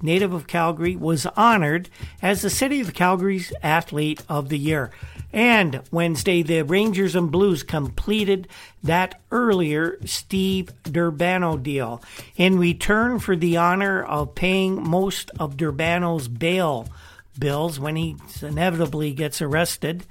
native 0.00 0.32
of 0.32 0.46
Calgary, 0.46 0.96
was 0.96 1.26
honored 1.26 1.90
as 2.22 2.42
the 2.42 2.50
City 2.50 2.80
of 2.80 2.94
Calgary's 2.94 3.52
Athlete 3.62 4.22
of 4.28 4.48
the 4.48 4.58
Year. 4.58 4.90
And 5.32 5.82
Wednesday, 5.92 6.42
the 6.42 6.62
Rangers 6.62 7.14
and 7.14 7.30
Blues 7.30 7.62
completed 7.62 8.48
that 8.82 9.20
earlier 9.30 9.98
Steve 10.04 10.70
Durbano 10.82 11.56
deal 11.56 12.02
in 12.36 12.58
return 12.58 13.20
for 13.20 13.36
the 13.36 13.56
honor 13.56 14.02
of 14.02 14.34
paying 14.34 14.82
most 14.82 15.30
of 15.38 15.56
Durbano's 15.56 16.26
bail 16.26 16.88
bills 17.38 17.78
when 17.78 17.96
he 17.96 18.16
inevitably 18.42 19.12
gets 19.12 19.40
arrested 19.40 20.04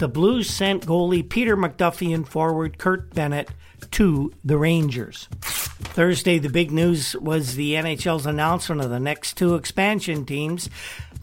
the 0.00 0.08
Blues 0.08 0.48
sent 0.48 0.86
goalie 0.86 1.28
Peter 1.28 1.58
McDuffe 1.58 2.14
and 2.14 2.26
forward 2.26 2.78
Curt 2.78 3.14
Bennett 3.14 3.50
to 3.90 4.32
the 4.42 4.56
Rangers. 4.56 5.28
Thursday, 5.42 6.38
the 6.38 6.48
big 6.48 6.70
news 6.70 7.14
was 7.16 7.54
the 7.54 7.74
NHL's 7.74 8.24
announcement 8.24 8.80
of 8.80 8.88
the 8.88 8.98
next 8.98 9.36
two 9.36 9.56
expansion 9.56 10.24
teams. 10.24 10.70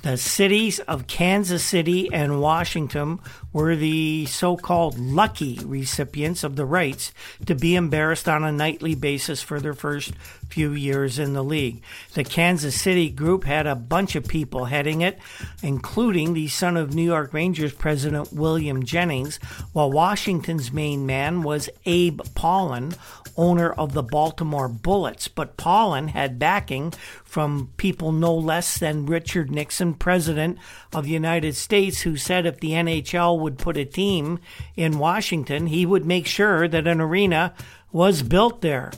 The 0.04 0.16
cities 0.16 0.78
of 0.82 1.08
Kansas 1.08 1.64
City 1.64 2.08
and 2.14 2.40
Washington 2.40 3.20
were 3.52 3.76
the 3.76 4.28
so 4.28 4.56
called 4.56 5.00
lucky 5.00 5.60
recipients 5.66 6.44
of 6.44 6.56
the 6.56 6.66
rights 6.66 7.12
to 7.48 7.56
be 7.56 7.76
embarrassed 7.76 8.30
on 8.30 8.44
a 8.44 8.52
nightly 8.52 8.94
basis 8.94 9.42
for 9.42 9.60
their 9.60 9.74
first 9.74 10.14
few 10.50 10.72
years 10.72 11.20
in 11.20 11.34
the 11.34 11.44
league. 11.44 11.82
The 12.14 12.24
Kansas 12.24 12.80
City 12.80 13.10
group 13.10 13.44
had 13.44 13.68
a 13.68 13.76
bunch 13.76 14.16
of 14.16 14.28
people 14.28 14.66
heading 14.66 15.02
it, 15.02 15.20
including 15.62 16.34
the 16.34 16.48
son 16.48 16.78
of 16.78 16.94
New 16.94 17.04
York 17.04 17.34
Rangers 17.34 17.74
president 17.74 18.34
William 18.34 18.84
Jennings, 18.84 19.38
while 19.74 19.92
Washington's 19.92 20.72
main 20.72 21.06
man 21.06 21.44
was 21.44 21.70
Abe 21.86 22.22
Pollin, 22.36 22.94
owner 23.38 23.72
of 23.72 23.94
the 23.94 24.04
Baltimore 24.04 24.68
Bullets. 24.68 25.28
But 25.28 25.58
Pollin 25.58 26.10
had 26.10 26.40
backing 26.40 26.92
from 27.24 27.72
people 27.78 28.12
no 28.12 28.34
less 28.34 28.80
than 28.80 29.06
Richard 29.06 29.52
Nixon, 29.52 29.94
president 29.94 30.58
of 30.94 31.06
the 31.06 31.12
United 31.12 31.56
States, 31.56 32.02
who 32.02 32.18
said 32.18 32.46
if 32.46 32.60
the 32.60 32.72
NHL 32.72 33.40
would 33.40 33.58
put 33.58 33.78
a 33.78 33.86
team 33.86 34.40
in 34.76 35.00
Washington, 35.00 35.68
he 35.68 35.86
would 35.86 36.06
make 36.06 36.26
sure 36.26 36.68
that 36.68 36.88
an 36.88 37.00
arena 37.00 37.54
was 37.92 38.24
built 38.24 38.62
there. 38.62 38.92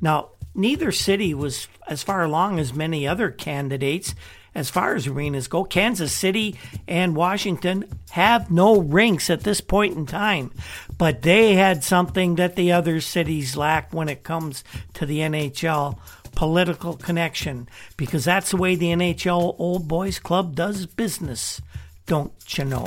Now, 0.00 0.30
neither 0.56 0.92
city 0.92 1.34
was 1.34 1.68
as 1.86 2.02
far 2.02 2.22
along 2.22 2.58
as 2.58 2.72
many 2.72 3.06
other 3.06 3.30
candidates 3.30 4.14
as 4.54 4.70
far 4.70 4.94
as 4.94 5.06
arenas 5.06 5.48
go. 5.48 5.64
Kansas 5.64 6.12
City 6.12 6.58
and 6.88 7.14
Washington 7.14 7.84
have 8.10 8.50
no 8.50 8.80
rinks 8.80 9.28
at 9.28 9.42
this 9.42 9.60
point 9.60 9.94
in 9.94 10.06
time, 10.06 10.50
but 10.96 11.20
they 11.20 11.54
had 11.54 11.84
something 11.84 12.36
that 12.36 12.56
the 12.56 12.72
other 12.72 13.02
cities 13.02 13.54
lack 13.54 13.92
when 13.92 14.08
it 14.08 14.22
comes 14.22 14.64
to 14.94 15.04
the 15.04 15.18
NHL 15.18 15.98
political 16.34 16.94
connection 16.94 17.68
because 17.96 18.24
that's 18.24 18.50
the 18.50 18.56
way 18.56 18.74
the 18.74 18.86
NHL 18.86 19.56
Old 19.58 19.86
Boys 19.86 20.18
Club 20.18 20.54
does 20.54 20.86
business 20.86 21.60
don't 22.06 22.32
you 22.56 22.64
know? 22.64 22.86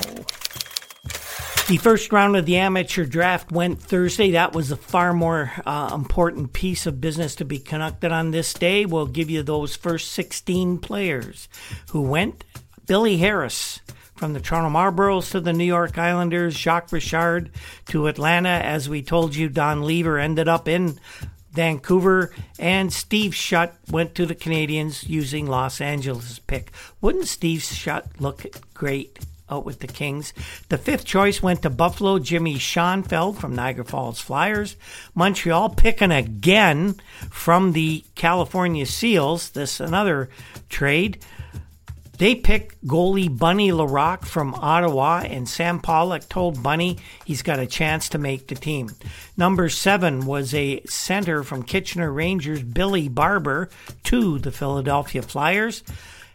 The 1.70 1.76
first 1.76 2.10
round 2.10 2.34
of 2.34 2.46
the 2.46 2.56
amateur 2.56 3.04
draft 3.04 3.52
went 3.52 3.80
Thursday. 3.80 4.32
That 4.32 4.52
was 4.56 4.72
a 4.72 4.76
far 4.76 5.14
more 5.14 5.52
uh, 5.64 5.92
important 5.94 6.52
piece 6.52 6.84
of 6.84 7.00
business 7.00 7.36
to 7.36 7.44
be 7.44 7.60
conducted 7.60 8.10
on 8.10 8.32
this 8.32 8.52
day. 8.52 8.86
We'll 8.86 9.06
give 9.06 9.30
you 9.30 9.44
those 9.44 9.76
first 9.76 10.10
16 10.10 10.78
players 10.78 11.48
who 11.90 12.02
went. 12.02 12.42
Billy 12.86 13.18
Harris 13.18 13.78
from 14.16 14.32
the 14.32 14.40
Toronto 14.40 14.68
Marlboros 14.68 15.30
to 15.30 15.40
the 15.40 15.52
New 15.52 15.62
York 15.62 15.96
Islanders, 15.96 16.56
Jacques 16.56 16.90
Richard 16.90 17.50
to 17.86 18.08
Atlanta. 18.08 18.48
As 18.48 18.88
we 18.88 19.00
told 19.00 19.36
you, 19.36 19.48
Don 19.48 19.84
Lever 19.84 20.18
ended 20.18 20.48
up 20.48 20.66
in 20.66 20.98
Vancouver, 21.52 22.32
and 22.58 22.92
Steve 22.92 23.32
Shutt 23.32 23.76
went 23.88 24.16
to 24.16 24.26
the 24.26 24.34
Canadiens 24.34 25.08
using 25.08 25.46
Los 25.46 25.80
Angeles 25.80 26.40
pick. 26.40 26.72
Wouldn't 27.00 27.28
Steve 27.28 27.62
Shutt 27.62 28.20
look 28.20 28.44
great 28.74 29.20
out 29.50 29.64
with 29.64 29.80
the 29.80 29.86
Kings. 29.86 30.32
The 30.68 30.78
fifth 30.78 31.04
choice 31.04 31.42
went 31.42 31.62
to 31.62 31.70
Buffalo, 31.70 32.18
Jimmy 32.18 32.58
Schoenfeld 32.58 33.38
from 33.38 33.54
Niagara 33.54 33.84
Falls 33.84 34.20
Flyers. 34.20 34.76
Montreal 35.14 35.70
picking 35.70 36.12
again 36.12 36.94
from 37.30 37.72
the 37.72 38.04
California 38.14 38.86
Seals. 38.86 39.50
This 39.50 39.80
another 39.80 40.30
trade. 40.68 41.24
They 42.18 42.34
picked 42.34 42.86
goalie 42.86 43.34
Bunny 43.34 43.72
Larocque 43.72 44.26
from 44.26 44.54
Ottawa, 44.54 45.22
and 45.24 45.48
Sam 45.48 45.80
Pollock 45.80 46.28
told 46.28 46.62
Bunny 46.62 46.98
he's 47.24 47.40
got 47.40 47.58
a 47.58 47.66
chance 47.66 48.10
to 48.10 48.18
make 48.18 48.46
the 48.46 48.54
team. 48.54 48.90
Number 49.38 49.70
seven 49.70 50.26
was 50.26 50.52
a 50.52 50.82
center 50.84 51.42
from 51.42 51.62
Kitchener 51.62 52.12
Rangers, 52.12 52.62
Billy 52.62 53.08
Barber, 53.08 53.70
to 54.04 54.38
the 54.38 54.52
Philadelphia 54.52 55.22
Flyers. 55.22 55.82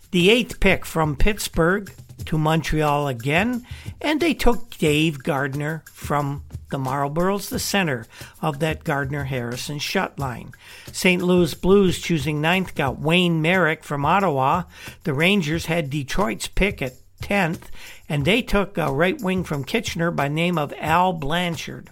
The 0.09 0.31
eighth 0.31 0.59
pick 0.59 0.87
from 0.87 1.15
Pittsburgh 1.15 1.93
to 2.25 2.37
Montreal 2.37 3.07
again, 3.07 3.65
and 4.01 4.19
they 4.19 4.33
took 4.33 4.77
Dave 4.77 5.23
Gardner 5.23 5.83
from 5.91 6.43
the 6.71 6.77
Marlboros, 6.77 7.49
the 7.49 7.59
center 7.59 8.05
of 8.41 8.59
that 8.59 8.83
Gardner 8.83 9.25
Harrison 9.25 9.79
Shutt 9.79 10.17
line. 10.17 10.53
St. 10.91 11.21
Louis 11.21 11.53
Blues 11.53 11.99
choosing 11.99 12.41
ninth 12.41 12.75
got 12.75 12.99
Wayne 12.99 13.41
Merrick 13.41 13.83
from 13.83 14.05
Ottawa. 14.05 14.63
The 15.03 15.13
Rangers 15.13 15.67
had 15.67 15.89
Detroit's 15.89 16.47
pick 16.47 16.81
at 16.81 16.93
10th, 17.21 17.69
and 18.09 18.25
they 18.25 18.41
took 18.41 18.77
a 18.77 18.91
right 18.91 19.19
wing 19.21 19.43
from 19.43 19.63
Kitchener 19.63 20.11
by 20.11 20.27
name 20.27 20.57
of 20.57 20.73
Al 20.79 21.13
Blanchard. 21.13 21.89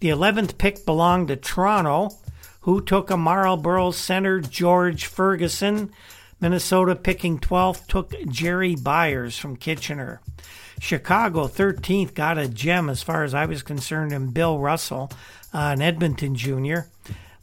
The 0.00 0.08
11th 0.08 0.58
pick 0.58 0.84
belonged 0.84 1.28
to 1.28 1.36
Toronto, 1.36 2.10
who 2.62 2.80
took 2.80 3.10
a 3.10 3.16
Marlboro 3.16 3.90
center, 3.90 4.40
George 4.40 5.06
Ferguson. 5.06 5.92
Minnesota 6.42 6.96
picking 6.96 7.38
12th 7.38 7.86
took 7.86 8.14
Jerry 8.26 8.74
Byers 8.74 9.38
from 9.38 9.56
Kitchener. 9.56 10.20
Chicago 10.80 11.46
13th 11.46 12.14
got 12.14 12.36
a 12.36 12.48
gem 12.48 12.90
as 12.90 13.00
far 13.00 13.22
as 13.22 13.32
I 13.32 13.46
was 13.46 13.62
concerned 13.62 14.10
in 14.10 14.32
Phil 14.32 14.58
Russell, 14.58 15.12
uh, 15.54 15.70
an 15.76 15.80
Edmonton 15.80 16.34
junior. 16.34 16.88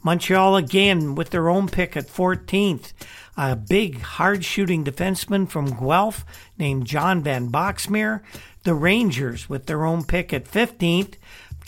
Montreal 0.04 0.58
again 0.58 1.16
with 1.16 1.30
their 1.30 1.48
own 1.48 1.70
pick 1.70 1.96
at 1.96 2.08
14th. 2.08 2.92
A 3.38 3.56
big, 3.56 4.02
hard 4.02 4.44
shooting 4.44 4.84
defenseman 4.84 5.48
from 5.48 5.80
Guelph 5.80 6.26
named 6.58 6.86
John 6.86 7.24
Van 7.24 7.50
Boxmeer. 7.50 8.20
The 8.64 8.74
Rangers 8.74 9.48
with 9.48 9.68
their 9.68 9.86
own 9.86 10.04
pick 10.04 10.34
at 10.34 10.44
15th 10.44 11.14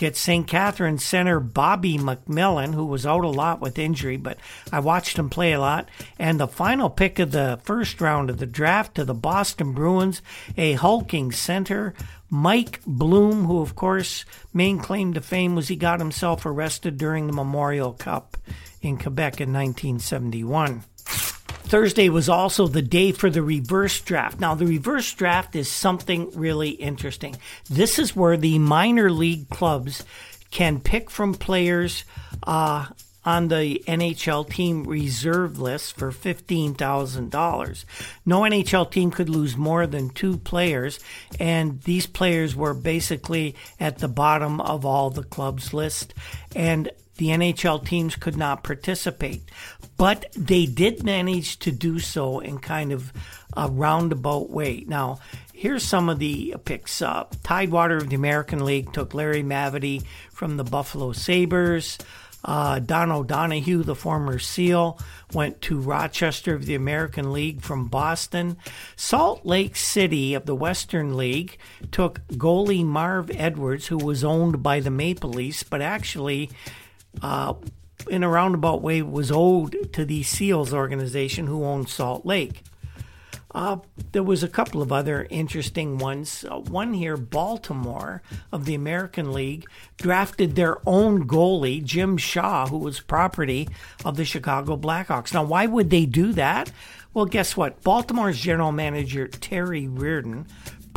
get 0.01 0.17
St. 0.17 0.47
Catharines 0.47 1.05
center 1.05 1.39
Bobby 1.39 1.99
MacMillan, 1.99 2.73
who 2.73 2.87
was 2.87 3.05
out 3.05 3.23
a 3.23 3.29
lot 3.29 3.61
with 3.61 3.77
injury, 3.77 4.17
but 4.17 4.39
I 4.71 4.79
watched 4.79 5.19
him 5.19 5.29
play 5.29 5.53
a 5.53 5.59
lot. 5.59 5.89
And 6.17 6.39
the 6.39 6.47
final 6.47 6.89
pick 6.89 7.19
of 7.19 7.31
the 7.31 7.59
first 7.63 8.01
round 8.01 8.31
of 8.31 8.39
the 8.39 8.47
draft 8.47 8.95
to 8.95 9.05
the 9.05 9.13
Boston 9.13 9.73
Bruins, 9.73 10.23
a 10.57 10.73
hulking 10.73 11.31
center, 11.31 11.93
Mike 12.31 12.81
Bloom, 12.87 13.45
who, 13.45 13.61
of 13.61 13.75
course, 13.75 14.25
main 14.51 14.79
claim 14.79 15.13
to 15.13 15.21
fame 15.21 15.53
was 15.53 15.67
he 15.67 15.75
got 15.75 15.99
himself 15.99 16.47
arrested 16.47 16.97
during 16.97 17.27
the 17.27 17.33
Memorial 17.33 17.93
Cup 17.93 18.37
in 18.81 18.97
Quebec 18.97 19.39
in 19.39 19.53
1971. 19.53 20.83
Thursday 21.71 22.09
was 22.09 22.27
also 22.27 22.67
the 22.67 22.81
day 22.81 23.13
for 23.13 23.29
the 23.29 23.41
reverse 23.41 24.01
draft. 24.01 24.41
Now, 24.41 24.55
the 24.55 24.65
reverse 24.65 25.13
draft 25.13 25.55
is 25.55 25.71
something 25.71 26.29
really 26.37 26.71
interesting. 26.71 27.37
This 27.69 27.97
is 27.97 28.13
where 28.13 28.35
the 28.35 28.59
minor 28.59 29.09
league 29.09 29.47
clubs 29.47 30.03
can 30.49 30.81
pick 30.81 31.09
from 31.09 31.33
players 31.33 32.03
uh, 32.43 32.87
on 33.23 33.47
the 33.47 33.81
NHL 33.87 34.49
team 34.49 34.83
reserve 34.83 35.59
list 35.59 35.95
for 35.95 36.11
$15,000. 36.11 37.85
No 38.25 38.41
NHL 38.41 38.91
team 38.91 39.09
could 39.09 39.29
lose 39.29 39.55
more 39.55 39.87
than 39.87 40.09
two 40.09 40.39
players, 40.39 40.99
and 41.39 41.81
these 41.83 42.05
players 42.05 42.53
were 42.53 42.73
basically 42.73 43.55
at 43.79 43.99
the 43.99 44.09
bottom 44.09 44.59
of 44.59 44.85
all 44.85 45.09
the 45.09 45.23
clubs' 45.23 45.73
list. 45.73 46.13
And 46.53 46.91
the 47.21 47.27
NHL 47.27 47.85
teams 47.85 48.15
could 48.15 48.35
not 48.35 48.63
participate. 48.63 49.43
But 49.95 50.25
they 50.35 50.65
did 50.65 51.03
manage 51.03 51.59
to 51.59 51.71
do 51.71 51.99
so 51.99 52.39
in 52.39 52.57
kind 52.57 52.91
of 52.91 53.13
a 53.55 53.69
roundabout 53.69 54.49
way. 54.49 54.85
Now, 54.87 55.19
here's 55.53 55.83
some 55.83 56.09
of 56.09 56.17
the 56.17 56.55
picks. 56.65 56.99
Uh, 56.99 57.25
Tidewater 57.43 57.97
of 57.97 58.09
the 58.09 58.15
American 58.15 58.65
League 58.65 58.91
took 58.91 59.13
Larry 59.13 59.43
Mavety 59.43 60.03
from 60.31 60.57
the 60.57 60.63
Buffalo 60.63 61.11
Sabres. 61.11 61.99
Uh, 62.43 62.79
Don 62.79 63.11
O'Donoghue, 63.11 63.83
the 63.83 63.93
former 63.93 64.39
SEAL, 64.39 64.97
went 65.31 65.61
to 65.61 65.79
Rochester 65.79 66.55
of 66.55 66.65
the 66.65 66.73
American 66.73 67.31
League 67.31 67.61
from 67.61 67.87
Boston. 67.87 68.57
Salt 68.95 69.45
Lake 69.45 69.75
City 69.75 70.33
of 70.33 70.47
the 70.47 70.55
Western 70.55 71.15
League 71.15 71.59
took 71.91 72.27
goalie 72.29 72.83
Marv 72.83 73.29
Edwards, 73.35 73.85
who 73.85 73.97
was 73.97 74.23
owned 74.23 74.63
by 74.63 74.79
the 74.79 74.89
Maple 74.89 75.29
Leafs, 75.29 75.61
but 75.61 75.83
actually 75.83 76.49
uh, 77.21 77.53
in 78.09 78.23
a 78.23 78.29
roundabout 78.29 78.81
way, 78.81 79.01
was 79.01 79.31
owed 79.31 79.93
to 79.93 80.05
the 80.05 80.23
SEALs 80.23 80.73
organization 80.73 81.47
who 81.47 81.63
owned 81.63 81.89
Salt 81.89 82.25
Lake. 82.25 82.63
Uh, 83.53 83.77
there 84.13 84.23
was 84.23 84.43
a 84.43 84.47
couple 84.47 84.81
of 84.81 84.91
other 84.91 85.27
interesting 85.29 85.97
ones. 85.97 86.45
Uh, 86.49 86.59
one 86.59 86.93
here, 86.93 87.17
Baltimore 87.17 88.21
of 88.51 88.65
the 88.65 88.75
American 88.75 89.33
League 89.33 89.65
drafted 89.97 90.55
their 90.55 90.77
own 90.87 91.27
goalie, 91.27 91.83
Jim 91.83 92.17
Shaw, 92.17 92.67
who 92.67 92.77
was 92.77 93.01
property 93.01 93.67
of 94.05 94.15
the 94.15 94.25
Chicago 94.25 94.77
Blackhawks. 94.77 95.33
Now, 95.33 95.43
why 95.43 95.65
would 95.65 95.89
they 95.89 96.05
do 96.05 96.31
that? 96.33 96.71
Well, 97.13 97.25
guess 97.25 97.57
what? 97.57 97.81
Baltimore's 97.83 98.39
general 98.39 98.71
manager, 98.71 99.27
Terry 99.27 99.85
Reardon, 99.85 100.47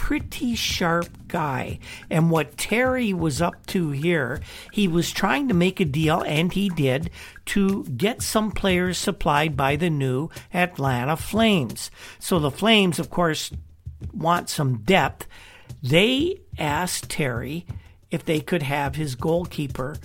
pretty 0.05 0.55
sharp 0.55 1.09
guy. 1.29 1.79
And 2.11 2.31
what 2.31 2.59
Terry 2.59 3.15
was 3.15 3.41
up 3.41 3.65
to 3.69 3.91
here, 3.91 4.43
he 4.71 4.87
was 4.87 5.11
trying 5.11 5.49
to 5.49 5.55
make 5.55 5.81
a 5.81 5.87
deal, 5.87 6.21
and 6.21 6.53
he 6.53 6.69
did, 6.69 7.09
to 7.47 7.85
get 7.85 8.21
some 8.21 8.53
players 8.53 8.99
supplied 8.99 9.57
by 9.57 9.77
the 9.77 9.89
new 9.89 10.29
Atlanta 10.53 11.17
Flames. 11.17 11.91
So 12.19 12.39
the 12.39 12.51
Flames, 12.51 12.99
of 12.99 13.09
course, 13.09 13.51
want 14.13 14.51
some 14.51 14.83
depth. 14.83 15.27
They 15.83 16.43
asked 16.59 17.09
Terry 17.09 17.65
if 18.11 18.27
they 18.27 18.41
could 18.41 18.63
have 18.63 18.97
his 18.97 19.15
goalkeeper, 19.15 19.97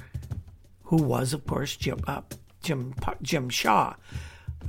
who 0.83 1.03
was, 1.03 1.33
of 1.33 1.45
course, 1.45 1.75
Jim, 1.75 1.99
uh, 2.07 2.21
Jim, 2.63 2.93
Jim 3.21 3.49
Shaw. 3.49 3.95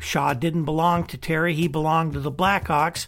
Shaw 0.01 0.35
didn't 0.35 0.65
belong 0.65 1.05
to 1.05 1.19
Terry. 1.19 1.55
He 1.55 1.69
belonged 1.69 2.15
to 2.15 2.21
the 2.21 2.33
Blackhawks. 2.33 3.07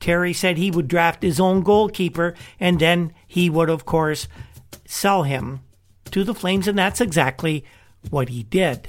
Terry 0.00 0.32
said 0.32 0.56
he 0.56 0.70
would 0.70 0.88
draft 0.88 1.22
his 1.22 1.40
own 1.40 1.62
goalkeeper 1.62 2.34
and 2.60 2.78
then 2.78 3.12
he 3.26 3.48
would, 3.48 3.70
of 3.70 3.84
course, 3.84 4.28
sell 4.86 5.22
him 5.22 5.60
to 6.10 6.24
the 6.24 6.34
Flames, 6.34 6.68
and 6.68 6.78
that's 6.78 7.00
exactly 7.00 7.64
what 8.10 8.28
he 8.28 8.42
did. 8.44 8.88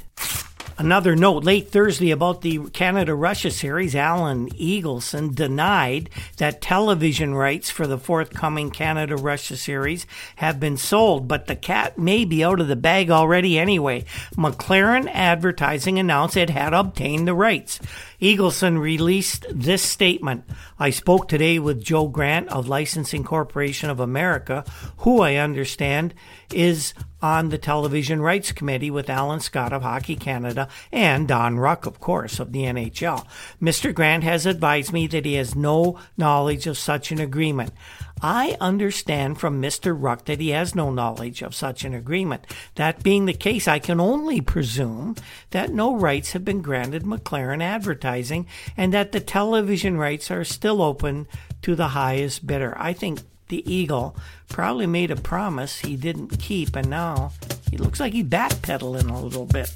Another 0.78 1.16
note 1.16 1.46
late 1.46 1.70
Thursday 1.70 2.12
about 2.12 2.42
the 2.42 2.60
Canada 2.72 3.16
Russia 3.16 3.50
series, 3.50 3.96
Alan 3.96 4.50
Eagleson 4.50 5.34
denied 5.34 6.10
that 6.36 6.62
television 6.62 7.34
rights 7.34 7.70
for 7.70 7.88
the 7.88 7.98
forthcoming 7.98 8.70
Canada 8.72 9.16
Russia 9.16 9.56
series 9.56 10.06
have 10.36 10.60
been 10.60 10.76
sold, 10.76 11.30
but 11.30 11.48
the 11.48 11.56
cat 11.56 11.98
may 11.98 12.26
be 12.26 12.44
out 12.44 12.60
of 12.60 12.68
the 12.68 12.76
bag 12.76 13.10
already 13.10 13.58
anyway. 13.58 14.04
McLaren 14.36 15.10
Advertising 15.14 15.98
announced 15.98 16.36
it 16.36 16.50
had 16.50 16.74
obtained 16.74 17.26
the 17.26 17.34
rights. 17.34 17.80
Eagleson 18.26 18.80
released 18.80 19.46
this 19.52 19.84
statement. 19.84 20.46
I 20.80 20.90
spoke 20.90 21.28
today 21.28 21.60
with 21.60 21.84
Joe 21.84 22.08
Grant 22.08 22.50
of 22.50 22.68
Licensing 22.68 23.24
Corporation 23.24 23.92
of 23.92 24.00
America, 24.00 24.66
who 24.98 25.22
I 25.22 25.36
understand 25.36 26.16
is 26.52 26.96
on 27.22 27.50
the 27.50 27.60
Television 27.60 28.24
Rights 28.24 28.52
Committee 28.52 28.90
with 28.90 29.12
Alan 29.12 29.42
Scott 29.42 29.74
of 29.74 29.84
Hockey 29.84 30.16
Canada 30.16 30.68
and 30.92 31.28
Don 31.28 31.60
Ruck, 31.60 31.86
of 31.86 32.00
course, 32.00 32.40
of 32.40 32.52
the 32.52 32.64
NHL. 32.64 33.28
Mr. 33.62 33.94
Grant 33.94 34.24
has 34.24 34.48
advised 34.48 34.92
me 34.92 35.06
that 35.06 35.26
he 35.26 35.36
has 35.36 35.56
no 35.56 36.00
knowledge 36.18 36.66
of 36.66 36.80
such 36.80 37.12
an 37.12 37.20
agreement. 37.20 37.74
I 38.28 38.58
understand 38.60 39.40
from 39.40 39.62
Mr. 39.62 39.96
Ruck 39.96 40.26
that 40.26 40.40
he 40.40 40.50
has 40.50 40.74
no 40.74 40.90
knowledge 40.90 41.44
of 41.44 41.54
such 41.54 41.86
an 41.86 41.94
agreement. 41.94 42.48
That 42.74 43.04
being 43.04 43.28
the 43.28 43.34
case, 43.34 43.68
I 43.68 43.78
can 43.78 44.00
only 44.00 44.42
presume 44.42 45.16
that 45.52 45.72
no 45.72 45.96
rights 45.96 46.32
have 46.32 46.44
been 46.44 46.64
granted 46.64 47.04
McLaren 47.04 47.62
Advertising 47.62 48.48
and 48.76 48.92
that 48.96 49.12
the 49.12 49.20
television 49.20 49.98
rights 49.98 50.32
are 50.32 50.44
still 50.44 50.82
open 50.82 51.28
to 51.62 51.76
the 51.76 51.90
highest 51.90 52.48
bidder. 52.48 52.74
I 52.78 52.94
think 52.94 53.20
the 53.50 53.72
Eagle 53.72 54.18
probably 54.50 54.88
made 54.88 55.12
a 55.12 55.16
promise 55.16 55.82
he 55.82 55.96
didn't 55.96 56.40
keep, 56.40 56.76
and 56.76 56.90
now 56.90 57.32
he 57.70 57.78
looks 57.78 58.00
like 58.00 58.14
he's 58.14 58.26
backpedaling 58.26 59.12
a 59.12 59.20
little 59.20 59.46
bit. 59.46 59.70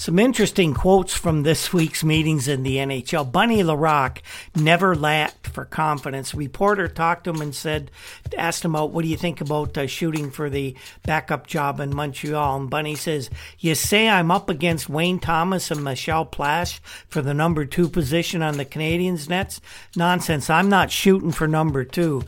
Some 0.00 0.18
interesting 0.18 0.72
quotes 0.72 1.14
from 1.14 1.42
this 1.42 1.74
week's 1.74 2.02
meetings 2.02 2.48
in 2.48 2.62
the 2.62 2.76
NHL. 2.76 3.30
Bunny 3.30 3.62
Larocque 3.62 4.22
never 4.56 4.96
lacked 4.96 5.39
for 5.50 5.64
confidence. 5.64 6.34
reporter 6.34 6.88
talked 6.88 7.24
to 7.24 7.30
him 7.30 7.40
and 7.40 7.54
said, 7.54 7.90
asked 8.36 8.64
him 8.64 8.76
out, 8.76 8.90
what 8.90 9.02
do 9.02 9.08
you 9.08 9.16
think 9.16 9.40
about 9.40 9.76
uh, 9.76 9.86
shooting 9.86 10.30
for 10.30 10.48
the 10.48 10.74
backup 11.02 11.46
job 11.46 11.80
in 11.80 11.94
Montreal? 11.94 12.56
And 12.56 12.70
Bunny 12.70 12.94
says, 12.94 13.30
you 13.58 13.74
say 13.74 14.08
I'm 14.08 14.30
up 14.30 14.48
against 14.48 14.88
Wayne 14.88 15.18
Thomas 15.18 15.70
and 15.70 15.84
Michel 15.84 16.24
Plasse 16.24 16.80
for 17.08 17.22
the 17.22 17.34
number 17.34 17.64
two 17.64 17.88
position 17.88 18.42
on 18.42 18.56
the 18.56 18.64
Canadiens 18.64 19.28
nets? 19.28 19.60
Nonsense. 19.96 20.48
I'm 20.48 20.68
not 20.68 20.90
shooting 20.90 21.32
for 21.32 21.46
number 21.46 21.84
two. 21.84 22.22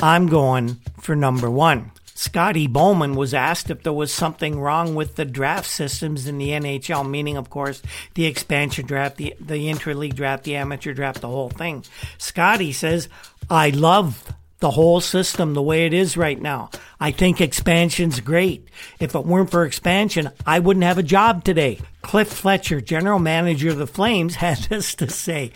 I'm 0.00 0.26
going 0.26 0.76
for 1.00 1.16
number 1.16 1.50
one. 1.50 1.92
Scotty 2.16 2.66
Bowman 2.66 3.14
was 3.14 3.34
asked 3.34 3.68
if 3.68 3.82
there 3.82 3.92
was 3.92 4.10
something 4.10 4.58
wrong 4.58 4.94
with 4.94 5.16
the 5.16 5.26
draft 5.26 5.68
systems 5.68 6.26
in 6.26 6.38
the 6.38 6.48
NHL, 6.48 7.08
meaning, 7.08 7.36
of 7.36 7.50
course, 7.50 7.82
the 8.14 8.24
expansion 8.24 8.86
draft, 8.86 9.18
the, 9.18 9.34
the 9.38 9.68
interleague 9.68 10.14
draft, 10.14 10.44
the 10.44 10.56
amateur 10.56 10.94
draft, 10.94 11.20
the 11.20 11.28
whole 11.28 11.50
thing. 11.50 11.84
Scotty 12.16 12.72
says, 12.72 13.10
I 13.50 13.68
love 13.68 14.32
the 14.60 14.70
whole 14.70 15.02
system 15.02 15.52
the 15.52 15.62
way 15.62 15.84
it 15.84 15.92
is 15.92 16.16
right 16.16 16.40
now. 16.40 16.70
I 16.98 17.10
think 17.10 17.42
expansion's 17.42 18.20
great. 18.20 18.66
If 18.98 19.14
it 19.14 19.26
weren't 19.26 19.50
for 19.50 19.66
expansion, 19.66 20.30
I 20.46 20.60
wouldn't 20.60 20.84
have 20.84 20.96
a 20.96 21.02
job 21.02 21.44
today. 21.44 21.80
Cliff 22.00 22.28
Fletcher, 22.28 22.80
general 22.80 23.18
manager 23.18 23.68
of 23.68 23.76
the 23.76 23.86
Flames, 23.86 24.34
had 24.36 24.58
this 24.58 24.94
to 24.94 25.10
say. 25.10 25.52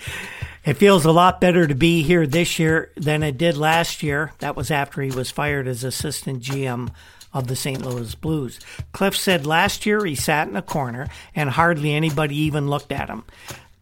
It 0.65 0.75
feels 0.75 1.07
a 1.07 1.13
lot 1.13 1.41
better 1.41 1.67
to 1.67 1.75
be 1.75 2.03
here 2.03 2.27
this 2.27 2.59
year 2.59 2.91
than 2.95 3.23
it 3.23 3.39
did 3.39 3.57
last 3.57 4.03
year. 4.03 4.33
That 4.41 4.57
was 4.57 4.71
after 4.71 5.01
he 5.01 5.11
was 5.11 5.31
fired 5.31 5.67
as 5.67 5.85
assistant 5.85 6.43
GM 6.43 6.91
of 7.33 7.47
the 7.47 7.57
St. 7.57 7.83
Louis 7.85 8.15
Blues. 8.15 8.61
Cliff 8.93 9.17
said 9.17 9.47
last 9.47 9.87
year 9.87 10.05
he 10.05 10.15
sat 10.15 10.49
in 10.49 10.57
a 10.57 10.63
corner 10.63 11.09
and 11.35 11.49
hardly 11.49 11.95
anybody 11.95 12.37
even 12.37 12.69
looked 12.69 12.93
at 12.93 13.09
him. 13.09 13.25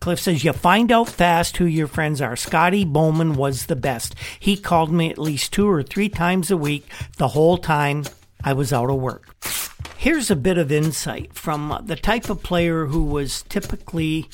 Cliff 0.00 0.20
says, 0.20 0.44
You 0.44 0.52
find 0.52 0.92
out 0.92 1.08
fast 1.08 1.56
who 1.56 1.64
your 1.64 1.88
friends 1.88 2.20
are. 2.20 2.36
Scotty 2.36 2.84
Bowman 2.84 3.34
was 3.34 3.66
the 3.66 3.76
best. 3.76 4.14
He 4.38 4.56
called 4.56 4.92
me 4.92 5.10
at 5.10 5.18
least 5.18 5.52
two 5.52 5.68
or 5.68 5.82
three 5.82 6.08
times 6.08 6.50
a 6.50 6.56
week 6.56 6.86
the 7.16 7.28
whole 7.28 7.58
time 7.58 8.04
I 8.44 8.52
was 8.52 8.72
out 8.72 8.90
of 8.90 9.00
work. 9.00 9.34
Here's 9.96 10.30
a 10.30 10.36
bit 10.36 10.58
of 10.58 10.70
insight 10.70 11.34
from 11.34 11.82
the 11.84 11.96
type 11.96 12.30
of 12.30 12.44
player 12.44 12.86
who 12.86 13.04
was 13.04 13.42
typically 13.48 14.28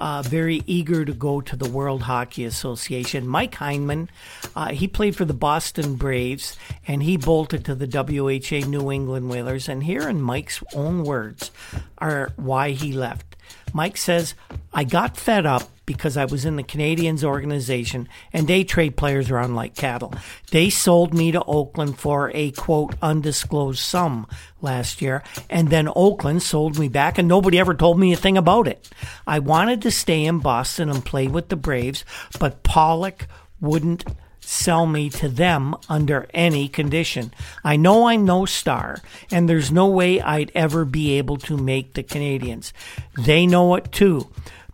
uh, 0.00 0.22
very 0.22 0.62
eager 0.66 1.04
to 1.04 1.12
go 1.12 1.40
to 1.40 1.56
the 1.56 1.68
World 1.68 2.02
Hockey 2.02 2.44
Association. 2.44 3.28
Mike 3.28 3.52
Hyndman, 3.52 4.08
uh, 4.56 4.68
he 4.68 4.88
played 4.88 5.14
for 5.14 5.24
the 5.24 5.34
Boston 5.34 5.94
Braves 5.94 6.56
and 6.86 7.02
he 7.02 7.16
bolted 7.16 7.64
to 7.66 7.74
the 7.74 7.86
WHA 7.86 8.66
New 8.66 8.90
England 8.90 9.28
Whalers. 9.28 9.68
And 9.68 9.84
here 9.84 10.08
in 10.08 10.22
Mike's 10.22 10.62
own 10.74 11.04
words 11.04 11.50
are 11.98 12.32
why 12.36 12.70
he 12.70 12.92
left. 12.92 13.36
Mike 13.72 13.96
says, 13.96 14.34
I 14.72 14.84
got 14.84 15.16
fed 15.16 15.46
up 15.46 15.64
because 15.92 16.16
I 16.16 16.24
was 16.24 16.44
in 16.44 16.54
the 16.54 16.62
Canadiens 16.62 17.24
organization 17.24 18.08
and 18.32 18.46
they 18.46 18.62
trade 18.62 18.96
players 18.96 19.28
around 19.28 19.56
like 19.56 19.74
cattle. 19.74 20.14
They 20.52 20.70
sold 20.70 21.12
me 21.12 21.32
to 21.32 21.42
Oakland 21.42 21.98
for 21.98 22.30
a 22.32 22.52
quote 22.52 22.94
undisclosed 23.02 23.80
sum 23.80 24.28
last 24.60 25.02
year 25.02 25.24
and 25.48 25.68
then 25.68 25.88
Oakland 25.96 26.44
sold 26.44 26.78
me 26.78 26.88
back 26.88 27.18
and 27.18 27.26
nobody 27.26 27.58
ever 27.58 27.74
told 27.74 27.98
me 27.98 28.12
a 28.12 28.16
thing 28.16 28.36
about 28.38 28.68
it. 28.68 28.88
I 29.26 29.40
wanted 29.40 29.82
to 29.82 29.90
stay 29.90 30.24
in 30.24 30.38
Boston 30.38 30.90
and 30.90 31.04
play 31.04 31.26
with 31.26 31.48
the 31.48 31.56
Braves, 31.56 32.04
but 32.38 32.62
Pollock 32.62 33.26
wouldn't 33.60 34.04
sell 34.40 34.86
me 34.86 35.10
to 35.10 35.28
them 35.28 35.76
under 35.88 36.28
any 36.34 36.68
condition. 36.68 37.32
I 37.62 37.76
know 37.76 38.08
I'm 38.08 38.24
no 38.24 38.46
star, 38.46 38.98
and 39.30 39.48
there's 39.48 39.70
no 39.70 39.86
way 39.86 40.20
I'd 40.20 40.50
ever 40.54 40.84
be 40.84 41.18
able 41.18 41.36
to 41.38 41.56
make 41.56 41.94
the 41.94 42.02
Canadiens. 42.02 42.72
They 43.16 43.46
know 43.46 43.74
it 43.74 43.92
too, 43.92 44.28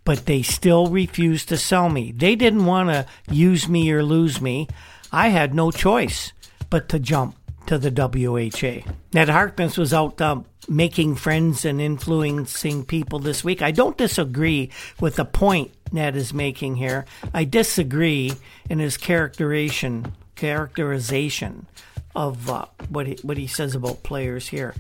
but 0.07 0.25
they 0.25 0.41
still 0.41 0.87
refused 0.87 1.49
to 1.49 1.59
sell 1.59 1.91
me. 1.91 2.13
They 2.13 2.37
didn't 2.37 2.65
want 2.65 2.89
to 2.91 3.07
use 3.29 3.69
me 3.69 3.91
or 3.91 4.03
lose 4.03 4.41
me. 4.41 4.69
I 5.13 5.29
had 5.29 5.53
no 5.53 5.71
choice 5.71 6.33
but 6.71 6.89
to 6.91 6.99
jump 6.99 7.37
to 7.67 7.77
the 7.77 7.91
WHA. 7.91 8.89
Ned 9.13 9.29
Harkness 9.29 9.77
was 9.77 9.93
out 9.93 10.21
uh, 10.21 10.43
making 10.69 11.17
friends 11.17 11.65
and 11.65 11.81
influencing 11.81 12.85
people 12.85 13.19
this 13.19 13.43
week. 13.43 13.61
I 13.63 13.73
don't 13.73 13.99
disagree 13.99 14.71
with 15.01 15.17
the 15.17 15.25
point 15.25 15.73
Ned 15.91 16.15
is 16.15 16.33
making 16.33 16.77
here. 16.77 17.05
I 17.35 17.45
disagree 17.45 18.33
in 18.71 18.79
his 18.79 18.97
characterization 18.97 20.13
characterization 20.37 21.67
of 22.15 22.49
uh, 22.49 22.67
what 22.91 23.07
he, 23.07 23.19
what 23.23 23.39
he 23.39 23.47
says 23.47 23.75
about 23.75 24.03
players 24.03 24.49
here. 24.49 24.75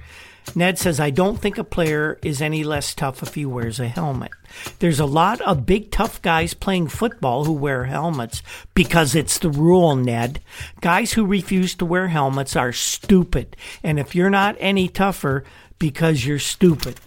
Ned 0.55 0.79
says, 0.79 1.01
I 1.01 1.11
don't 1.11 1.41
think 1.41 1.59
a 1.59 1.65
player 1.65 2.19
is 2.23 2.41
any 2.41 2.63
less 2.63 2.95
tough 2.95 3.23
if 3.23 3.35
he 3.35 3.45
wears 3.45 3.81
a 3.81 3.89
helmet. 3.89 4.31
There's 4.79 5.01
a 5.01 5.07
lot 5.07 5.41
of 5.41 5.67
big, 5.67 5.91
tough 5.91 6.21
guys 6.23 6.55
playing 6.55 6.89
football 6.89 7.45
who 7.45 7.53
wear 7.53 7.85
helmets 7.85 8.43
because 8.75 9.15
it's 9.15 9.39
the 9.39 9.51
rule, 9.51 9.97
Ned. 9.97 10.41
Guys 10.81 11.13
who 11.13 11.25
refuse 11.27 11.75
to 11.77 11.85
wear 11.85 12.09
helmets 12.09 12.57
are 12.57 12.73
stupid. 12.73 13.57
And 13.83 13.99
if 13.99 14.15
you're 14.15 14.31
not 14.31 14.57
any 14.59 14.89
tougher 14.89 15.45
because 15.79 16.27
you're 16.27 16.39
stupid. 16.39 17.01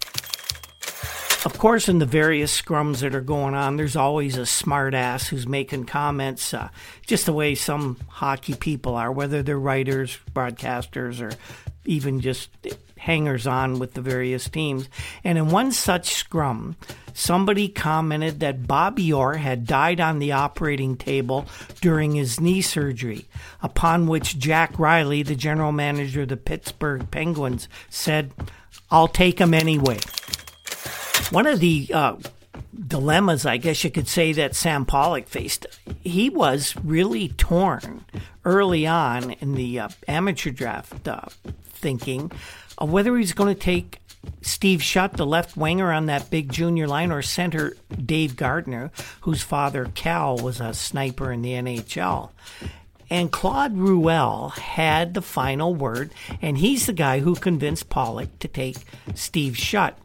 Of 1.46 1.58
course, 1.58 1.88
in 1.88 2.00
the 2.00 2.06
various 2.06 2.62
scrums 2.62 3.00
that 3.00 3.16
are 3.16 3.22
going 3.22 3.54
on, 3.54 3.78
there's 3.78 3.96
always 3.96 4.38
a 4.38 4.42
smartass 4.42 5.30
who's 5.30 5.48
making 5.48 5.86
comments, 5.86 6.54
uh, 6.54 6.68
just 7.08 7.26
the 7.26 7.34
way 7.34 7.56
some 7.56 7.98
hockey 8.10 8.56
people 8.56 8.96
are, 8.96 9.10
whether 9.10 9.42
they're 9.42 9.58
writers, 9.58 10.20
broadcasters, 10.34 11.22
or 11.22 11.32
even 11.86 12.20
just 12.20 12.50
hangers 13.00 13.48
on 13.48 13.80
with 13.80 13.94
the 13.94 14.02
various 14.02 14.50
teams. 14.50 14.90
And 15.24 15.38
in 15.38 15.50
one 15.50 15.72
such 15.72 16.14
scrum, 16.14 16.76
somebody 17.14 17.68
commented 17.70 18.40
that 18.42 18.68
Bobby 18.68 19.12
Orr 19.12 19.36
had 19.36 19.66
died 19.66 20.00
on 20.00 20.20
the 20.20 20.34
operating 20.34 20.96
table 20.96 21.46
during 21.82 22.14
his 22.14 22.40
knee 22.40 22.62
surgery, 22.62 23.28
upon 23.62 24.08
which 24.08 24.38
Jack 24.38 24.78
Riley, 24.78 25.24
the 25.24 25.36
general 25.36 25.72
manager 25.72 26.22
of 26.22 26.30
the 26.30 26.38
Pittsburgh 26.38 27.10
Penguins, 27.10 27.68
said, 27.90 28.32
I'll 28.92 29.08
take 29.08 29.40
him 29.40 29.54
anyway. 29.54 30.00
One 31.32 31.48
of 31.48 31.60
the 31.60 31.90
uh, 31.94 32.16
dilemmas, 32.88 33.46
I 33.46 33.58
guess 33.58 33.84
you 33.84 33.92
could 33.92 34.08
say, 34.08 34.34
that 34.34 34.56
Sam 34.56 34.86
Pollock 34.86 35.28
faced, 35.28 35.68
he 36.02 36.30
was 36.30 36.76
really 36.84 37.30
torn 37.30 38.06
early 38.46 38.88
on 38.88 39.32
in 39.32 39.54
the 39.54 39.80
uh, 39.80 39.90
amateur 40.08 40.52
draft 40.52 41.08
uh, 41.08 41.22
thinking 41.80 42.32
of 42.80 42.92
whether 42.92 43.16
he's 43.18 43.34
going 43.34 43.54
to 43.54 43.60
take 43.60 44.00
Steve 44.42 44.82
Shutt, 44.82 45.14
the 45.14 45.26
left 45.26 45.56
winger 45.56 45.92
on 45.94 46.08
that 46.08 46.30
big 46.30 46.52
junior 46.52 46.88
line, 46.88 47.12
or 47.12 47.22
center 47.22 47.78
Dave 48.04 48.36
Gardner, 48.36 48.92
whose 49.22 49.44
father 49.44 49.92
Cal 49.94 50.38
was 50.38 50.60
a 50.60 50.74
sniper 50.74 51.32
in 51.32 51.42
the 51.42 51.52
NHL. 51.52 52.32
And 53.10 53.32
Claude 53.32 53.76
Ruel 53.76 54.50
had 54.50 55.14
the 55.14 55.22
final 55.22 55.74
word, 55.74 56.12
and 56.42 56.58
he's 56.58 56.86
the 56.86 56.94
guy 56.94 57.20
who 57.20 57.36
convinced 57.36 57.90
Pollock 57.90 58.38
to 58.40 58.48
take 58.48 58.78
Steve 59.16 59.58
Shutt. 59.58 59.98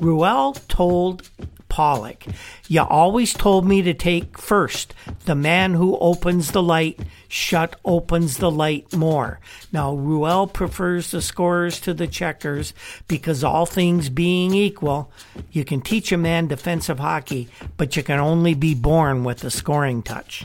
Ruel 0.00 0.54
told 0.68 1.28
Pollock, 1.68 2.24
You 2.68 2.80
always 2.80 3.32
told 3.32 3.66
me 3.66 3.82
to 3.82 3.94
take 3.94 4.38
first. 4.38 4.92
The 5.26 5.34
man 5.34 5.74
who 5.74 5.96
opens 5.98 6.50
the 6.50 6.62
light, 6.62 6.98
Shutt 7.30 7.76
opens 7.84 8.38
the 8.38 8.50
light 8.50 8.92
more. 8.92 9.38
Now, 9.72 9.94
Ruel 9.94 10.48
prefers 10.48 11.12
the 11.12 11.22
scorers 11.22 11.80
to 11.82 11.94
the 11.94 12.08
checkers 12.08 12.74
because, 13.06 13.44
all 13.44 13.66
things 13.66 14.08
being 14.08 14.52
equal, 14.52 15.12
you 15.52 15.64
can 15.64 15.80
teach 15.80 16.10
a 16.10 16.18
man 16.18 16.48
defensive 16.48 16.98
hockey, 16.98 17.48
but 17.76 17.96
you 17.96 18.02
can 18.02 18.18
only 18.18 18.54
be 18.54 18.74
born 18.74 19.22
with 19.22 19.44
a 19.44 19.50
scoring 19.50 20.02
touch. 20.02 20.44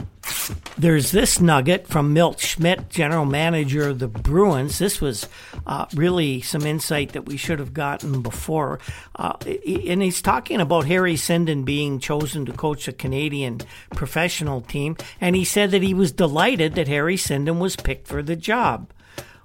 There's 0.77 1.11
this 1.11 1.39
nugget 1.39 1.87
from 1.87 2.13
Milt 2.13 2.39
Schmidt, 2.39 2.89
general 2.89 3.25
manager 3.25 3.89
of 3.89 3.99
the 3.99 4.07
Bruins. 4.07 4.77
This 4.77 4.99
was 4.99 5.27
uh, 5.65 5.85
really 5.93 6.41
some 6.41 6.65
insight 6.65 7.13
that 7.13 7.25
we 7.25 7.37
should 7.37 7.59
have 7.59 7.73
gotten 7.73 8.21
before. 8.21 8.79
Uh, 9.15 9.37
and 9.43 10.01
he's 10.01 10.21
talking 10.21 10.59
about 10.59 10.85
Harry 10.85 11.15
Sinden 11.15 11.63
being 11.63 11.99
chosen 11.99 12.45
to 12.45 12.51
coach 12.51 12.87
a 12.87 12.93
Canadian 12.93 13.61
professional 13.91 14.61
team. 14.61 14.97
And 15.21 15.35
he 15.35 15.45
said 15.45 15.71
that 15.71 15.83
he 15.83 15.93
was 15.93 16.11
delighted 16.11 16.74
that 16.75 16.87
Harry 16.87 17.15
Sinden 17.15 17.59
was 17.59 17.75
picked 17.75 18.07
for 18.07 18.21
the 18.21 18.35
job. 18.35 18.91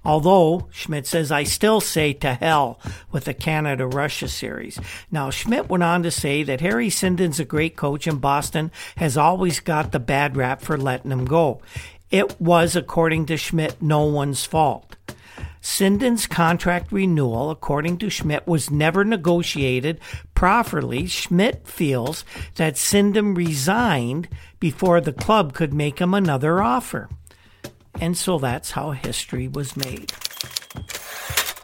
Although, 0.05 0.69
Schmidt 0.71 1.07
says, 1.07 1.31
I 1.31 1.45
still 1.45 1.81
say 1.81 2.15
to 2.15 2.35
hell 2.35 2.81
with 3.13 3.25
the 3.25 3.35
Canada 3.35 3.87
Russia 3.87 4.29
series. 4.29 4.81
Now, 5.11 5.29
Schmidt 5.29 5.69
went 5.69 5.83
on 5.83 6.03
to 6.05 6.11
say 6.11 6.43
that 6.43 6.63
Harry 6.63 6.89
Sinden's 6.89 7.39
a 7.39 7.45
great 7.45 7.77
coach 7.77 8.07
and 8.07 8.21
Boston 8.21 8.71
has 8.97 9.17
always 9.17 9.61
got 9.61 9.93
the 9.93 10.01
bad 10.01 10.37
rap 10.37 10.63
for 10.63 10.79
letting 10.79 11.11
him 11.11 11.27
go. 11.27 11.61
It 12.11 12.41
was, 12.41 12.77
according 12.77 13.27
to 13.27 13.37
Schmidt, 13.37 13.83
no 13.83 14.05
one's 14.05 14.45
fault. 14.45 14.97
Sinden's 15.63 16.27
contract 16.27 16.91
renewal, 16.91 17.51
according 17.51 17.99
to 17.99 18.09
Schmidt, 18.09 18.47
was 18.47 18.71
never 18.71 19.05
negotiated 19.05 20.01
properly. 20.35 21.07
Schmidt 21.07 21.69
feels 21.69 22.25
that 22.55 22.75
Sinden 22.75 23.37
resigned 23.37 24.29
before 24.59 25.03
the 25.03 25.13
club 25.13 25.53
could 25.53 25.75
make 25.75 26.01
him 26.01 26.15
another 26.15 26.63
offer. 26.63 27.11
And 27.95 28.17
so 28.17 28.39
that's 28.39 28.71
how 28.71 28.93
history 28.93 29.49
was 29.49 29.77
made. 29.77 30.13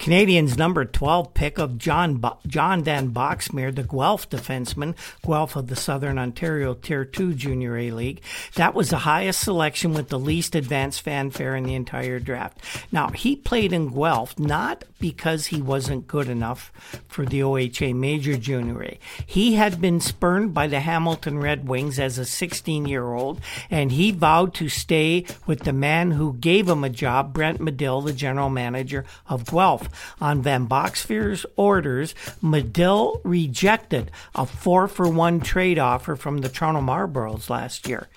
Canadiens' 0.06 0.56
number 0.56 0.84
12 0.84 1.34
pick 1.34 1.58
of 1.58 1.78
John 1.78 2.18
Bo- 2.18 2.38
John 2.46 2.84
Van 2.84 3.10
Boxmeer, 3.10 3.74
the 3.74 3.82
Guelph 3.82 4.30
defenseman, 4.30 4.94
Guelph 5.26 5.56
of 5.56 5.66
the 5.66 5.74
Southern 5.74 6.16
Ontario 6.16 6.74
Tier 6.74 7.04
2 7.04 7.34
Junior 7.34 7.76
A 7.76 7.90
League. 7.90 8.20
That 8.54 8.72
was 8.72 8.90
the 8.90 8.98
highest 8.98 9.40
selection 9.40 9.94
with 9.94 10.08
the 10.08 10.18
least 10.20 10.54
advanced 10.54 11.02
fanfare 11.02 11.56
in 11.56 11.64
the 11.64 11.74
entire 11.74 12.20
draft. 12.20 12.60
Now, 12.92 13.08
he 13.08 13.34
played 13.34 13.72
in 13.72 13.88
Guelph 13.92 14.38
not 14.38 14.84
because 15.00 15.46
he 15.46 15.60
wasn't 15.60 16.06
good 16.06 16.28
enough 16.28 16.70
for 17.08 17.26
the 17.26 17.40
OHA 17.40 17.92
Major 17.92 18.36
Junior 18.36 18.84
A. 18.84 19.00
He 19.26 19.54
had 19.54 19.80
been 19.80 20.00
spurned 20.00 20.54
by 20.54 20.68
the 20.68 20.80
Hamilton 20.80 21.38
Red 21.38 21.68
Wings 21.68 21.98
as 21.98 22.16
a 22.16 22.24
16 22.24 22.86
year 22.86 23.12
old, 23.12 23.40
and 23.70 23.90
he 23.90 24.12
vowed 24.12 24.54
to 24.54 24.68
stay 24.68 25.26
with 25.48 25.64
the 25.64 25.72
man 25.72 26.12
who 26.12 26.34
gave 26.34 26.68
him 26.68 26.84
a 26.84 26.90
job, 26.90 27.32
Brent 27.32 27.60
Medill, 27.60 28.02
the 28.02 28.12
general 28.12 28.50
manager 28.50 29.04
of 29.28 29.44
Guelph. 29.46 29.88
On 30.20 30.42
Van 30.42 30.66
Boxmeer's 30.66 31.46
orders, 31.56 32.14
Medill 32.42 33.20
rejected 33.24 34.10
a 34.34 34.46
four 34.46 34.88
for 34.88 35.08
one 35.08 35.40
trade 35.40 35.78
offer 35.78 36.16
from 36.16 36.38
the 36.38 36.48
Toronto 36.48 36.80
Marlboros 36.80 37.50
last 37.50 37.88
year. 37.88 38.08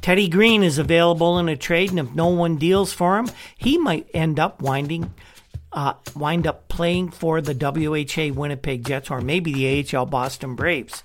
Teddy 0.00 0.28
Green 0.28 0.62
is 0.62 0.78
available 0.78 1.38
in 1.38 1.48
a 1.48 1.56
trade, 1.56 1.90
and 1.90 1.98
if 1.98 2.14
no 2.14 2.28
one 2.28 2.56
deals 2.56 2.92
for 2.92 3.18
him, 3.18 3.28
he 3.58 3.76
might 3.76 4.08
end 4.14 4.40
up 4.40 4.62
winding 4.62 5.12
uh, 5.72 5.94
wind 6.16 6.46
up 6.46 6.68
playing 6.68 7.10
for 7.10 7.40
the 7.40 7.54
WHA 7.54 8.34
Winnipeg 8.34 8.84
Jets 8.84 9.10
or 9.10 9.20
maybe 9.20 9.52
the 9.52 9.96
AHL 9.96 10.06
Boston 10.06 10.54
Braves. 10.56 11.04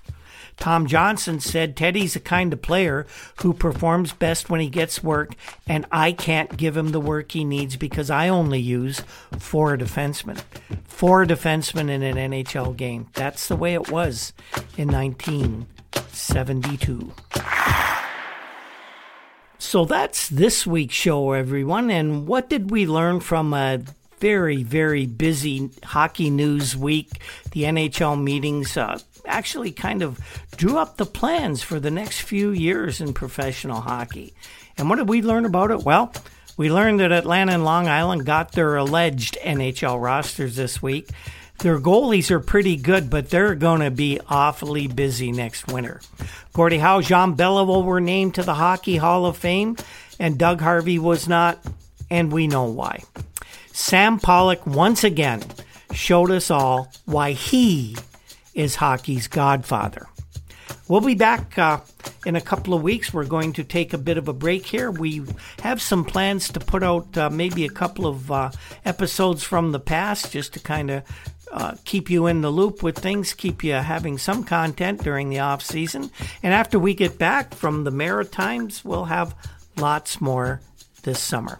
Tom 0.56 0.86
Johnson 0.86 1.40
said 1.40 1.76
Teddy's 1.76 2.14
the 2.14 2.20
kind 2.20 2.52
of 2.52 2.62
player 2.62 3.04
who 3.42 3.52
performs 3.52 4.12
best 4.12 4.48
when 4.48 4.60
he 4.60 4.68
gets 4.68 5.02
work, 5.02 5.34
and 5.66 5.84
I 5.92 6.12
can't 6.12 6.56
give 6.56 6.76
him 6.76 6.92
the 6.92 7.00
work 7.00 7.32
he 7.32 7.44
needs 7.44 7.76
because 7.76 8.10
I 8.10 8.28
only 8.28 8.60
use 8.60 9.02
four 9.38 9.76
defensemen. 9.76 10.40
Four 10.84 11.26
defensemen 11.26 11.90
in 11.90 12.02
an 12.02 12.16
NHL 12.16 12.76
game. 12.76 13.08
That's 13.12 13.48
the 13.48 13.56
way 13.56 13.74
it 13.74 13.90
was 13.90 14.32
in 14.76 14.88
1972. 14.88 17.12
So 19.58 19.84
that's 19.84 20.28
this 20.28 20.66
week's 20.66 20.94
show, 20.94 21.32
everyone. 21.32 21.90
And 21.90 22.26
what 22.26 22.48
did 22.48 22.70
we 22.70 22.86
learn 22.86 23.20
from 23.20 23.52
a 23.52 23.82
very, 24.18 24.62
very 24.62 25.04
busy 25.06 25.70
hockey 25.84 26.30
news 26.30 26.76
week? 26.76 27.10
The 27.52 27.64
NHL 27.64 28.22
meetings 28.22 28.76
uh, 28.76 28.98
actually 29.26 29.72
kind 29.72 30.02
of 30.02 30.18
drew 30.56 30.78
up 30.78 30.96
the 30.96 31.06
plans 31.06 31.62
for 31.62 31.78
the 31.78 31.90
next 31.90 32.20
few 32.20 32.50
years 32.50 33.00
in 33.00 33.12
professional 33.12 33.80
hockey. 33.80 34.34
And 34.78 34.88
what 34.88 34.96
did 34.96 35.08
we 35.08 35.22
learn 35.22 35.44
about 35.44 35.70
it? 35.70 35.82
Well, 35.82 36.12
we 36.56 36.70
learned 36.70 37.00
that 37.00 37.12
Atlanta 37.12 37.52
and 37.52 37.64
Long 37.64 37.86
Island 37.86 38.24
got 38.24 38.52
their 38.52 38.76
alleged 38.76 39.38
NHL 39.42 40.00
rosters 40.00 40.56
this 40.56 40.80
week. 40.80 41.08
Their 41.58 41.78
goalies 41.78 42.30
are 42.30 42.40
pretty 42.40 42.76
good, 42.76 43.08
but 43.08 43.30
they're 43.30 43.54
going 43.54 43.80
to 43.80 43.90
be 43.90 44.20
awfully 44.28 44.88
busy 44.88 45.32
next 45.32 45.66
winter. 45.66 46.00
Gordie 46.52 46.78
Howe, 46.78 47.00
Jean 47.00 47.36
Beliveau 47.36 47.84
were 47.84 48.00
named 48.00 48.34
to 48.34 48.42
the 48.42 48.54
Hockey 48.54 48.96
Hall 48.96 49.26
of 49.26 49.36
Fame, 49.36 49.76
and 50.18 50.38
Doug 50.38 50.60
Harvey 50.60 50.98
was 50.98 51.28
not, 51.28 51.58
and 52.10 52.32
we 52.32 52.46
know 52.46 52.64
why. 52.64 53.02
Sam 53.72 54.18
Pollock 54.18 54.66
once 54.66 55.04
again 55.04 55.42
showed 55.92 56.30
us 56.30 56.50
all 56.50 56.90
why 57.04 57.32
he 57.32 57.96
is 58.56 58.74
hockey's 58.74 59.28
godfather. 59.28 60.08
We'll 60.88 61.00
be 61.00 61.14
back 61.14 61.58
uh, 61.58 61.80
in 62.24 62.36
a 62.36 62.40
couple 62.40 62.72
of 62.72 62.82
weeks. 62.82 63.12
We're 63.12 63.24
going 63.24 63.52
to 63.54 63.64
take 63.64 63.92
a 63.92 63.98
bit 63.98 64.18
of 64.18 64.28
a 64.28 64.32
break 64.32 64.66
here. 64.66 64.90
We 64.90 65.22
have 65.60 65.82
some 65.82 66.04
plans 66.04 66.48
to 66.52 66.60
put 66.60 66.82
out 66.82 67.16
uh, 67.16 67.30
maybe 67.30 67.64
a 67.64 67.70
couple 67.70 68.06
of 68.06 68.32
uh, 68.32 68.50
episodes 68.84 69.42
from 69.42 69.72
the 69.72 69.80
past 69.80 70.32
just 70.32 70.54
to 70.54 70.60
kind 70.60 70.90
of 70.90 71.02
uh, 71.52 71.74
keep 71.84 72.08
you 72.08 72.26
in 72.26 72.40
the 72.40 72.50
loop 72.50 72.82
with 72.82 72.98
things, 72.98 73.32
keep 73.32 73.62
you 73.62 73.74
having 73.74 74.18
some 74.18 74.44
content 74.44 75.02
during 75.02 75.28
the 75.28 75.40
off 75.40 75.62
season. 75.62 76.10
And 76.42 76.54
after 76.54 76.78
we 76.78 76.94
get 76.94 77.18
back 77.18 77.54
from 77.54 77.84
the 77.84 77.90
Maritimes, 77.90 78.84
we'll 78.84 79.06
have 79.06 79.34
lots 79.76 80.20
more 80.20 80.60
this 81.02 81.20
summer. 81.20 81.58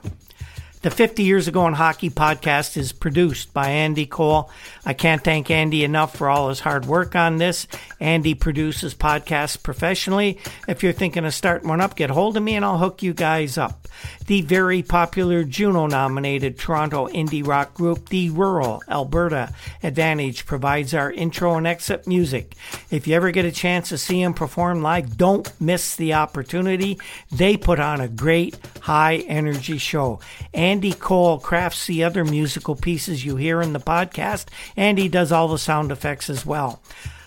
The 0.86 0.92
50 0.92 1.24
Years 1.24 1.48
Ago 1.48 1.66
in 1.66 1.74
Hockey 1.74 2.10
podcast 2.10 2.76
is 2.76 2.92
produced 2.92 3.52
by 3.52 3.70
Andy 3.70 4.06
Cole. 4.06 4.52
I 4.84 4.92
can't 4.92 5.24
thank 5.24 5.50
Andy 5.50 5.82
enough 5.82 6.14
for 6.14 6.28
all 6.28 6.48
his 6.48 6.60
hard 6.60 6.86
work 6.86 7.16
on 7.16 7.38
this. 7.38 7.66
Andy 7.98 8.34
produces 8.34 8.94
podcasts 8.94 9.60
professionally. 9.60 10.38
If 10.68 10.84
you're 10.84 10.92
thinking 10.92 11.24
of 11.24 11.34
starting 11.34 11.68
one 11.68 11.80
up, 11.80 11.96
get 11.96 12.10
hold 12.10 12.36
of 12.36 12.44
me 12.44 12.54
and 12.54 12.64
I'll 12.64 12.78
hook 12.78 13.02
you 13.02 13.14
guys 13.14 13.58
up. 13.58 13.88
The 14.26 14.42
very 14.42 14.82
popular 14.82 15.42
Juno 15.42 15.88
nominated 15.88 16.56
Toronto 16.56 17.08
indie 17.08 17.44
rock 17.44 17.74
group, 17.74 18.08
The 18.08 18.30
Rural 18.30 18.82
Alberta 18.88 19.52
Advantage, 19.82 20.46
provides 20.46 20.94
our 20.94 21.10
intro 21.10 21.54
and 21.56 21.66
exit 21.66 22.06
music. 22.06 22.54
If 22.90 23.08
you 23.08 23.16
ever 23.16 23.32
get 23.32 23.44
a 23.44 23.50
chance 23.50 23.88
to 23.88 23.98
see 23.98 24.22
them 24.22 24.34
perform 24.34 24.82
live, 24.82 25.16
don't 25.16 25.50
miss 25.60 25.96
the 25.96 26.14
opportunity. 26.14 27.00
They 27.32 27.56
put 27.56 27.80
on 27.80 28.00
a 28.00 28.08
great 28.08 28.56
high 28.82 29.16
energy 29.26 29.78
show. 29.78 30.20
Andy 30.52 30.75
Cole 30.98 31.38
crafts 31.38 31.86
the 31.86 32.04
other 32.04 32.24
musical 32.24 32.76
pieces 32.76 33.24
you 33.24 33.36
hear 33.36 33.60
in 33.60 33.72
the 33.72 33.80
podcast, 33.80 34.46
and 34.76 34.98
he 34.98 35.08
does 35.08 35.32
all 35.32 35.48
the 35.48 35.58
sound 35.58 35.90
effects 35.90 36.30
as 36.30 36.44
well. 36.46 36.82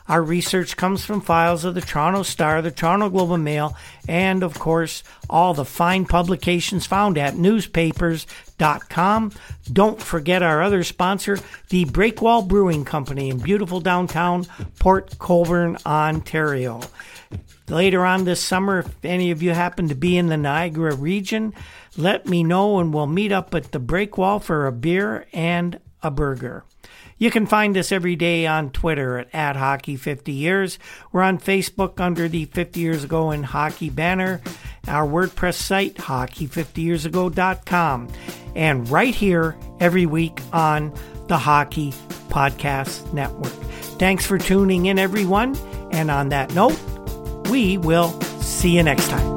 Our 0.09 0.23
research 0.23 0.75
comes 0.75 1.05
from 1.05 1.21
files 1.21 1.63
of 1.65 1.75
the 1.75 1.81
Toronto 1.81 2.23
Star, 2.23 2.63
the 2.63 2.71
Toronto 2.71 3.09
Globe 3.09 3.31
and 3.31 3.43
Mail, 3.43 3.77
and 4.07 4.41
of 4.41 4.57
course, 4.57 5.03
all 5.29 5.53
the 5.53 5.63
fine 5.63 6.05
publications 6.05 6.87
found 6.87 7.15
at 7.19 7.35
newspapers.com. 7.35 9.31
Don't 9.71 10.01
forget 10.01 10.41
our 10.41 10.63
other 10.63 10.83
sponsor, 10.83 11.37
the 11.69 11.85
Breakwall 11.85 12.47
Brewing 12.47 12.85
Company 12.85 13.29
in 13.29 13.37
beautiful 13.37 13.81
downtown 13.81 14.47
Port 14.79 15.19
Colborne, 15.19 15.77
Ontario. 15.85 16.81
Later 17.67 18.03
on 18.03 18.25
this 18.25 18.41
summer, 18.41 18.79
if 18.79 19.05
any 19.05 19.29
of 19.29 19.43
you 19.43 19.51
happen 19.51 19.89
to 19.89 19.95
be 19.95 20.17
in 20.17 20.25
the 20.25 20.37
Niagara 20.37 20.95
region, 20.95 21.53
let 21.99 22.27
me 22.27 22.43
know 22.43 22.79
and 22.79 22.93
we'll 22.93 23.07
meet 23.07 23.31
up 23.31 23.53
at 23.53 23.71
the 23.71 23.79
break 23.79 24.17
wall 24.17 24.39
for 24.39 24.65
a 24.65 24.71
beer 24.71 25.27
and 25.33 25.79
a 26.01 26.09
burger. 26.09 26.63
You 27.17 27.29
can 27.29 27.45
find 27.45 27.77
us 27.77 27.91
every 27.91 28.15
day 28.15 28.47
on 28.47 28.69
Twitter 28.69 29.19
at, 29.19 29.27
at 29.33 29.57
Hockey50Years. 29.57 30.77
We're 31.11 31.23
on 31.23 31.37
Facebook 31.37 31.99
under 31.99 32.29
the 32.29 32.45
50 32.45 32.79
Years 32.79 33.03
Ago 33.03 33.31
in 33.31 33.43
Hockey 33.43 33.89
banner, 33.89 34.39
our 34.87 35.05
WordPress 35.05 35.55
site, 35.55 35.95
hockey50yearsago.com, 35.95 38.07
and 38.55 38.89
right 38.89 39.13
here 39.13 39.57
every 39.81 40.05
week 40.05 40.39
on 40.53 40.93
the 41.27 41.37
Hockey 41.37 41.91
Podcast 42.29 43.11
Network. 43.11 43.51
Thanks 43.99 44.25
for 44.25 44.37
tuning 44.37 44.85
in, 44.85 44.97
everyone. 44.97 45.57
And 45.91 46.09
on 46.09 46.29
that 46.29 46.53
note, 46.53 46.79
we 47.49 47.77
will 47.77 48.11
see 48.41 48.77
you 48.77 48.83
next 48.83 49.09
time. 49.09 49.35